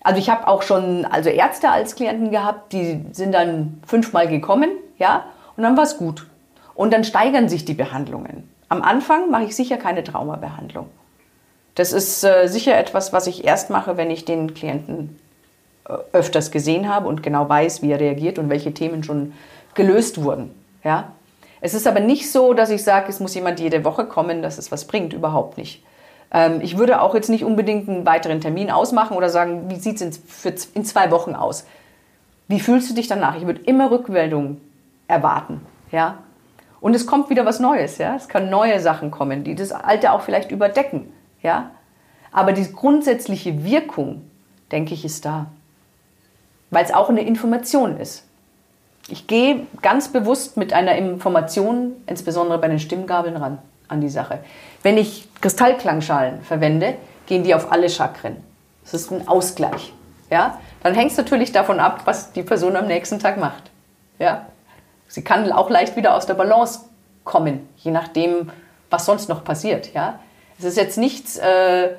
Also 0.03 0.19
ich 0.19 0.29
habe 0.29 0.47
auch 0.47 0.61
schon 0.61 1.03
also 1.05 1.29
Ärzte 1.29 1.69
als 1.69 1.95
Klienten 1.95 2.31
gehabt, 2.31 2.71
die 2.71 3.03
sind 3.11 3.33
dann 3.33 3.81
fünfmal 3.85 4.29
gekommen, 4.29 4.69
ja, 4.97 5.25
und 5.57 5.63
dann 5.63 5.75
war 5.75 5.83
es 5.83 5.97
gut. 5.97 6.27
Und 6.75 6.93
dann 6.93 7.03
steigern 7.03 7.49
sich 7.49 7.65
die 7.65 7.73
Behandlungen. 7.73 8.49
Am 8.69 8.81
Anfang 8.81 9.29
mache 9.29 9.43
ich 9.43 9.55
sicher 9.55 9.75
keine 9.75 10.03
Traumabehandlung. 10.03 10.87
Das 11.75 11.93
ist 11.93 12.23
äh, 12.23 12.47
sicher 12.47 12.77
etwas, 12.77 13.13
was 13.13 13.27
ich 13.27 13.45
erst 13.45 13.69
mache, 13.69 13.97
wenn 13.97 14.11
ich 14.11 14.25
den 14.25 14.53
Klienten 14.53 15.19
äh, 15.87 15.93
öfters 16.11 16.51
gesehen 16.51 16.93
habe 16.93 17.07
und 17.07 17.23
genau 17.23 17.47
weiß, 17.47 17.81
wie 17.81 17.91
er 17.91 17.99
reagiert 17.99 18.39
und 18.39 18.49
welche 18.49 18.73
Themen 18.73 19.03
schon 19.03 19.33
gelöst 19.73 20.21
wurden. 20.21 20.51
Ja? 20.83 21.11
Es 21.61 21.73
ist 21.73 21.87
aber 21.87 21.99
nicht 21.99 22.31
so, 22.31 22.53
dass 22.53 22.69
ich 22.69 22.83
sage, 22.83 23.07
es 23.09 23.19
muss 23.19 23.35
jemand 23.35 23.59
jede 23.59 23.85
Woche 23.85 24.05
kommen, 24.05 24.41
dass 24.41 24.57
es 24.57 24.71
was 24.71 24.85
bringt. 24.85 25.13
Überhaupt 25.13 25.57
nicht. 25.57 25.83
Ähm, 26.33 26.59
ich 26.61 26.77
würde 26.77 27.01
auch 27.01 27.13
jetzt 27.15 27.29
nicht 27.29 27.45
unbedingt 27.45 27.87
einen 27.87 28.05
weiteren 28.05 28.41
Termin 28.41 28.71
ausmachen 28.71 29.15
oder 29.15 29.29
sagen, 29.29 29.69
wie 29.69 29.75
sieht 29.75 30.01
es 30.01 30.17
in, 30.43 30.55
in 30.73 30.85
zwei 30.85 31.11
Wochen 31.11 31.35
aus? 31.35 31.65
Wie 32.47 32.59
fühlst 32.59 32.89
du 32.89 32.93
dich 32.93 33.07
danach? 33.07 33.37
Ich 33.37 33.45
würde 33.45 33.61
immer 33.61 33.91
Rückmeldungen 33.91 34.59
erwarten. 35.07 35.61
Ja? 35.91 36.17
Und 36.81 36.95
es 36.95 37.05
kommt 37.05 37.29
wieder 37.29 37.45
was 37.45 37.59
Neues. 37.59 37.97
Ja? 37.97 38.15
Es 38.15 38.27
können 38.27 38.49
neue 38.49 38.79
Sachen 38.79 39.11
kommen, 39.11 39.43
die 39.43 39.55
das 39.55 39.71
Alte 39.71 40.11
auch 40.11 40.21
vielleicht 40.21 40.51
überdecken. 40.51 41.13
Ja? 41.43 41.71
Aber 42.31 42.53
die 42.53 42.71
grundsätzliche 42.71 43.63
Wirkung, 43.63 44.21
denke 44.71 44.93
ich, 44.93 45.05
ist 45.05 45.25
da. 45.25 45.47
Weil 46.69 46.85
es 46.85 46.93
auch 46.93 47.09
eine 47.09 47.21
Information 47.21 47.97
ist. 47.97 48.25
Ich 49.07 49.27
gehe 49.27 49.67
ganz 49.81 50.09
bewusst 50.09 50.57
mit 50.57 50.73
einer 50.73 50.95
Information, 50.95 51.93
insbesondere 52.05 52.59
bei 52.59 52.67
den 52.67 52.79
Stimmgabeln, 52.79 53.35
ran 53.35 53.57
an 53.87 53.99
die 53.99 54.09
Sache. 54.09 54.39
Wenn 54.83 54.97
ich 54.97 55.27
Kristallklangschalen 55.41 56.41
verwende, 56.43 56.95
gehen 57.25 57.43
die 57.43 57.53
auf 57.53 57.71
alle 57.71 57.89
Chakren. 57.89 58.37
Das 58.83 58.93
ist 58.93 59.11
ein 59.11 59.27
Ausgleich. 59.27 59.93
Ja? 60.29 60.59
Dann 60.81 60.95
hängt 60.95 61.11
es 61.11 61.17
natürlich 61.17 61.51
davon 61.51 61.79
ab, 61.79 62.01
was 62.05 62.31
die 62.31 62.43
Person 62.43 62.75
am 62.75 62.87
nächsten 62.87 63.19
Tag 63.19 63.37
macht. 63.37 63.69
Ja? 64.17 64.45
Sie 65.07 65.23
kann 65.23 65.51
auch 65.51 65.69
leicht 65.69 65.97
wieder 65.97 66.15
aus 66.15 66.25
der 66.25 66.35
Balance 66.35 66.85
kommen, 67.25 67.67
je 67.77 67.91
nachdem, 67.91 68.49
was 68.89 69.05
sonst 69.05 69.27
noch 69.27 69.43
passiert. 69.43 69.93
Ja? 69.93 70.19
Es 70.61 70.71
ist 70.71 70.77
jetzt 70.77 70.97
nichts, 70.97 71.37
äh, 71.37 71.89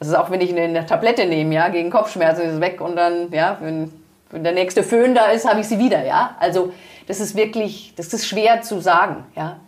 also 0.00 0.16
auch 0.16 0.30
wenn 0.30 0.40
ich 0.40 0.50
eine, 0.50 0.62
eine 0.62 0.86
Tablette 0.86 1.26
nehme, 1.26 1.54
ja, 1.54 1.68
gegen 1.68 1.90
Kopfschmerzen 1.90 2.42
ist 2.42 2.54
es 2.54 2.60
weg 2.60 2.80
und 2.80 2.96
dann, 2.96 3.30
ja, 3.32 3.58
wenn 3.60 3.90
wenn 4.32 4.42
der 4.42 4.52
nächste 4.52 4.82
Föhn 4.82 5.14
da 5.14 5.26
ist, 5.26 5.48
habe 5.48 5.60
ich 5.60 5.68
sie 5.68 5.78
wieder, 5.78 6.04
ja. 6.04 6.36
Also 6.40 6.72
das 7.06 7.20
ist 7.20 7.36
wirklich, 7.36 7.92
das 7.96 8.12
ist 8.12 8.26
schwer 8.26 8.62
zu 8.62 8.80
sagen, 8.80 9.24
ja. 9.36 9.60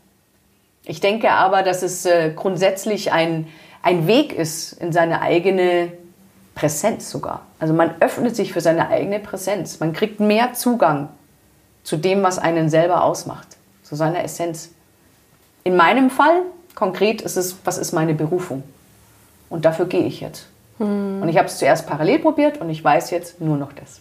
Ich 0.86 1.00
denke 1.00 1.30
aber, 1.30 1.62
dass 1.62 1.82
es 1.82 2.04
äh, 2.04 2.32
grundsätzlich 2.34 3.12
ein, 3.12 3.46
ein 3.82 4.06
Weg 4.06 4.32
ist 4.32 4.72
in 4.72 4.92
seine 4.92 5.20
eigene 5.22 5.92
Präsenz 6.54 7.10
sogar. 7.10 7.42
Also 7.58 7.72
man 7.72 7.94
öffnet 8.00 8.36
sich 8.36 8.52
für 8.52 8.60
seine 8.60 8.88
eigene 8.88 9.18
Präsenz. 9.18 9.80
Man 9.80 9.92
kriegt 9.92 10.20
mehr 10.20 10.52
Zugang 10.54 11.08
zu 11.84 11.96
dem, 11.96 12.22
was 12.22 12.38
einen 12.38 12.68
selber 12.68 13.04
ausmacht, 13.04 13.48
zu 13.82 13.96
seiner 13.96 14.22
Essenz. 14.24 14.70
In 15.62 15.76
meinem 15.76 16.10
Fall 16.10 16.42
konkret 16.74 17.22
ist 17.22 17.36
es, 17.36 17.56
was 17.64 17.78
ist 17.78 17.92
meine 17.92 18.14
Berufung? 18.14 18.62
Und 19.50 19.64
dafür 19.64 19.86
gehe 19.86 20.04
ich 20.04 20.20
jetzt. 20.20 20.48
Hm. 20.78 21.22
Und 21.22 21.28
ich 21.28 21.36
habe 21.38 21.46
es 21.46 21.58
zuerst 21.58 21.86
parallel 21.86 22.18
probiert 22.18 22.60
und 22.60 22.70
ich 22.70 22.82
weiß 22.82 23.10
jetzt 23.10 23.40
nur 23.40 23.56
noch 23.56 23.72
das. 23.72 24.00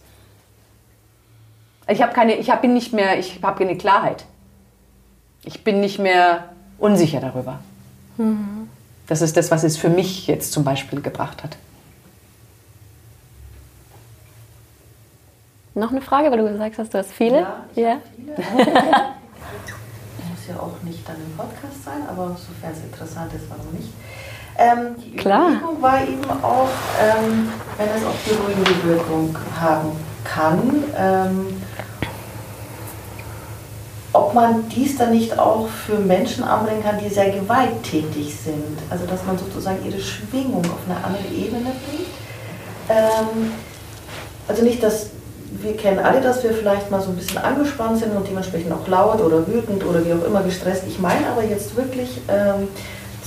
Ich 1.88 2.02
habe 2.02 2.14
keine, 2.14 2.36
ich 2.36 2.50
hab, 2.50 2.62
bin 2.62 2.74
nicht 2.74 2.94
mehr, 2.94 3.20
ich 3.20 3.40
habe 3.44 3.60
keine 3.60 3.78
Klarheit. 3.78 4.26
Ich 5.44 5.64
bin 5.64 5.82
nicht 5.82 6.00
mehr 6.00 6.50
unsicher 6.78 7.20
darüber. 7.20 7.60
Mhm. 8.18 8.70
Das 9.08 9.22
ist 9.22 9.36
das, 9.36 9.52
was 9.52 9.64
es 9.64 9.78
für 9.78 9.90
mich 9.90 10.28
jetzt 10.28 10.54
zum 10.54 10.64
Beispiel 10.64 11.02
gebracht 11.02 11.44
hat. 11.44 11.58
Noch 15.76 15.92
eine 15.92 16.02
Frage, 16.02 16.32
weil 16.32 16.38
du 16.38 16.48
gesagt 16.48 16.78
hast, 16.78 16.94
du 16.94 17.00
hast 17.00 17.12
viele. 17.12 17.42
Ja, 17.42 17.64
ich 17.76 17.84
ja. 17.84 18.02
viele. 18.16 18.36
ja 20.54 20.60
auch 20.62 20.82
nicht 20.84 21.08
dann 21.08 21.16
im 21.18 21.36
Podcast 21.36 21.84
sein, 21.84 22.04
aber 22.08 22.30
sofern 22.30 22.72
es 22.72 22.84
interessant 22.84 23.34
ist, 23.34 23.45
warum 23.49 23.72
nicht. 23.74 23.89
Ähm, 24.58 24.95
die 25.04 25.16
Klar. 25.16 25.49
Überlegung 25.49 25.82
war 25.82 26.04
eben 26.04 26.30
auch, 26.43 26.70
ähm, 27.01 27.49
wenn 27.78 27.89
es 27.89 28.06
auch 28.06 28.16
beruhigende 28.26 28.84
Wirkung 28.84 29.36
haben 29.60 29.91
kann, 30.24 30.84
ähm, 30.95 31.62
ob 34.14 34.36
man 34.36 34.70
dies 34.70 34.95
dann 34.97 35.12
nicht 35.12 35.38
auch 35.39 35.68
für 35.68 35.97
Menschen 35.97 36.43
anbringen 36.43 36.84
kann, 36.84 36.99
die 36.99 37.10
sehr 37.10 37.32
gewalttätig 37.32 38.36
sind. 38.36 38.78
Also 38.91 39.08
dass 39.08 39.26
man 39.26 39.38
sozusagen 39.39 39.84
ihre 39.84 39.99
Schwingung 39.99 40.64
auf 40.66 40.80
eine 40.88 41.04
andere 41.04 41.34
Ebene 41.34 41.72
bringt. 41.88 42.08
Ähm, 42.89 43.51
also 44.47 44.64
nicht, 44.64 44.84
dass 44.84 45.10
wir 45.62 45.78
kennen 45.78 45.99
alle, 45.99 46.22
dass 46.22 46.43
wir 46.43 46.51
vielleicht 46.51 46.89
mal 46.91 47.01
so 47.01 47.10
ein 47.10 47.16
bisschen 47.16 47.38
angespannt 47.38 47.99
sind 47.99 48.16
und 48.16 48.28
dementsprechend 48.28 48.72
auch 48.72 48.88
laut 48.88 49.22
oder 49.22 49.47
wütend 49.47 49.86
oder 49.86 50.06
wie 50.06 50.14
auch 50.14 50.26
immer 50.26 50.41
gestresst. 50.41 50.84
Ich 50.88 50.99
meine 50.99 51.28
aber 51.28 51.43
jetzt 51.43 51.76
wirklich 51.76 52.22
ähm, 52.28 52.68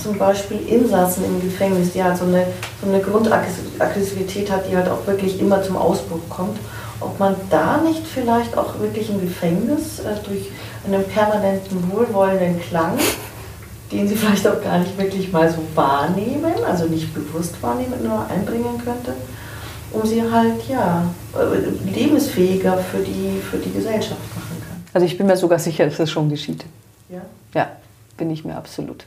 zum 0.01 0.17
Beispiel 0.17 0.59
Insassen 0.67 1.25
im 1.25 1.41
Gefängnis, 1.41 1.93
die 1.93 2.03
halt 2.03 2.17
so 2.17 2.25
eine, 2.25 2.45
so 2.83 2.89
eine 2.89 3.01
Grundaggressivität 3.01 4.51
hat, 4.51 4.69
die 4.69 4.75
halt 4.75 4.89
auch 4.89 5.05
wirklich 5.07 5.39
immer 5.39 5.63
zum 5.63 5.77
Ausbruch 5.77 6.21
kommt 6.29 6.57
ob 6.99 7.19
man 7.19 7.35
da 7.49 7.77
nicht 7.77 8.05
vielleicht 8.07 8.57
auch 8.57 8.79
wirklich 8.79 9.09
im 9.09 9.21
Gefängnis 9.21 9.99
äh, 9.99 10.15
durch 10.25 10.49
einen 10.85 11.03
permanenten 11.03 11.91
wohlwollenden 11.91 12.59
Klang, 12.61 12.97
den 13.91 14.07
sie 14.07 14.15
vielleicht 14.15 14.47
auch 14.47 14.61
gar 14.61 14.79
nicht 14.79 14.97
wirklich 14.97 15.31
mal 15.31 15.49
so 15.49 15.59
wahrnehmen, 15.75 16.53
also 16.65 16.85
nicht 16.85 17.13
bewusst 17.13 17.61
wahrnehmen, 17.61 18.03
nur 18.03 18.25
einbringen 18.29 18.81
könnte, 18.83 19.13
um 20.01 20.07
sie 20.07 20.21
halt 20.21 20.67
ja 20.69 21.03
äh, 21.35 21.89
lebensfähiger 21.89 22.77
für 22.77 22.99
die, 22.99 23.39
für 23.39 23.57
die 23.57 23.71
Gesellschaft 23.71 24.21
machen 24.35 24.57
kann. 24.67 24.83
Also 24.93 25.05
ich 25.05 25.17
bin 25.17 25.27
mir 25.27 25.37
sogar 25.37 25.59
sicher, 25.59 25.85
dass 25.85 25.97
das 25.97 26.09
schon 26.09 26.29
geschieht. 26.29 26.65
Ja? 27.09 27.21
Ja, 27.53 27.69
bin 28.17 28.29
ich 28.29 28.45
mir 28.45 28.55
absolut. 28.55 29.05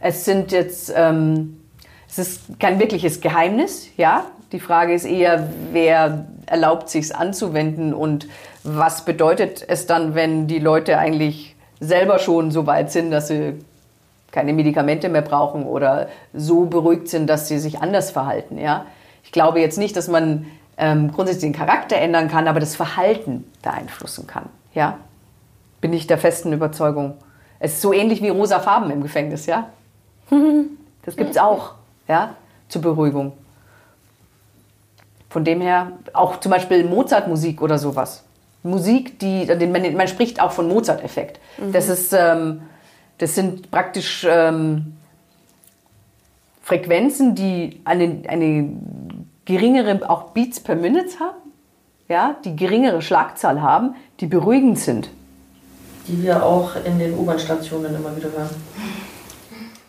Es 0.00 0.24
sind 0.24 0.52
jetzt, 0.52 0.92
ähm, 0.94 1.60
es 2.08 2.18
ist 2.18 2.42
kein 2.58 2.78
wirkliches 2.78 3.20
Geheimnis, 3.20 3.88
ja, 3.96 4.24
die 4.52 4.60
Frage 4.60 4.94
ist 4.94 5.04
eher, 5.04 5.48
wer 5.72 6.26
erlaubt 6.46 6.88
sich 6.88 7.06
es 7.06 7.12
anzuwenden 7.12 7.92
und 7.92 8.28
was 8.64 9.04
bedeutet 9.04 9.64
es 9.66 9.86
dann, 9.86 10.14
wenn 10.14 10.46
die 10.46 10.58
Leute 10.58 10.98
eigentlich 10.98 11.54
selber 11.80 12.18
schon 12.18 12.50
so 12.50 12.66
weit 12.66 12.90
sind, 12.90 13.10
dass 13.10 13.28
sie 13.28 13.54
keine 14.30 14.52
Medikamente 14.52 15.08
mehr 15.08 15.22
brauchen 15.22 15.64
oder 15.64 16.08
so 16.32 16.64
beruhigt 16.64 17.08
sind, 17.08 17.28
dass 17.28 17.48
sie 17.48 17.58
sich 17.58 17.80
anders 17.80 18.10
verhalten. 18.10 18.58
Ja? 18.58 18.86
Ich 19.28 19.32
glaube 19.32 19.60
jetzt 19.60 19.76
nicht, 19.76 19.94
dass 19.94 20.08
man 20.08 20.46
ähm, 20.78 21.12
grundsätzlich 21.12 21.52
den 21.52 21.52
Charakter 21.52 21.96
ändern 21.96 22.28
kann, 22.28 22.48
aber 22.48 22.60
das 22.60 22.74
Verhalten 22.74 23.44
beeinflussen 23.60 24.26
kann. 24.26 24.48
Ja? 24.72 25.00
Bin 25.82 25.92
ich 25.92 26.06
der 26.06 26.16
festen 26.16 26.50
Überzeugung. 26.54 27.18
Es 27.58 27.74
ist 27.74 27.82
so 27.82 27.92
ähnlich 27.92 28.22
wie 28.22 28.30
rosa 28.30 28.58
Farben 28.58 28.90
im 28.90 29.02
Gefängnis, 29.02 29.44
ja? 29.44 29.68
Das 31.04 31.16
gibt 31.16 31.30
es 31.30 31.36
auch, 31.38 31.72
ja, 32.06 32.36
zur 32.68 32.82
Beruhigung. 32.82 33.32
Von 35.28 35.44
dem 35.44 35.60
her 35.60 35.92
auch 36.14 36.40
zum 36.40 36.50
Beispiel 36.50 36.84
Mozart-Musik 36.84 37.60
oder 37.60 37.78
sowas. 37.78 38.24
Musik, 38.62 39.18
die, 39.18 39.46
man, 39.66 39.94
man 39.94 40.08
spricht 40.08 40.40
auch 40.40 40.52
von 40.52 40.68
Mozart-Effekt. 40.68 41.38
Mhm. 41.58 41.72
Das 41.72 41.88
ist, 41.88 42.14
ähm, 42.14 42.62
das 43.18 43.34
sind 43.34 43.70
praktisch 43.70 44.26
ähm, 44.28 44.98
Frequenzen, 46.68 47.34
die 47.34 47.80
eine, 47.86 48.20
eine 48.28 48.70
geringere, 49.48 50.08
auch 50.08 50.30
Beats 50.30 50.60
per 50.60 50.76
Minute 50.76 51.18
haben, 51.18 51.52
ja, 52.06 52.36
die 52.44 52.54
geringere 52.54 53.02
Schlagzahl 53.02 53.60
haben, 53.60 53.96
die 54.20 54.26
beruhigend 54.26 54.78
sind. 54.78 55.10
Die 56.06 56.22
wir 56.22 56.44
auch 56.44 56.76
in 56.84 56.98
den 56.98 57.18
U-Bahn-Stationen 57.18 57.94
immer 57.96 58.16
wieder 58.16 58.30
hören. 58.30 58.50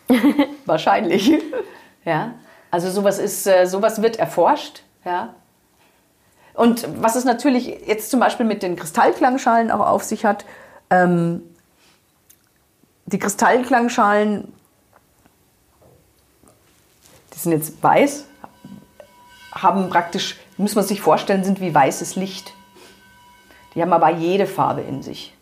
Wahrscheinlich. 0.66 1.32
ja. 2.04 2.32
Also 2.72 2.90
sowas 2.90 3.18
ist, 3.18 3.46
äh, 3.46 3.66
sowas 3.66 4.02
wird 4.02 4.18
erforscht 4.18 4.82
ja? 5.04 5.34
Und 6.54 6.86
was 7.02 7.16
es 7.16 7.24
natürlich 7.24 7.66
jetzt 7.86 8.10
zum 8.10 8.20
Beispiel 8.20 8.44
mit 8.44 8.62
den 8.62 8.76
Kristallklangschalen 8.76 9.70
auch 9.70 9.86
auf 9.86 10.02
sich 10.02 10.24
hat, 10.24 10.44
ähm, 10.90 11.42
die 13.06 13.18
Kristallklangschalen, 13.18 14.52
die 17.32 17.38
sind 17.38 17.52
jetzt 17.52 17.82
weiß, 17.82 18.26
haben 19.52 19.90
praktisch, 19.90 20.36
muss 20.56 20.74
man 20.74 20.84
sich 20.84 21.00
vorstellen, 21.00 21.44
sind 21.44 21.60
wie 21.60 21.74
weißes 21.74 22.16
Licht. 22.16 22.52
Die 23.74 23.82
haben 23.82 23.92
aber 23.92 24.10
jede 24.10 24.46
Farbe 24.46 24.82
in 24.82 25.02
sich. 25.02 25.34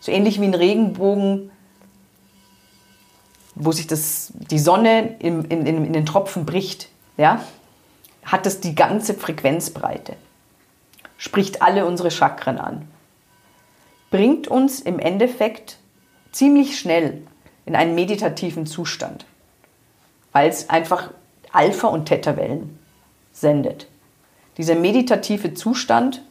So 0.00 0.12
ähnlich 0.12 0.40
wie 0.40 0.46
ein 0.46 0.54
Regenbogen, 0.54 1.50
wo 3.54 3.72
sich 3.72 3.86
das, 3.86 4.32
die 4.34 4.58
Sonne 4.58 5.16
in, 5.18 5.44
in, 5.44 5.66
in 5.66 5.92
den 5.92 6.06
Tropfen 6.06 6.44
bricht, 6.44 6.88
ja, 7.16 7.42
hat 8.24 8.46
es 8.46 8.60
die 8.60 8.74
ganze 8.74 9.14
Frequenzbreite. 9.14 10.16
Spricht 11.16 11.62
alle 11.62 11.86
unsere 11.86 12.10
Chakren 12.10 12.58
an. 12.58 12.88
Bringt 14.10 14.48
uns 14.48 14.80
im 14.80 14.98
Endeffekt 14.98 15.78
ziemlich 16.32 16.78
schnell 16.78 17.22
in 17.66 17.76
einen 17.76 17.94
meditativen 17.94 18.66
Zustand, 18.66 19.24
weil 20.32 20.48
es 20.48 20.68
einfach 20.68 21.10
Alpha- 21.52 21.88
und 21.88 22.06
Theta-Wellen 22.06 22.78
sendet. 23.34 23.86
Dieser 24.56 24.76
meditative 24.76 25.52
Zustand 25.52 26.22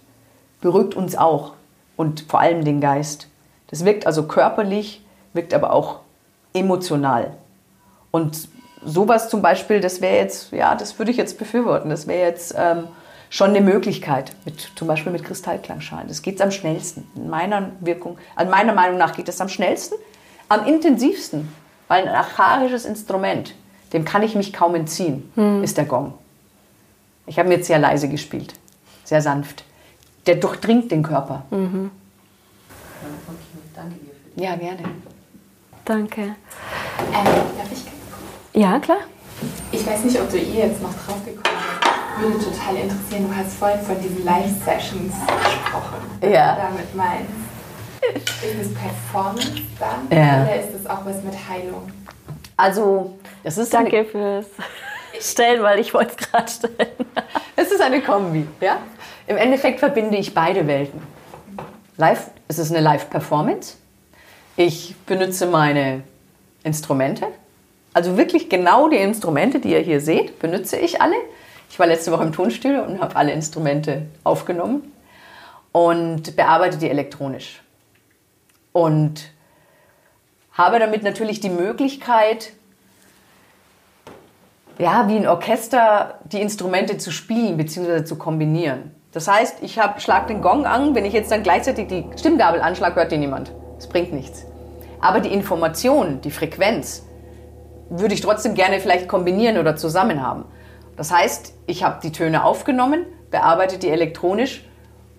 beruhigt 0.61 0.95
uns 0.95 1.15
auch 1.15 1.53
und 1.97 2.21
vor 2.21 2.39
allem 2.39 2.65
den 2.65 2.81
Geist. 2.81 3.27
Das 3.67 3.85
wirkt 3.85 4.07
also 4.07 4.23
körperlich, 4.23 5.03
wirkt 5.33 5.53
aber 5.53 5.73
auch 5.73 5.99
emotional. 6.53 7.35
Und 8.11 8.47
sowas 8.83 9.29
zum 9.29 9.41
Beispiel, 9.41 9.79
das 9.79 10.01
wäre 10.01 10.17
jetzt, 10.17 10.51
ja, 10.51 10.75
das 10.75 10.97
würde 10.97 11.11
ich 11.11 11.17
jetzt 11.17 11.37
befürworten. 11.37 11.89
Das 11.89 12.07
wäre 12.07 12.27
jetzt 12.27 12.55
ähm, 12.57 12.87
schon 13.29 13.49
eine 13.49 13.61
Möglichkeit, 13.61 14.33
mit, 14.45 14.71
zum 14.75 14.87
Beispiel 14.87 15.11
mit 15.11 15.23
Kristallklangschalen. 15.23 16.07
Das 16.07 16.21
geht 16.21 16.41
am 16.41 16.51
schnellsten. 16.51 17.09
In 17.15 17.29
meiner 17.29 17.71
Wirkung, 17.79 18.17
also 18.35 18.51
meiner 18.51 18.73
Meinung 18.73 18.97
nach 18.97 19.15
geht 19.15 19.27
es 19.27 19.41
am 19.41 19.49
schnellsten, 19.49 19.95
am 20.49 20.65
intensivsten, 20.65 21.53
weil 21.87 22.07
ein 22.07 22.13
archaisches 22.13 22.85
Instrument, 22.85 23.55
dem 23.91 24.05
kann 24.05 24.23
ich 24.23 24.35
mich 24.35 24.53
kaum 24.53 24.75
entziehen, 24.75 25.31
hm. 25.35 25.63
ist 25.63 25.77
der 25.77 25.85
Gong. 25.85 26.13
Ich 27.25 27.39
habe 27.39 27.49
ihn 27.49 27.53
jetzt 27.53 27.67
sehr 27.67 27.79
leise 27.79 28.09
gespielt, 28.09 28.53
sehr 29.03 29.21
sanft. 29.21 29.63
Der 30.25 30.35
durchdringt 30.35 30.91
den 30.91 31.03
Körper. 31.03 31.43
Mhm. 31.51 31.91
Danke 33.75 33.95
dir 33.95 34.11
für 34.11 34.39
die. 34.39 34.43
Ja, 34.43 34.55
gerne. 34.55 34.83
Danke. 35.85 36.21
Ähm, 36.21 36.35
darf 37.11 37.71
ich? 37.71 37.83
Ja, 38.59 38.79
klar. 38.79 38.99
Ich 39.71 39.85
weiß 39.85 40.03
nicht, 40.05 40.19
ob 40.19 40.29
du 40.29 40.37
eh 40.37 40.59
jetzt 40.59 40.81
noch 40.81 40.93
drauf 40.93 41.23
gekommen 41.25 41.41
bist. 41.43 42.21
Würde 42.21 42.37
total 42.37 42.75
interessieren, 42.75 43.27
du 43.27 43.35
hast 43.35 43.53
vorhin 43.55 43.81
von 43.81 43.99
diesen 44.01 44.23
Live-Sessions 44.23 45.13
gesprochen. 45.43 45.95
Ja. 46.21 46.55
Damit 46.55 46.95
meinst. 46.95 47.31
Ist 48.15 48.67
es 48.67 48.73
Performance 48.73 49.63
dann? 49.79 50.07
Ja. 50.17 50.43
Oder 50.43 50.55
ist 50.59 50.75
es 50.79 50.85
auch 50.87 51.05
was 51.05 51.23
mit 51.23 51.33
Heilung? 51.49 51.91
Also, 52.55 53.17
das 53.43 53.57
ist 53.57 53.73
Danke 53.73 54.05
fürs 54.05 54.45
Stellen, 55.23 55.63
weil 55.63 55.79
ich 55.79 55.93
wollte 55.93 56.15
es 56.17 56.17
gerade 56.17 56.51
stellen. 56.51 56.91
es 57.55 57.71
ist 57.71 57.81
eine 57.81 58.01
Kombi. 58.01 58.47
Ja? 58.61 58.77
Im 59.27 59.37
Endeffekt 59.37 59.79
verbinde 59.79 60.17
ich 60.17 60.33
beide 60.33 60.67
Welten. 60.67 61.01
Live, 61.97 62.31
es 62.47 62.59
ist 62.59 62.71
eine 62.71 62.81
Live-Performance. 62.81 63.77
Ich 64.55 64.95
benutze 65.05 65.45
meine 65.47 66.03
Instrumente. 66.63 67.27
Also 67.93 68.17
wirklich 68.17 68.49
genau 68.49 68.89
die 68.89 68.97
Instrumente, 68.97 69.59
die 69.59 69.71
ihr 69.71 69.79
hier 69.79 70.01
seht, 70.01 70.39
benutze 70.39 70.77
ich 70.77 71.01
alle. 71.01 71.15
Ich 71.69 71.79
war 71.79 71.87
letzte 71.87 72.11
Woche 72.11 72.23
im 72.23 72.33
Tonstudio 72.33 72.83
und 72.83 73.01
habe 73.01 73.15
alle 73.15 73.31
Instrumente 73.31 74.03
aufgenommen 74.23 74.91
und 75.71 76.35
bearbeite 76.35 76.77
die 76.77 76.89
elektronisch. 76.89 77.61
Und 78.71 79.31
habe 80.53 80.79
damit 80.79 81.03
natürlich 81.03 81.39
die 81.39 81.49
Möglichkeit, 81.49 82.53
ja, 84.79 85.07
wie 85.07 85.17
ein 85.17 85.27
Orchester 85.27 86.19
die 86.25 86.41
Instrumente 86.41 86.97
zu 86.97 87.11
spielen 87.11 87.57
bzw. 87.57 88.03
zu 88.03 88.17
kombinieren. 88.17 88.91
Das 89.11 89.27
heißt, 89.27 89.57
ich 89.61 89.77
hab, 89.77 90.01
schlag 90.01 90.27
den 90.27 90.41
Gong 90.41 90.65
an, 90.65 90.95
wenn 90.95 91.05
ich 91.05 91.13
jetzt 91.13 91.31
dann 91.31 91.43
gleichzeitig 91.43 91.87
die 91.87 92.05
Stimmgabel 92.17 92.61
anschlage, 92.61 92.95
hört 92.95 93.11
die 93.11 93.17
niemand. 93.17 93.51
Das 93.75 93.87
bringt 93.87 94.11
nichts. 94.11 94.45
Aber 95.01 95.19
die 95.19 95.31
Information, 95.31 96.21
die 96.21 96.31
Frequenz, 96.31 97.03
würde 97.89 98.15
ich 98.15 98.21
trotzdem 98.21 98.55
gerne 98.55 98.79
vielleicht 98.79 99.07
kombinieren 99.07 99.57
oder 99.59 99.75
zusammen 99.75 100.25
haben. 100.25 100.45
Das 100.95 101.11
heißt, 101.11 101.53
ich 101.67 101.83
habe 101.83 101.99
die 102.01 102.11
Töne 102.11 102.43
aufgenommen, 102.43 103.05
bearbeite 103.29 103.77
die 103.77 103.89
elektronisch, 103.89 104.67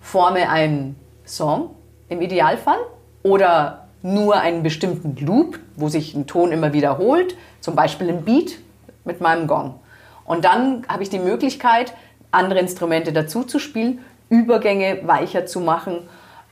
forme 0.01 0.49
einen 0.49 0.95
Song 1.25 1.71
im 2.09 2.21
Idealfall 2.21 2.79
oder 3.23 3.87
nur 4.01 4.37
einen 4.37 4.61
bestimmten 4.61 5.15
Loop, 5.25 5.59
wo 5.75 5.87
sich 5.87 6.13
ein 6.13 6.27
Ton 6.27 6.51
immer 6.51 6.73
wiederholt, 6.73 7.35
zum 7.61 7.75
Beispiel 7.75 8.09
ein 8.09 8.23
Beat 8.23 8.57
mit 9.05 9.21
meinem 9.21 9.47
Gong. 9.47 9.79
Und 10.25 10.45
dann 10.45 10.85
habe 10.87 11.03
ich 11.03 11.09
die 11.09 11.19
Möglichkeit, 11.19 11.93
andere 12.31 12.59
Instrumente 12.59 13.13
dazu 13.13 13.43
zu 13.43 13.59
spielen, 13.59 13.99
Übergänge 14.29 15.01
weicher 15.03 15.45
zu 15.45 15.61
machen, 15.61 15.99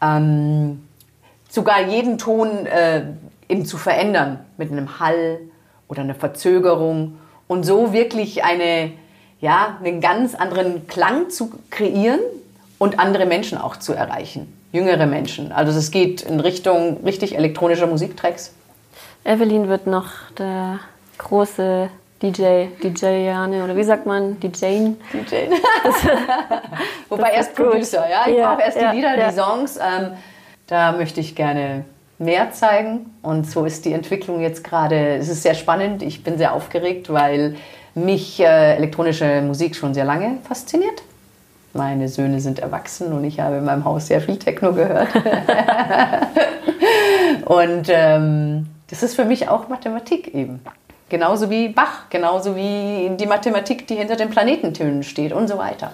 ähm, 0.02 0.84
sogar 1.50 1.82
jeden 1.88 2.18
Ton 2.18 2.66
äh, 2.66 3.04
eben 3.50 3.66
zu 3.66 3.78
verändern 3.78 4.40
mit 4.58 4.72
einem 4.72 5.00
Hall 5.00 5.40
oder 5.88 6.02
einer 6.02 6.16
Verzögerung 6.16 7.18
und 7.48 7.64
so 7.64 7.94
wirklich 7.94 8.44
eine, 8.44 8.92
ja, 9.42 9.78
einen 9.84 10.02
ganz 10.02 10.36
anderen 10.36 10.88
Klang 10.88 11.30
zu 11.30 11.52
kreieren 11.70 12.20
und 12.80 13.00
andere 13.00 13.26
Menschen 13.26 13.58
auch 13.58 13.78
zu 13.78 13.94
erreichen, 13.94 14.52
jüngere 14.72 15.06
Menschen. 15.06 15.52
Also 15.52 15.78
es 15.78 15.92
geht 15.92 16.22
in 16.22 16.40
Richtung 16.40 17.04
richtig 17.04 17.36
elektronischer 17.36 17.88
Musiktracks. 17.88 18.54
Evelyn 19.24 19.70
wird 19.70 19.88
noch 19.88 20.32
der 20.38 20.80
große 21.18 21.90
DJ, 22.24 22.68
DJ 22.82 23.26
Jane 23.26 23.66
oder 23.66 23.76
wie 23.76 23.84
sagt 23.84 24.06
man, 24.06 24.40
DJ? 24.40 24.92
DJ. 25.12 25.50
Wobei 27.10 27.32
erst 27.32 27.54
Producer, 27.54 28.10
ja. 28.10 28.24
Ich 28.26 28.38
ja, 28.38 28.50
brauche 28.50 28.64
erst 28.64 28.80
ja, 28.80 28.92
die 28.92 28.96
Lieder, 28.96 29.18
ja. 29.18 29.30
die 29.30 29.36
Songs. 29.36 29.78
Ähm, 29.78 30.14
da 30.68 30.94
möchte 30.94 31.20
ich 31.20 31.36
gerne 31.36 31.84
mehr 32.20 32.52
zeigen. 32.52 33.14
Und 33.22 33.46
so 33.46 33.66
ist 33.66 33.84
die 33.84 33.92
Entwicklung 33.92 34.40
jetzt 34.40 34.64
gerade. 34.64 35.18
Es 35.18 35.28
ist 35.28 35.44
sehr 35.44 35.54
spannend. 35.54 36.02
Ich 36.02 36.24
bin 36.24 36.38
sehr 36.38 36.54
aufgeregt, 36.54 37.12
weil 37.12 37.58
mich 37.94 38.40
äh, 38.40 38.78
elektronische 38.78 39.42
Musik 39.42 39.76
schon 39.76 39.94
sehr 39.94 40.06
lange 40.06 40.38
fasziniert. 40.48 41.04
Meine 41.74 42.08
Söhne 42.08 42.40
sind 42.40 42.60
erwachsen 42.60 43.12
und 43.12 43.26
ich 43.26 43.42
habe 43.42 43.58
in 43.58 43.66
meinem 43.66 43.84
Haus 43.84 44.08
sehr 44.08 44.22
viel 44.22 44.38
Techno 44.38 44.72
gehört. 44.72 45.10
und 47.46 47.88
ähm, 47.90 48.68
das 48.90 49.04
ist 49.04 49.16
für 49.16 49.26
mich 49.26 49.50
auch 49.50 49.68
Mathematik 49.68 50.34
eben. 50.34 50.62
Genauso 51.14 51.52
wie 51.52 51.68
Bach, 51.68 52.10
genauso 52.10 52.56
wie 52.56 53.12
die 53.18 53.28
Mathematik, 53.28 53.86
die 53.86 53.94
hinter 53.94 54.16
den 54.16 54.32
Planetentönen 54.32 55.04
steht 55.04 55.32
und 55.32 55.48
so 55.48 55.60
weiter. 55.60 55.94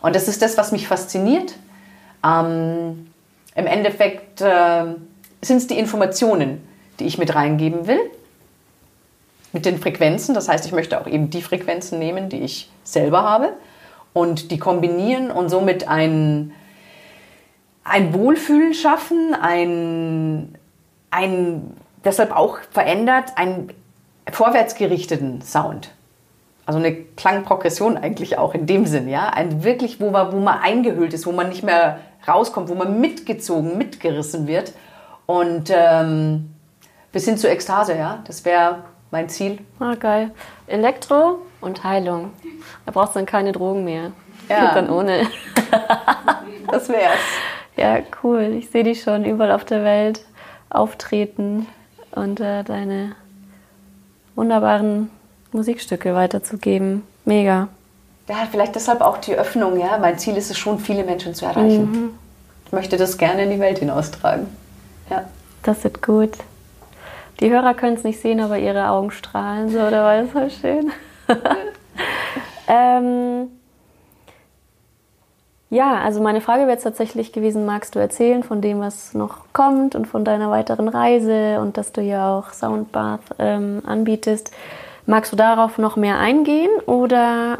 Und 0.00 0.14
das 0.14 0.28
ist 0.28 0.42
das, 0.42 0.56
was 0.56 0.70
mich 0.70 0.86
fasziniert. 0.86 1.54
Ähm, 2.24 3.10
Im 3.56 3.66
Endeffekt 3.66 4.40
äh, 4.40 4.84
sind 5.42 5.56
es 5.56 5.66
die 5.66 5.76
Informationen, 5.76 6.64
die 7.00 7.06
ich 7.06 7.18
mit 7.18 7.34
reingeben 7.34 7.88
will. 7.88 7.98
Mit 9.52 9.66
den 9.66 9.80
Frequenzen, 9.80 10.36
das 10.36 10.48
heißt, 10.48 10.64
ich 10.66 10.70
möchte 10.70 11.00
auch 11.00 11.08
eben 11.08 11.30
die 11.30 11.42
Frequenzen 11.42 11.98
nehmen, 11.98 12.28
die 12.28 12.38
ich 12.38 12.70
selber 12.84 13.24
habe 13.24 13.54
und 14.12 14.52
die 14.52 14.60
kombinieren 14.60 15.32
und 15.32 15.48
somit 15.48 15.88
ein, 15.88 16.52
ein 17.82 18.14
Wohlfühlen 18.14 18.74
schaffen, 18.74 19.34
ein, 19.34 20.54
ein 21.10 21.76
deshalb 22.04 22.30
auch 22.30 22.58
verändert, 22.70 23.32
ein 23.34 23.70
vorwärtsgerichteten 24.32 25.42
Sound. 25.42 25.90
Also 26.66 26.78
eine 26.78 26.94
Klangprogression 26.94 27.96
eigentlich 27.96 28.38
auch 28.38 28.54
in 28.54 28.66
dem 28.66 28.86
Sinn, 28.86 29.08
ja. 29.08 29.28
Ein 29.30 29.64
wirklich, 29.64 30.00
wo 30.00 30.10
man, 30.10 30.32
wo 30.32 30.38
man 30.38 30.58
eingehüllt 30.60 31.14
ist, 31.14 31.26
wo 31.26 31.32
man 31.32 31.48
nicht 31.48 31.62
mehr 31.62 31.98
rauskommt, 32.28 32.68
wo 32.68 32.74
man 32.74 33.00
mitgezogen, 33.00 33.76
mitgerissen 33.76 34.46
wird. 34.46 34.72
Und 35.26 35.70
ähm, 35.74 36.54
bis 37.12 37.24
hin 37.24 37.36
zur 37.36 37.50
Ekstase, 37.50 37.96
ja. 37.96 38.20
Das 38.26 38.44
wäre 38.44 38.84
mein 39.10 39.28
Ziel. 39.28 39.58
Ah, 39.80 39.94
geil. 39.94 40.30
Elektro 40.66 41.38
und 41.60 41.82
Heilung. 41.82 42.30
Da 42.86 42.92
brauchst 42.92 43.14
du 43.14 43.18
dann 43.18 43.26
keine 43.26 43.52
Drogen 43.52 43.84
mehr. 43.84 44.12
Ja. 44.48 44.74
dann 44.74 44.90
ohne. 44.90 45.28
das 46.70 46.88
wär's. 46.88 47.18
Ja, 47.76 47.98
cool. 48.22 48.54
Ich 48.58 48.70
sehe 48.70 48.84
dich 48.84 49.02
schon 49.02 49.24
überall 49.24 49.52
auf 49.52 49.64
der 49.64 49.84
Welt 49.84 50.20
auftreten 50.68 51.66
und 52.12 52.40
äh, 52.40 52.62
deine 52.64 53.16
wunderbaren 54.34 55.10
Musikstücke 55.52 56.14
weiterzugeben. 56.14 57.02
Mega. 57.24 57.68
Ja, 58.28 58.46
vielleicht 58.50 58.74
deshalb 58.74 59.00
auch 59.00 59.18
die 59.18 59.34
Öffnung, 59.34 59.78
ja. 59.78 59.98
Mein 59.98 60.18
Ziel 60.18 60.36
ist 60.36 60.50
es 60.50 60.58
schon, 60.58 60.78
viele 60.78 61.04
Menschen 61.04 61.34
zu 61.34 61.46
erreichen. 61.46 61.90
Mhm. 61.90 62.10
Ich 62.66 62.72
möchte 62.72 62.96
das 62.96 63.18
gerne 63.18 63.44
in 63.44 63.50
die 63.50 63.58
Welt 63.58 63.80
hinaustragen. 63.80 64.46
Ja. 65.10 65.24
Das 65.62 65.82
wird 65.82 66.02
gut. 66.02 66.32
Die 67.40 67.50
Hörer 67.50 67.74
können 67.74 67.96
es 67.96 68.04
nicht 68.04 68.20
sehen, 68.20 68.40
aber 68.40 68.58
ihre 68.58 68.88
Augen 68.90 69.10
strahlen 69.10 69.70
so, 69.70 69.78
oder 69.78 70.04
war 70.04 70.22
das 70.22 70.32
so 70.32 70.60
schön? 70.60 70.92
ähm, 72.68 73.48
Ja, 75.70 76.00
also 76.00 76.20
meine 76.20 76.40
Frage 76.40 76.62
wäre 76.62 76.72
jetzt 76.72 76.82
tatsächlich 76.82 77.32
gewesen, 77.32 77.64
magst 77.64 77.94
du 77.94 78.00
erzählen 78.00 78.42
von 78.42 78.60
dem, 78.60 78.80
was 78.80 79.14
noch 79.14 79.44
kommt 79.52 79.94
und 79.94 80.06
von 80.06 80.24
deiner 80.24 80.50
weiteren 80.50 80.88
Reise 80.88 81.60
und 81.60 81.76
dass 81.76 81.92
du 81.92 82.00
ja 82.00 82.36
auch 82.36 82.52
Soundbath 82.52 83.20
ähm, 83.38 83.80
anbietest. 83.86 84.50
Magst 85.06 85.32
du 85.32 85.36
darauf 85.36 85.78
noch 85.78 85.94
mehr 85.94 86.18
eingehen 86.18 86.70
oder 86.86 87.58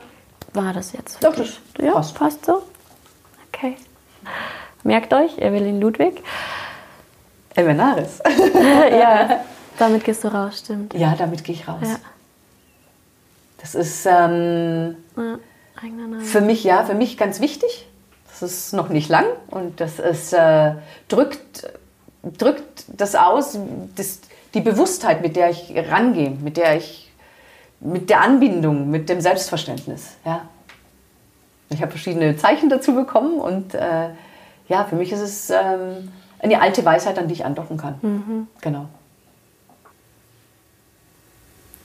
war 0.52 0.72
das 0.72 0.92
jetzt? 0.92 1.22
Doch, 1.22 1.36
das 1.36 1.60
ja, 1.78 1.92
passt. 1.92 2.16
passt 2.16 2.46
so. 2.46 2.62
Okay. 3.52 3.76
Merkt 4.82 5.14
euch, 5.14 5.38
Evelyn 5.38 5.80
Ludwig. 5.80 6.20
Evenaris. 7.54 8.20
ja, 8.90 9.40
damit 9.78 10.02
gehst 10.02 10.24
du 10.24 10.28
raus, 10.34 10.58
stimmt. 10.58 10.94
ja, 10.94 11.14
damit 11.16 11.44
gehe 11.44 11.54
ich 11.54 11.68
raus. 11.68 11.78
Ja. 11.82 11.96
Das 13.58 13.76
ist 13.76 14.04
ähm, 14.06 14.96
ja 15.16 15.38
für 16.22 16.40
mich, 16.40 16.64
ja, 16.64 16.84
für 16.84 16.94
mich 16.94 17.16
ganz 17.16 17.40
wichtig. 17.40 17.86
Das 18.40 18.50
ist 18.50 18.72
noch 18.72 18.88
nicht 18.88 19.08
lang 19.08 19.26
und 19.48 19.80
das 19.80 19.98
ist, 19.98 20.32
äh, 20.32 20.72
drückt, 21.08 21.70
drückt 22.22 22.84
das 22.88 23.14
aus, 23.14 23.58
das, 23.96 24.20
die 24.54 24.60
Bewusstheit, 24.60 25.20
mit 25.20 25.36
der 25.36 25.50
ich 25.50 25.74
rangehe, 25.90 26.30
mit 26.30 26.56
der 26.56 26.76
ich, 26.76 27.12
mit 27.80 28.08
der 28.08 28.22
Anbindung, 28.22 28.90
mit 28.90 29.08
dem 29.08 29.20
Selbstverständnis. 29.20 30.16
Ja. 30.24 30.48
Ich 31.68 31.82
habe 31.82 31.90
verschiedene 31.90 32.36
Zeichen 32.36 32.68
dazu 32.70 32.94
bekommen 32.94 33.38
und 33.38 33.74
äh, 33.74 34.08
ja, 34.68 34.84
für 34.84 34.96
mich 34.96 35.12
ist 35.12 35.20
es 35.20 35.50
ähm, 35.50 36.10
eine 36.38 36.60
alte 36.62 36.84
Weisheit, 36.84 37.18
an 37.18 37.28
die 37.28 37.34
ich 37.34 37.44
andocken 37.44 37.76
kann. 37.76 38.48
Genau. 38.60 38.86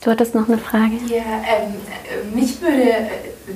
Du 0.00 0.10
hattest 0.10 0.34
noch 0.34 0.48
eine 0.48 0.58
Frage? 0.58 0.94
Ja, 1.08 1.22
ähm, 1.22 1.74
äh, 1.74 2.36
mich 2.36 2.60
würde, 2.60 2.82
äh, 2.82 3.08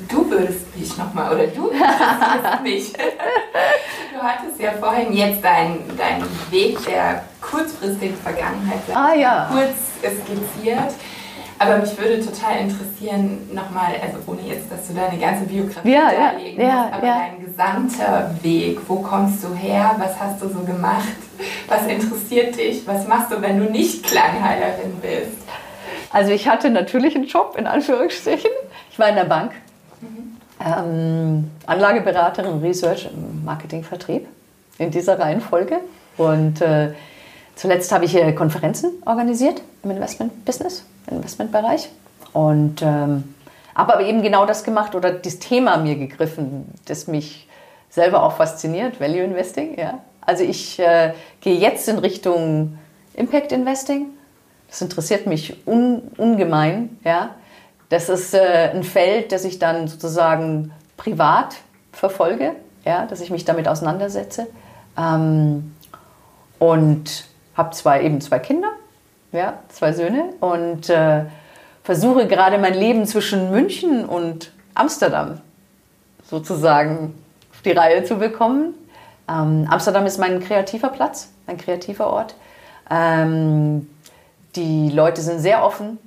du 0.08 0.30
würdest 0.30 0.76
mich 0.76 0.96
nochmal, 0.96 1.32
oder 1.34 1.46
du 1.46 1.64
würdest 1.70 2.62
mich. 2.62 2.92
Du 2.92 4.20
hattest 4.22 4.60
ja 4.60 4.72
vorhin 4.72 5.12
jetzt 5.12 5.42
deinen 5.44 5.78
dein 5.96 6.22
Weg 6.50 6.84
der 6.84 7.24
kurzfristigen 7.40 8.16
Vergangenheit 8.16 8.78
Ah, 8.94 9.14
ja. 9.14 9.48
kurz 9.52 10.22
skizziert. 10.24 10.92
Aber 11.58 11.76
mich 11.76 11.96
würde 11.98 12.24
total 12.24 12.56
interessieren, 12.60 13.46
nochmal, 13.52 13.92
also 14.00 14.16
ohne 14.26 14.40
jetzt, 14.48 14.72
dass 14.72 14.86
du 14.88 14.94
deine 14.94 15.18
ganze 15.18 15.44
Biografie 15.44 15.92
Ja, 15.92 16.10
darlegen 16.10 16.58
ja, 16.58 16.82
musst, 16.84 16.94
aber 16.94 17.06
ja. 17.06 17.18
dein 17.18 17.44
gesamter 17.44 18.34
Weg, 18.40 18.78
wo 18.88 18.96
kommst 18.96 19.44
du 19.44 19.54
her, 19.54 19.94
was 19.98 20.18
hast 20.18 20.40
du 20.40 20.48
so 20.48 20.60
gemacht, 20.60 21.06
was 21.68 21.86
interessiert 21.86 22.56
dich, 22.56 22.86
was 22.86 23.06
machst 23.06 23.30
du, 23.30 23.42
wenn 23.42 23.58
du 23.58 23.70
nicht 23.70 24.04
Klangheilerin 24.04 24.94
bist? 25.02 25.36
Also 26.10 26.30
ich 26.32 26.48
hatte 26.48 26.70
natürlich 26.70 27.14
einen 27.14 27.26
Job, 27.26 27.54
in 27.58 27.66
Anführungsstrichen. 27.66 28.50
Ich 28.90 28.98
war 28.98 29.08
in 29.10 29.16
der 29.16 29.24
Bank. 29.24 29.52
Ähm, 30.62 31.50
Anlageberaterin, 31.66 32.60
Research, 32.60 33.08
im 33.12 33.44
Marketingvertrieb 33.44 34.26
in 34.78 34.90
dieser 34.90 35.18
Reihenfolge. 35.18 35.80
Und 36.16 36.60
äh, 36.60 36.92
zuletzt 37.56 37.92
habe 37.92 38.04
ich 38.04 38.14
äh, 38.14 38.32
Konferenzen 38.32 38.90
organisiert 39.06 39.62
im 39.82 39.90
Investment-Business, 39.90 40.84
Investmentbereich. 41.10 41.88
Und 42.32 42.82
ähm, 42.82 43.34
habe 43.74 43.94
aber 43.94 44.04
eben 44.04 44.22
genau 44.22 44.44
das 44.44 44.64
gemacht 44.64 44.94
oder 44.94 45.10
das 45.10 45.38
Thema 45.38 45.78
mir 45.78 45.96
gegriffen, 45.96 46.66
das 46.84 47.06
mich 47.06 47.48
selber 47.88 48.22
auch 48.22 48.32
fasziniert, 48.32 49.00
Value 49.00 49.22
Investing. 49.22 49.78
Ja. 49.78 50.00
Also 50.20 50.44
ich 50.44 50.78
äh, 50.78 51.14
gehe 51.40 51.56
jetzt 51.56 51.88
in 51.88 51.98
Richtung 51.98 52.78
Impact 53.14 53.52
Investing. 53.52 54.06
Das 54.68 54.82
interessiert 54.82 55.26
mich 55.26 55.56
un, 55.66 56.02
ungemein. 56.16 56.98
Ja. 57.04 57.30
Das 57.90 58.08
ist 58.08 58.34
äh, 58.34 58.70
ein 58.72 58.84
Feld, 58.84 59.32
das 59.32 59.44
ich 59.44 59.58
dann 59.58 59.88
sozusagen 59.88 60.72
privat 60.96 61.56
verfolge, 61.92 62.52
ja, 62.84 63.04
dass 63.06 63.20
ich 63.20 63.30
mich 63.30 63.44
damit 63.44 63.68
auseinandersetze. 63.68 64.46
Ähm, 64.96 65.74
und 66.58 67.24
habe 67.56 67.70
zwei, 67.74 68.02
eben 68.02 68.20
zwei 68.20 68.38
Kinder, 68.38 68.68
ja, 69.32 69.58
zwei 69.68 69.92
Söhne 69.92 70.32
und 70.40 70.88
äh, 70.88 71.24
versuche 71.82 72.26
gerade 72.26 72.58
mein 72.58 72.74
Leben 72.74 73.06
zwischen 73.06 73.50
München 73.50 74.04
und 74.04 74.52
Amsterdam 74.74 75.40
sozusagen 76.24 77.14
auf 77.52 77.62
die 77.62 77.72
Reihe 77.72 78.04
zu 78.04 78.16
bekommen. 78.16 78.74
Ähm, 79.28 79.66
Amsterdam 79.68 80.06
ist 80.06 80.18
mein 80.18 80.40
kreativer 80.40 80.90
Platz, 80.90 81.30
ein 81.46 81.56
kreativer 81.56 82.06
Ort. 82.06 82.36
Ähm, 82.88 83.88
die 84.54 84.90
Leute 84.90 85.22
sind 85.22 85.40
sehr 85.40 85.64
offen, 85.64 85.98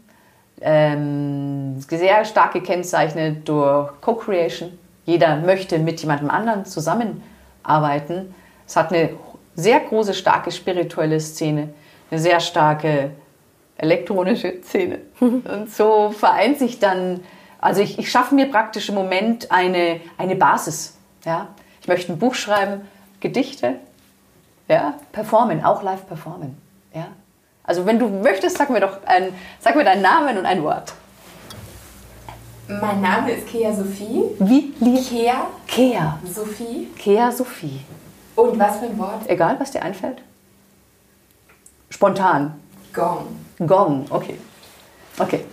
ähm, 0.63 1.79
sehr 1.81 2.23
stark 2.23 2.53
gekennzeichnet 2.53 3.47
durch 3.47 3.91
Co-Creation. 3.99 4.71
Jeder 5.05 5.35
möchte 5.35 5.77
mit 5.77 5.99
jemandem 5.99 6.29
anderen 6.29 6.65
zusammenarbeiten. 6.65 8.33
Es 8.65 8.77
hat 8.77 8.91
eine 8.93 9.09
sehr 9.55 9.81
große, 9.81 10.13
starke 10.13 10.51
spirituelle 10.51 11.19
Szene, 11.19 11.73
eine 12.09 12.19
sehr 12.19 12.39
starke 12.39 13.11
elektronische 13.75 14.61
Szene. 14.63 14.99
Und 15.19 15.69
so 15.69 16.11
vereint 16.11 16.59
sich 16.59 16.79
dann, 16.79 17.19
also 17.59 17.81
ich, 17.81 17.99
ich 17.99 18.09
schaffe 18.09 18.33
mir 18.33 18.49
praktisch 18.49 18.87
im 18.87 18.95
Moment 18.95 19.51
eine, 19.51 19.99
eine 20.17 20.37
Basis. 20.37 20.97
Ja? 21.25 21.49
Ich 21.81 21.89
möchte 21.89 22.13
ein 22.13 22.19
Buch 22.19 22.35
schreiben, 22.35 22.87
Gedichte, 23.19 23.75
ja? 24.69 24.93
performen, 25.11 25.63
auch 25.65 25.83
live 25.83 26.07
performen. 26.07 26.57
Ja? 26.93 27.07
Also 27.63 27.85
wenn 27.85 27.97
du 27.97 28.07
möchtest, 28.09 28.57
sag 28.57 28.69
mir 28.69 28.81
doch 28.81 29.03
ein, 29.05 29.33
sag 29.59 29.75
mir 29.75 29.85
deinen 29.85 30.01
Namen 30.01 30.37
und 30.37 30.45
ein 30.45 30.63
Wort. 30.63 30.93
Mein 32.67 33.01
Name 33.01 33.31
ist 33.31 33.47
Kea 33.47 33.73
Sophie. 33.73 34.23
Wie? 34.39 34.71
Kea 35.01 35.47
Kea. 35.67 36.19
Sophie. 36.23 36.87
Kea 36.97 37.31
Sophie. 37.31 37.81
Und 38.35 38.57
was 38.59 38.77
für 38.77 38.85
ein 38.85 38.97
Wort? 38.97 39.27
Egal, 39.29 39.59
was 39.59 39.71
dir 39.71 39.81
einfällt. 39.81 40.21
Spontan. 41.89 42.59
Gong. 42.93 43.27
Gong, 43.59 44.05
okay. 44.09 44.37
Okay. 45.19 45.45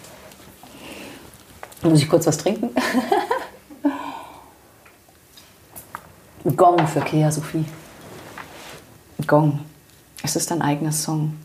Muss 1.82 2.02
ich 2.02 2.08
kurz 2.08 2.26
was 2.26 2.38
trinken? 2.38 2.70
Gong 6.56 6.86
für 6.86 7.00
Kea 7.00 7.30
Sophie. 7.30 7.64
Gong. 9.26 9.60
Es 10.22 10.36
ist 10.36 10.50
ein 10.52 10.62
eigener 10.62 10.92
Song, 10.92 11.38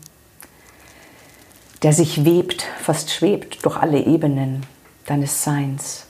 der 1.82 1.92
sich 1.92 2.24
webt, 2.24 2.62
fast 2.80 3.10
schwebt 3.10 3.64
durch 3.64 3.76
alle 3.76 4.00
Ebenen 4.00 4.64
deines 5.06 5.42
Seins. 5.42 6.06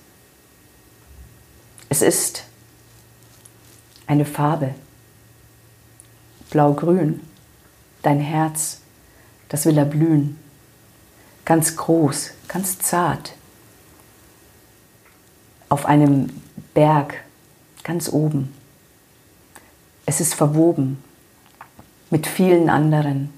Es 1.88 2.02
ist 2.02 2.44
eine 4.06 4.24
Farbe, 4.24 4.74
blau-grün, 6.50 7.20
dein 8.02 8.20
Herz, 8.20 8.80
das 9.48 9.66
will 9.66 9.78
erblühen, 9.78 10.38
ganz 11.44 11.76
groß, 11.76 12.30
ganz 12.48 12.78
zart, 12.78 13.34
auf 15.68 15.86
einem 15.86 16.42
Berg, 16.74 17.24
ganz 17.82 18.08
oben. 18.08 18.52
Es 20.04 20.20
ist 20.20 20.34
verwoben 20.34 21.02
mit 22.10 22.26
vielen 22.26 22.70
anderen, 22.70 23.36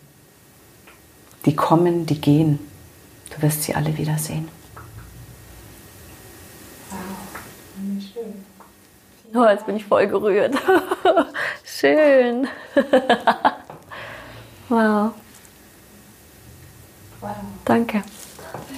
die 1.49 1.57
kommen, 1.57 2.05
die 2.05 2.21
gehen. 2.21 2.59
Du 3.35 3.41
wirst 3.41 3.63
sie 3.63 3.75
alle 3.75 3.97
wiedersehen. 3.97 4.51
Oh, 9.35 9.47
jetzt 9.47 9.65
bin 9.65 9.77
ich 9.77 9.87
voll 9.87 10.07
gerührt. 10.07 10.55
Schön. 11.65 12.49
wow. 14.69 15.13
Wow. 17.21 17.31
Danke. 17.65 18.05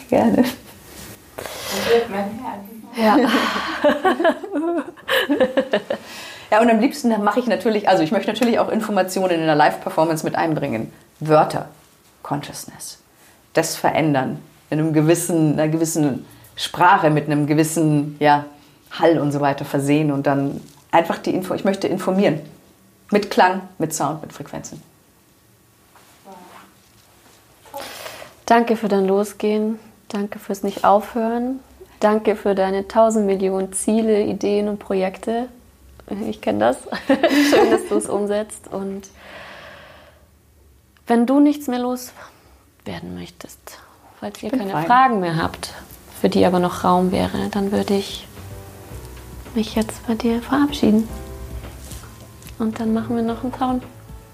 Gerne. 0.09 0.45
Mein 2.09 2.41
Herz. 2.41 2.64
Ja. 2.97 3.18
Ja, 6.51 6.61
und 6.61 6.68
am 6.68 6.81
liebsten 6.81 7.11
mache 7.23 7.39
ich 7.39 7.47
natürlich, 7.47 7.89
also 7.89 8.03
ich 8.03 8.11
möchte 8.11 8.33
natürlich 8.33 8.59
auch 8.59 8.71
Informationen 8.71 9.39
in 9.39 9.47
der 9.47 9.55
Live-Performance 9.55 10.25
mit 10.25 10.35
einbringen. 10.35 10.93
Wörter, 11.21 11.68
Consciousness. 12.31 12.99
Das 13.55 13.74
verändern 13.74 14.41
in 14.70 14.78
einem 14.78 14.93
gewissen, 14.93 15.55
einer 15.55 15.66
gewissen 15.66 16.24
Sprache, 16.55 17.11
mit 17.11 17.26
einem 17.26 17.49
gewissen 17.49 18.16
ja, 18.20 18.45
Hall 18.93 19.18
und 19.18 19.33
so 19.33 19.41
weiter 19.41 19.64
versehen 19.64 20.12
und 20.12 20.28
dann 20.28 20.61
einfach 20.93 21.18
die 21.18 21.35
Info, 21.35 21.55
ich 21.55 21.64
möchte 21.64 21.89
informieren. 21.89 22.41
Mit 23.11 23.33
Klang, 23.33 23.62
mit 23.78 23.93
Sound, 23.93 24.22
mit 24.22 24.33
Frequenzen. 24.33 24.81
Danke 28.47 28.76
für 28.76 28.87
dein 28.87 29.07
Losgehen. 29.07 29.81
Danke 30.07 30.39
fürs 30.39 30.62
Nicht-Aufhören. 30.62 31.59
Danke 31.99 32.37
für 32.37 32.55
deine 32.55 32.87
tausend 32.87 33.26
Millionen 33.26 33.72
Ziele, 33.72 34.22
Ideen 34.22 34.68
und 34.68 34.78
Projekte. 34.78 35.49
Ich 36.28 36.41
kenne 36.41 36.61
das. 36.61 36.76
Schön, 37.09 37.72
dass 37.72 37.89
du 37.89 37.97
es 37.97 38.09
umsetzt. 38.09 38.68
Und 38.70 39.09
wenn 41.11 41.27
du 41.27 41.41
nichts 41.41 41.67
mehr 41.67 41.81
loswerden 41.81 43.17
möchtest, 43.17 43.81
falls 44.21 44.41
ihr 44.45 44.51
keine 44.51 44.71
fein. 44.71 44.87
Fragen 44.87 45.19
mehr 45.19 45.43
habt, 45.43 45.75
für 46.21 46.29
die 46.29 46.47
aber 46.47 46.61
noch 46.61 46.85
Raum 46.85 47.11
wäre, 47.11 47.49
dann 47.51 47.73
würde 47.73 47.95
ich 47.95 48.29
mich 49.57 49.75
jetzt 49.75 50.07
bei 50.07 50.15
dir 50.15 50.41
verabschieden. 50.41 51.09
und 52.61 52.79
dann 52.79 52.95
machen 52.95 53.17
wir 53.17 53.25
noch 53.25 53.43
einen 53.43 53.53
Zaun. 53.53 53.83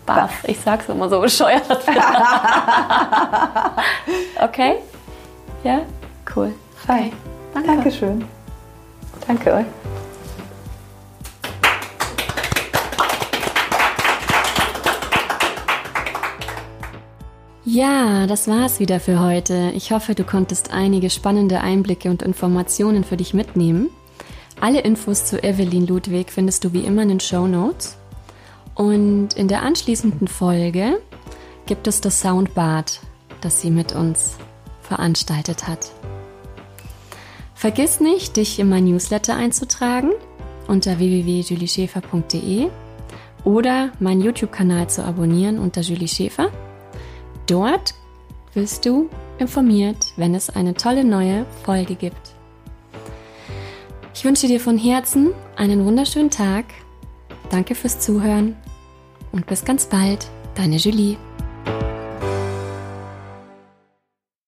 Baff. 0.05 0.45
Ich 0.47 0.61
sag's 0.61 0.89
immer 0.91 1.09
so 1.09 1.21
bescheuert. 1.21 1.65
okay? 4.41 4.75
Ja? 5.65 5.81
Cool. 6.35 6.53
Fein. 6.87 7.13
Danke. 7.55 7.69
Dankeschön. 7.69 8.25
Danke 9.27 9.55
euch. 9.55 9.67
Ja, 17.77 18.27
das 18.27 18.49
war's 18.49 18.81
wieder 18.81 19.01
für 19.01 19.21
heute. 19.21 19.71
Ich 19.75 19.93
hoffe, 19.93 20.15
du 20.15 20.25
konntest 20.25 20.71
einige 20.73 21.11
spannende 21.11 21.61
Einblicke 21.61 22.09
und 22.09 22.23
Informationen 22.23 23.05
für 23.05 23.19
dich 23.19 23.35
mitnehmen. 23.35 23.91
Alle 24.59 24.81
Infos 24.81 25.27
zu 25.27 25.45
Evelyn 25.45 25.87
Ludwig 25.87 26.31
findest 26.31 26.65
du 26.65 26.73
wie 26.73 26.87
immer 26.87 27.03
in 27.03 27.11
den 27.11 27.21
Show 27.21 27.47
Notes. 27.47 27.99
Und 28.75 29.35
in 29.35 29.47
der 29.47 29.61
anschließenden 29.61 30.27
Folge 30.27 31.03
gibt 31.67 31.87
es 31.87 32.01
das 32.01 32.19
Soundbad, 32.19 32.99
das 33.43 33.61
sie 33.61 33.71
mit 33.71 33.95
uns 33.95 34.39
veranstaltet 34.81 35.69
hat. 35.69 35.93
Vergiss 37.55 38.01
nicht, 38.01 38.39
dich 38.39 38.59
in 38.59 38.71
mein 38.71 38.85
Newsletter 38.85 39.37
einzutragen 39.37 40.13
unter 40.67 40.99
www.julieschäfer.de 40.99 42.69
oder 43.45 43.93
meinen 44.01 44.23
YouTube-Kanal 44.23 44.89
zu 44.89 45.05
abonnieren 45.05 45.59
unter 45.59 45.83
Julie 45.83 46.09
Schäfer. 46.09 46.51
Dort 47.47 47.95
wirst 48.55 48.85
du 48.85 49.09
informiert, 49.39 50.13
wenn 50.17 50.35
es 50.35 50.51
eine 50.51 50.75
tolle 50.75 51.05
neue 51.05 51.47
Folge 51.65 51.95
gibt. 51.95 52.35
Ich 54.15 54.25
wünsche 54.25 54.49
dir 54.49 54.61
von 54.61 54.79
Herzen 54.79 55.33
einen 55.57 55.85
wunderschönen 55.85 56.31
Tag. 56.31 56.65
Danke 57.51 57.75
fürs 57.75 58.01
Zuhören 58.01 58.57
und 59.31 59.47
bis 59.47 59.65
ganz 59.65 59.87
bald, 59.87 60.27
deine 60.55 60.77
Julie. 60.77 61.17